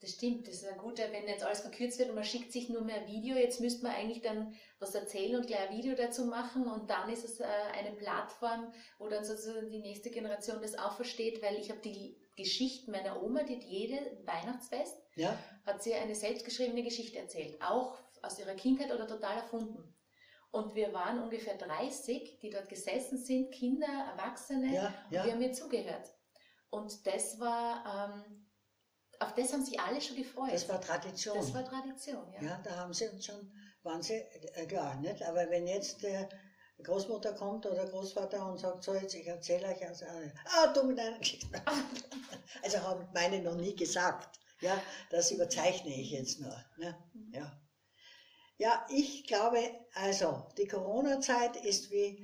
[0.00, 2.68] Das stimmt, das ist ein guter, wenn jetzt alles verkürzt wird und man schickt sich
[2.68, 6.24] nur mehr Video, jetzt müsste man eigentlich dann was erzählen und gleich ein Video dazu
[6.24, 7.44] machen und dann ist es äh,
[7.78, 12.16] eine Plattform, wo dann sozusagen die nächste Generation das auch versteht, weil ich habe die
[12.36, 15.36] Geschichten meiner Oma, die jede Weihnachtsfest, ja.
[15.66, 19.94] hat sie eine selbstgeschriebene Geschichte erzählt, auch aus ihrer Kindheit oder total erfunden.
[20.50, 25.20] Und wir waren ungefähr 30, die dort gesessen sind, Kinder, Erwachsene, ja, ja.
[25.20, 26.08] und wir haben ihr zugehört.
[26.70, 28.46] Und das war, ähm,
[29.20, 30.52] auf das haben sich alle schon gefreut.
[30.52, 31.36] Das war Tradition.
[31.36, 32.42] Das war Tradition, ja.
[32.42, 33.52] Ja, da haben sie uns schon,
[33.82, 35.22] waren sie, äh, klar, nicht?
[35.22, 36.28] Aber wenn jetzt der
[36.82, 40.04] Großmutter kommt oder Großvater und sagt, so jetzt, ich erzähle euch, also,
[40.44, 41.48] ah, du mit Geschichte.
[42.62, 44.38] Also haben meine noch nie gesagt.
[44.60, 46.64] Ja, das überzeichne ich jetzt nur.
[46.76, 46.94] Ne?
[47.32, 47.60] Ja.
[48.58, 49.58] ja, ich glaube,
[49.94, 52.22] also die Corona-Zeit ist wie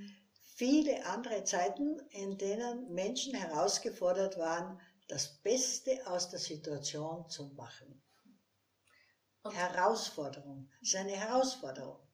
[0.56, 8.02] viele andere Zeiten, in denen Menschen herausgefordert waren, das Beste aus der Situation zu machen.
[9.42, 10.68] Und Herausforderung.
[10.80, 12.05] Das ist eine Herausforderung.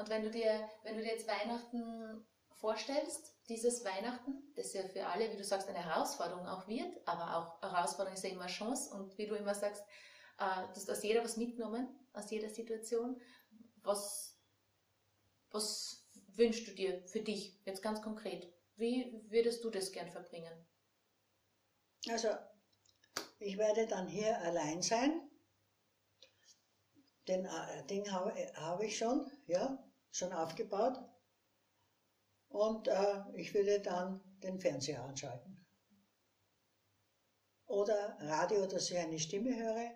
[0.00, 5.06] Und wenn du dir, wenn du dir jetzt Weihnachten vorstellst, dieses Weihnachten, das ja für
[5.06, 8.94] alle, wie du sagst, eine Herausforderung auch wird, aber auch Herausforderung ist ja immer Chance
[8.94, 9.82] und wie du immer sagst,
[10.38, 13.20] äh, du hast aus jeder was mitgenommen, aus jeder Situation.
[13.82, 14.40] Was,
[15.50, 18.50] was wünschst du dir für dich, jetzt ganz konkret?
[18.76, 20.66] Wie würdest du das gern verbringen?
[22.08, 22.28] Also,
[23.38, 25.28] ich werde dann hier allein sein.
[27.28, 29.78] Den äh, Ding habe hab ich schon, ja,
[30.10, 30.98] schon aufgebaut.
[32.48, 35.64] Und äh, ich würde dann den Fernseher anschalten.
[37.66, 39.92] Oder Radio, dass ich eine Stimme höre.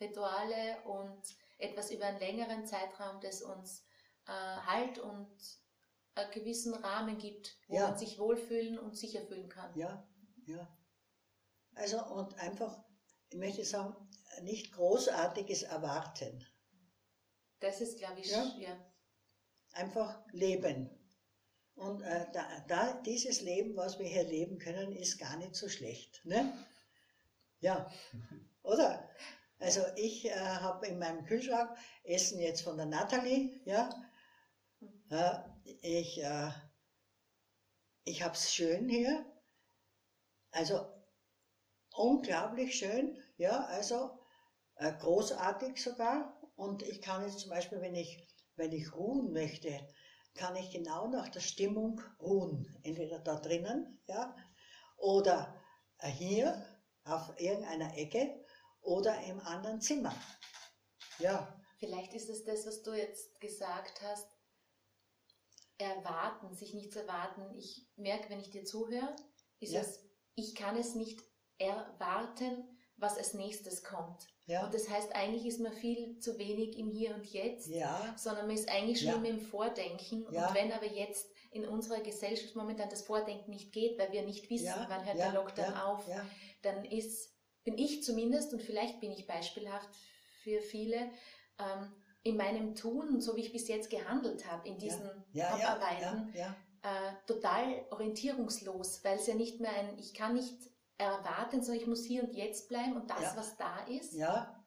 [0.00, 1.22] Rituale und
[1.58, 3.84] etwas über einen längeren Zeitraum, das uns
[4.26, 5.28] äh, Halt und
[6.14, 7.88] einen gewissen Rahmen gibt, wo ja.
[7.88, 9.76] man sich wohlfühlen und sicher fühlen kann.
[9.76, 10.08] Ja,
[10.46, 10.76] ja.
[11.74, 12.82] Also und einfach,
[13.28, 13.94] ich möchte sagen,
[14.42, 16.42] nicht großartiges Erwarten.
[17.60, 18.44] Das ist, glaube ich, ja.
[18.58, 18.76] ja.
[19.72, 20.90] Einfach leben.
[21.74, 25.68] Und äh, da, da, dieses Leben, was wir hier leben können, ist gar nicht so
[25.68, 26.24] schlecht.
[26.24, 26.52] Ne?
[27.60, 27.90] Ja,
[28.62, 29.08] oder?
[29.58, 33.90] Also ich äh, habe in meinem Kühlschrank Essen jetzt von der Natalie, ja.
[35.10, 35.38] Äh,
[35.82, 36.50] ich äh,
[38.06, 39.26] ich habe es schön hier.
[40.52, 40.86] Also
[41.94, 44.18] unglaublich schön, ja, also
[44.76, 46.35] äh, großartig sogar.
[46.56, 48.26] Und ich kann jetzt zum Beispiel, wenn ich,
[48.56, 49.78] wenn ich ruhen möchte,
[50.34, 52.66] kann ich genau nach der Stimmung ruhen.
[52.82, 54.34] Entweder da drinnen, ja,
[54.96, 55.62] oder
[56.02, 56.64] hier
[57.04, 58.44] auf irgendeiner Ecke
[58.80, 60.14] oder im anderen Zimmer.
[61.18, 61.60] Ja.
[61.78, 64.26] Vielleicht ist es das, was du jetzt gesagt hast,
[65.78, 67.54] erwarten, sich nicht zu erwarten.
[67.54, 69.14] Ich merke, wenn ich dir zuhöre,
[69.60, 69.80] ist ja.
[69.80, 70.00] es,
[70.34, 71.22] ich kann es nicht
[71.58, 74.26] erwarten, was als nächstes kommt.
[74.46, 74.64] Ja.
[74.64, 78.14] Und das heißt, eigentlich ist man viel zu wenig im Hier und Jetzt, ja.
[78.16, 79.14] sondern man ist eigentlich schon ja.
[79.16, 80.24] immer im Vordenken.
[80.24, 84.48] Und wenn aber jetzt in unserer Gesellschaft momentan das Vordenken nicht geht, weil wir nicht
[84.50, 86.04] wissen, wann hört der Lockdown auf,
[86.62, 89.88] dann ist, bin ich zumindest, und vielleicht bin ich beispielhaft
[90.42, 91.10] für viele,
[91.58, 91.92] ähm,
[92.22, 95.08] in meinem Tun, so wie ich bis jetzt gehandelt habe, in diesen
[95.40, 96.32] Abarbeiten,
[96.82, 100.54] äh, total orientierungslos, weil es ja nicht mehr ein, ich kann nicht
[100.98, 103.36] erwarten, sondern ich muss hier und jetzt bleiben und das, ja.
[103.36, 104.64] was da ist, ja.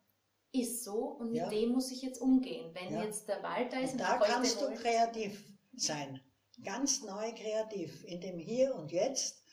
[0.52, 1.50] ist so und mit ja.
[1.50, 2.74] dem muss ich jetzt umgehen.
[2.74, 5.44] Wenn jetzt der Wald da ist und, und da kannst du kreativ
[5.74, 6.22] sein,
[6.64, 9.44] ganz neu kreativ, in dem Hier und Jetzt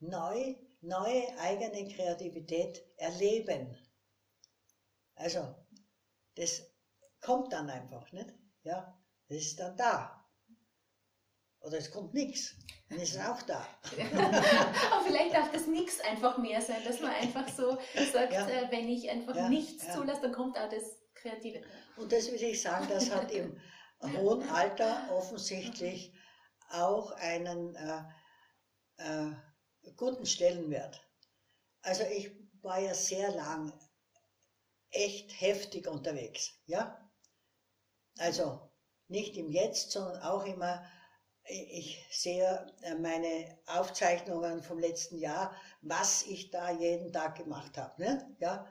[0.00, 3.76] neu, neue eigene Kreativität erleben.
[5.14, 5.54] Also,
[6.36, 6.62] das
[7.20, 8.32] kommt dann einfach, nicht?
[8.62, 10.17] Ja, das ist dann da.
[11.60, 12.54] Oder es kommt nichts.
[12.88, 13.66] Dann ist es auch da.
[14.92, 17.78] Aber vielleicht darf das nichts einfach mehr sein, dass man einfach so
[18.12, 18.48] sagt, ja.
[18.48, 19.94] äh, wenn ich einfach ja, nichts ja.
[19.94, 21.62] zulasse, dann kommt auch das Kreative.
[21.96, 23.60] Und das will ich sagen, das hat im
[24.02, 26.14] hohen Alter offensichtlich
[26.70, 28.02] auch einen äh,
[28.98, 29.32] äh,
[29.96, 31.04] guten Stellenwert.
[31.82, 32.30] Also ich
[32.62, 33.72] war ja sehr lang
[34.90, 37.10] echt heftig unterwegs, ja.
[38.18, 38.70] Also
[39.08, 40.84] nicht im Jetzt, sondern auch immer
[41.48, 48.02] ich sehe äh, meine Aufzeichnungen vom letzten Jahr, was ich da jeden Tag gemacht habe.
[48.02, 48.36] Ne?
[48.38, 48.66] Ja?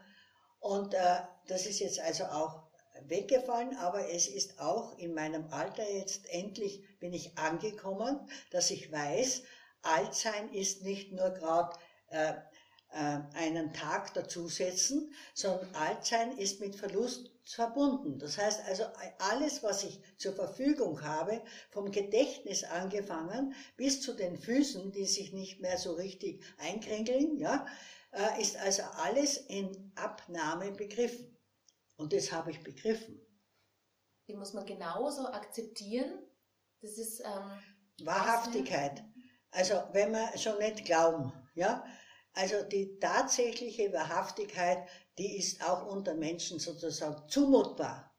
[0.59, 2.67] Und äh, das ist jetzt also auch
[3.05, 8.91] weggefallen, aber es ist auch in meinem Alter jetzt endlich bin ich angekommen, dass ich
[8.91, 9.43] weiß,
[9.83, 11.77] alt sein ist nicht nur gerade
[12.09, 12.33] äh,
[12.91, 18.19] äh, einen Tag dazusetzen, sondern Altsein ist mit Verlust verbunden.
[18.19, 18.83] Das heißt also,
[19.19, 25.33] alles, was ich zur Verfügung habe, vom Gedächtnis angefangen bis zu den Füßen, die sich
[25.33, 27.65] nicht mehr so richtig einkringeln, ja,
[28.11, 31.37] äh, ist also alles in Abnahme begriffen.
[31.97, 33.19] Und das habe ich begriffen.
[34.27, 36.19] Die muss man genauso akzeptieren.
[36.81, 39.03] Das ist ähm, Wahrhaftigkeit.
[39.51, 41.83] Also wenn wir schon nicht glauben, ja,
[42.37, 44.87] also die tatsächliche Wahrhaftigkeit,
[45.17, 48.15] die ist auch unter Menschen sozusagen zumutbar.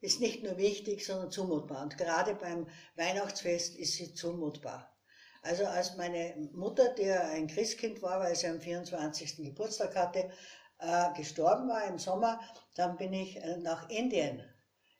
[0.00, 1.82] Ist nicht nur wichtig, sondern zumutbar.
[1.82, 4.96] Und gerade beim Weihnachtsfest ist sie zumutbar.
[5.42, 9.38] Also als meine Mutter, die ein Christkind war, weil sie am 24.
[9.38, 10.30] Geburtstag hatte,
[10.78, 12.40] äh, gestorben war im Sommer,
[12.76, 14.42] dann bin ich äh, nach Indien.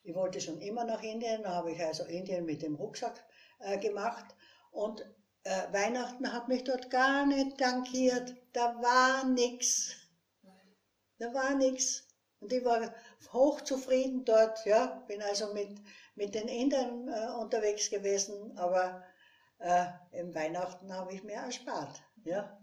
[0.03, 3.23] Ich wollte schon immer nach Indien, da habe ich also Indien mit dem Rucksack
[3.59, 4.25] äh, gemacht.
[4.71, 5.05] Und
[5.43, 8.35] äh, Weihnachten hat mich dort gar nicht tankiert.
[8.53, 9.95] Da war nichts.
[11.17, 12.07] Da war nichts.
[12.39, 12.93] Und ich war
[13.31, 15.03] hochzufrieden dort, ja.
[15.07, 15.79] Bin also mit,
[16.15, 19.03] mit den Indern äh, unterwegs gewesen, aber
[19.59, 22.57] äh, im Weihnachten habe ich mir erspart, ja.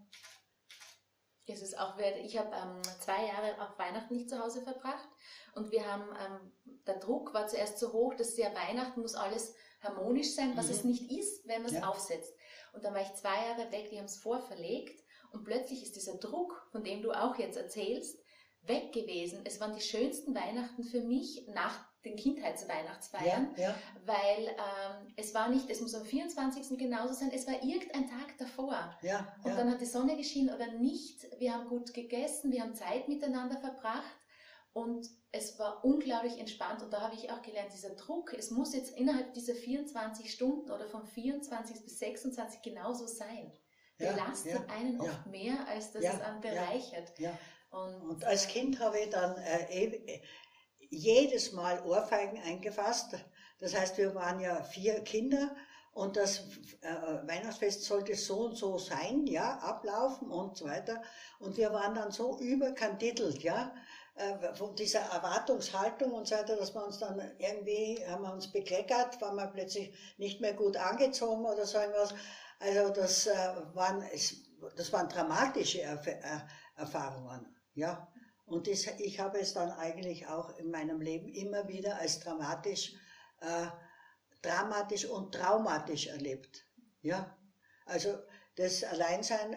[1.46, 2.18] Es ist auch wert.
[2.18, 5.08] Ich habe ähm, zwei Jahre auch Weihnachten nicht zu Hause verbracht
[5.54, 6.52] und wir haben, ähm,
[6.86, 10.72] der Druck war zuerst so hoch, dass ja Weihnachten muss alles harmonisch sein, was mhm.
[10.72, 11.88] es nicht ist, wenn man es ja.
[11.88, 12.34] aufsetzt.
[12.78, 15.02] Und dann war ich zwei Jahre weg, die haben es vorverlegt
[15.32, 18.16] und plötzlich ist dieser Druck, von dem du auch jetzt erzählst,
[18.62, 19.40] weg gewesen.
[19.44, 23.74] Es waren die schönsten Weihnachten für mich nach den Kindheitsweihnachtsfeiern, ja, ja.
[24.04, 26.78] weil ähm, es war nicht, es muss am 24.
[26.78, 28.96] genauso sein, es war irgendein Tag davor.
[29.02, 31.26] Ja, und dann hat die Sonne geschienen oder nicht.
[31.40, 34.17] Wir haben gut gegessen, wir haben Zeit miteinander verbracht
[34.72, 38.74] und es war unglaublich entspannt und da habe ich auch gelernt, dieser Druck, es muss
[38.74, 43.52] jetzt innerhalb dieser 24 Stunden oder von 24 bis 26 genauso sein.
[43.98, 45.30] Belastet ja, einen oft ja.
[45.30, 47.12] mehr, als dass es einen bereichert.
[47.70, 50.20] Und, und, als Kind habe ich dann äh,
[50.88, 53.16] jedes Mal Ohrfeigen eingefasst.
[53.58, 55.54] Das heißt, wir waren ja vier Kinder
[55.92, 56.44] und das
[56.80, 61.02] äh, Weihnachtsfest sollte so und so sein, ja, ablaufen und so weiter.
[61.40, 63.97] Und wir waren dann so überkandidelt, ja, äh,
[64.54, 69.20] von dieser Erwartungshaltung und so weiter, dass wir uns dann irgendwie, haben wir uns bekleckert,
[69.20, 72.14] waren wir plötzlich nicht mehr gut angezogen oder so irgendwas.
[72.58, 73.36] Also das äh,
[73.74, 74.04] waren,
[74.76, 76.18] das waren dramatische äh,
[76.76, 78.08] Erfahrungen, ja.
[78.46, 82.94] Und ich habe es dann eigentlich auch in meinem Leben immer wieder als dramatisch,
[83.40, 83.66] äh,
[84.42, 86.64] dramatisch und traumatisch erlebt,
[87.02, 87.36] ja.
[87.84, 88.18] Also
[88.58, 89.56] das Alleinsein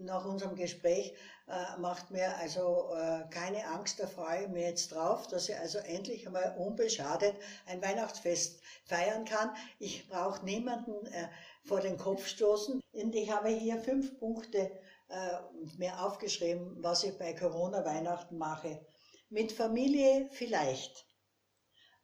[0.00, 1.14] nach unserem Gespräch
[1.46, 5.56] äh, macht mir also äh, keine Angst, da freue ich mich jetzt drauf, dass ich
[5.56, 7.36] also endlich einmal unbeschadet
[7.66, 9.54] ein Weihnachtsfest feiern kann.
[9.78, 11.28] Ich brauche niemanden äh,
[11.64, 12.80] vor den Kopf stoßen.
[12.92, 14.72] Und ich habe hier fünf Punkte
[15.08, 18.84] äh, mir aufgeschrieben, was ich bei Corona Weihnachten mache.
[19.28, 21.06] Mit Familie vielleicht.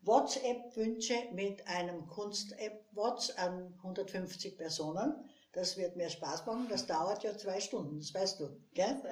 [0.03, 6.69] WhatsApp-Wünsche mit einem Kunst-App-Watch an 150 Personen das wird mir Spaß machen.
[6.69, 8.61] Das dauert ja zwei Stunden, das weißt du.
[8.75, 9.03] Gell?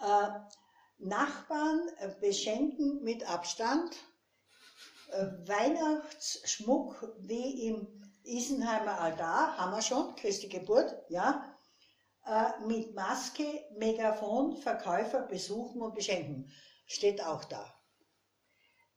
[0.00, 0.28] Äh,
[0.98, 3.96] Nachbarn äh, beschenken mit Abstand.
[5.10, 7.88] Äh, Weihnachtsschmuck wie im
[8.22, 11.56] Isenheimer Altar, haben wir schon, Christi Geburt, ja.
[12.26, 16.52] Äh, mit Maske, Megafon, Verkäufer besuchen und beschenken.
[16.86, 17.81] Steht auch da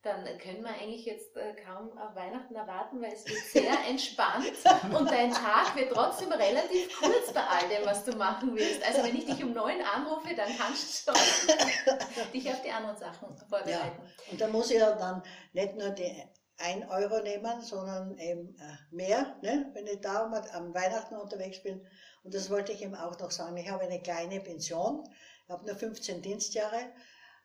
[0.06, 4.53] dann können wir eigentlich jetzt äh, kaum auf Weihnachten erwarten, weil es wird sehr entspannt
[4.98, 8.86] und dein Tag wird trotzdem relativ kurz bei all dem, was du machen willst.
[8.86, 12.98] Also wenn ich dich um neun anrufe, dann kannst du schon dich auf die anderen
[12.98, 13.72] Sachen vorbereiten.
[13.72, 14.32] Ja.
[14.32, 15.23] Und da muss ich ja dann
[15.53, 16.23] nicht nur die
[16.57, 19.72] 1 Euro nehmen, sondern eben äh, mehr, ne?
[19.73, 21.86] wenn ich da am Weihnachten unterwegs bin.
[22.23, 23.57] Und das wollte ich ihm auch noch sagen.
[23.57, 25.03] Ich habe eine kleine Pension,
[25.45, 26.91] ich habe nur 15 Dienstjahre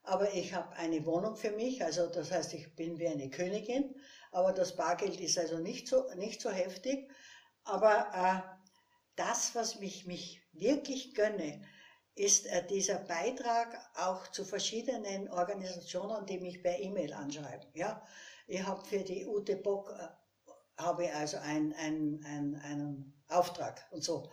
[0.03, 3.95] aber ich habe eine Wohnung für mich, also das heißt, ich bin wie eine Königin,
[4.33, 7.11] aber das Bargeld ist also nicht so, nicht so heftig.
[7.65, 8.61] Aber äh,
[9.17, 11.63] das, was mich, mich wirklich gönne,
[12.15, 17.69] ist äh, dieser Beitrag auch zu verschiedenen Organisationen, die mich per E-Mail anschreiben.
[17.75, 18.05] Ja?
[18.47, 20.09] Ich habe für die Ute Bock äh,
[20.83, 24.31] habe also ein, ein, ein, einen Auftrag und so.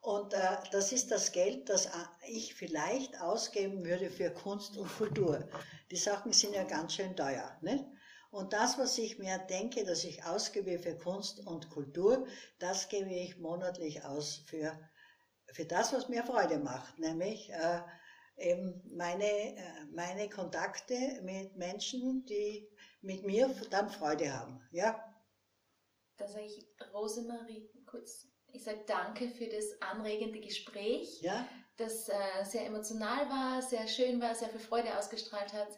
[0.00, 1.90] Und äh, das ist das Geld, das äh,
[2.26, 5.46] ich vielleicht ausgeben würde für Kunst und Kultur.
[5.90, 7.58] Die Sachen sind ja ganz schön teuer.
[7.60, 7.84] Nicht?
[8.30, 12.26] Und das, was ich mir denke, dass ich ausgebe für Kunst und Kultur,
[12.58, 14.78] das gebe ich monatlich aus für,
[15.52, 17.80] für das, was mir Freude macht, nämlich äh,
[18.36, 22.68] eben meine, äh, meine Kontakte mit Menschen, die
[23.02, 24.66] mit mir dann Freude haben.
[24.70, 25.04] Ja?
[26.16, 31.20] Da sage ich Rosemarie kurz ich sage danke für das anregende Gespräch.
[31.22, 31.46] Ja,
[31.80, 35.70] das äh, sehr emotional war, sehr schön war, sehr viel Freude ausgestrahlt hat.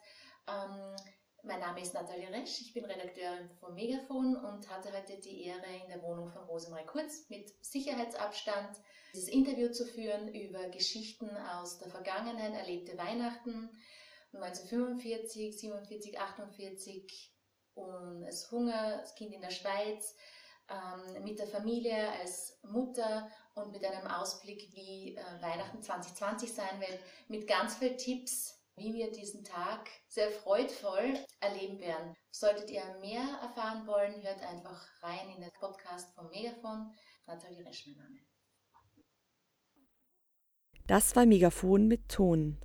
[0.49, 0.97] Ähm,
[1.45, 5.67] mein Name ist Nathalie Resch, ich bin Redakteurin von Megafon und hatte heute die Ehre,
[5.83, 8.77] in der Wohnung von Rosemarie Kurz mit Sicherheitsabstand
[9.13, 13.71] dieses Interview zu führen über Geschichten aus der Vergangenheit, erlebte Weihnachten
[14.33, 17.35] 1945, 47, 48
[17.75, 20.17] und das Hunger, das Kind in der Schweiz,
[20.73, 26.81] ähm, mit der Familie als Mutter und mit einem Ausblick, wie äh, Weihnachten 2020 sein
[26.81, 32.17] wird, mit ganz vielen Tipps, wie wir diesen Tag sehr freudvoll erleben werden.
[32.31, 36.91] Solltet ihr mehr erfahren wollen, hört einfach rein in den Podcast vom Megafon.
[37.27, 38.19] Nathalie Resch, mein Name.
[40.87, 42.59] Das war Megafon mit Ton.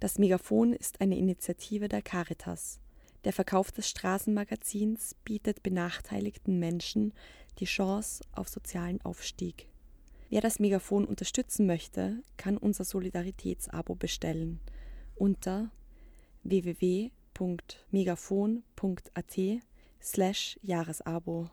[0.00, 2.80] Das Megafon ist eine Initiative der Caritas.
[3.24, 7.12] Der Verkauf des Straßenmagazins bietet benachteiligten Menschen
[7.58, 9.68] die Chance auf sozialen Aufstieg.
[10.30, 14.60] Wer das Megafon unterstützen möchte, kann unser Solidaritätsabo bestellen
[15.16, 15.70] unter
[16.44, 19.38] www.megafon.at
[20.00, 21.50] slash Jahresabo.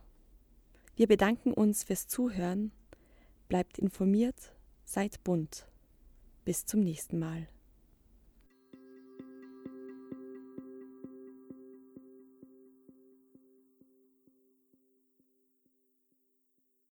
[0.95, 2.71] Wir bedanken uns fürs Zuhören,
[3.47, 4.53] bleibt informiert,
[4.83, 5.67] seid bunt.
[6.45, 7.47] Bis zum nächsten Mal.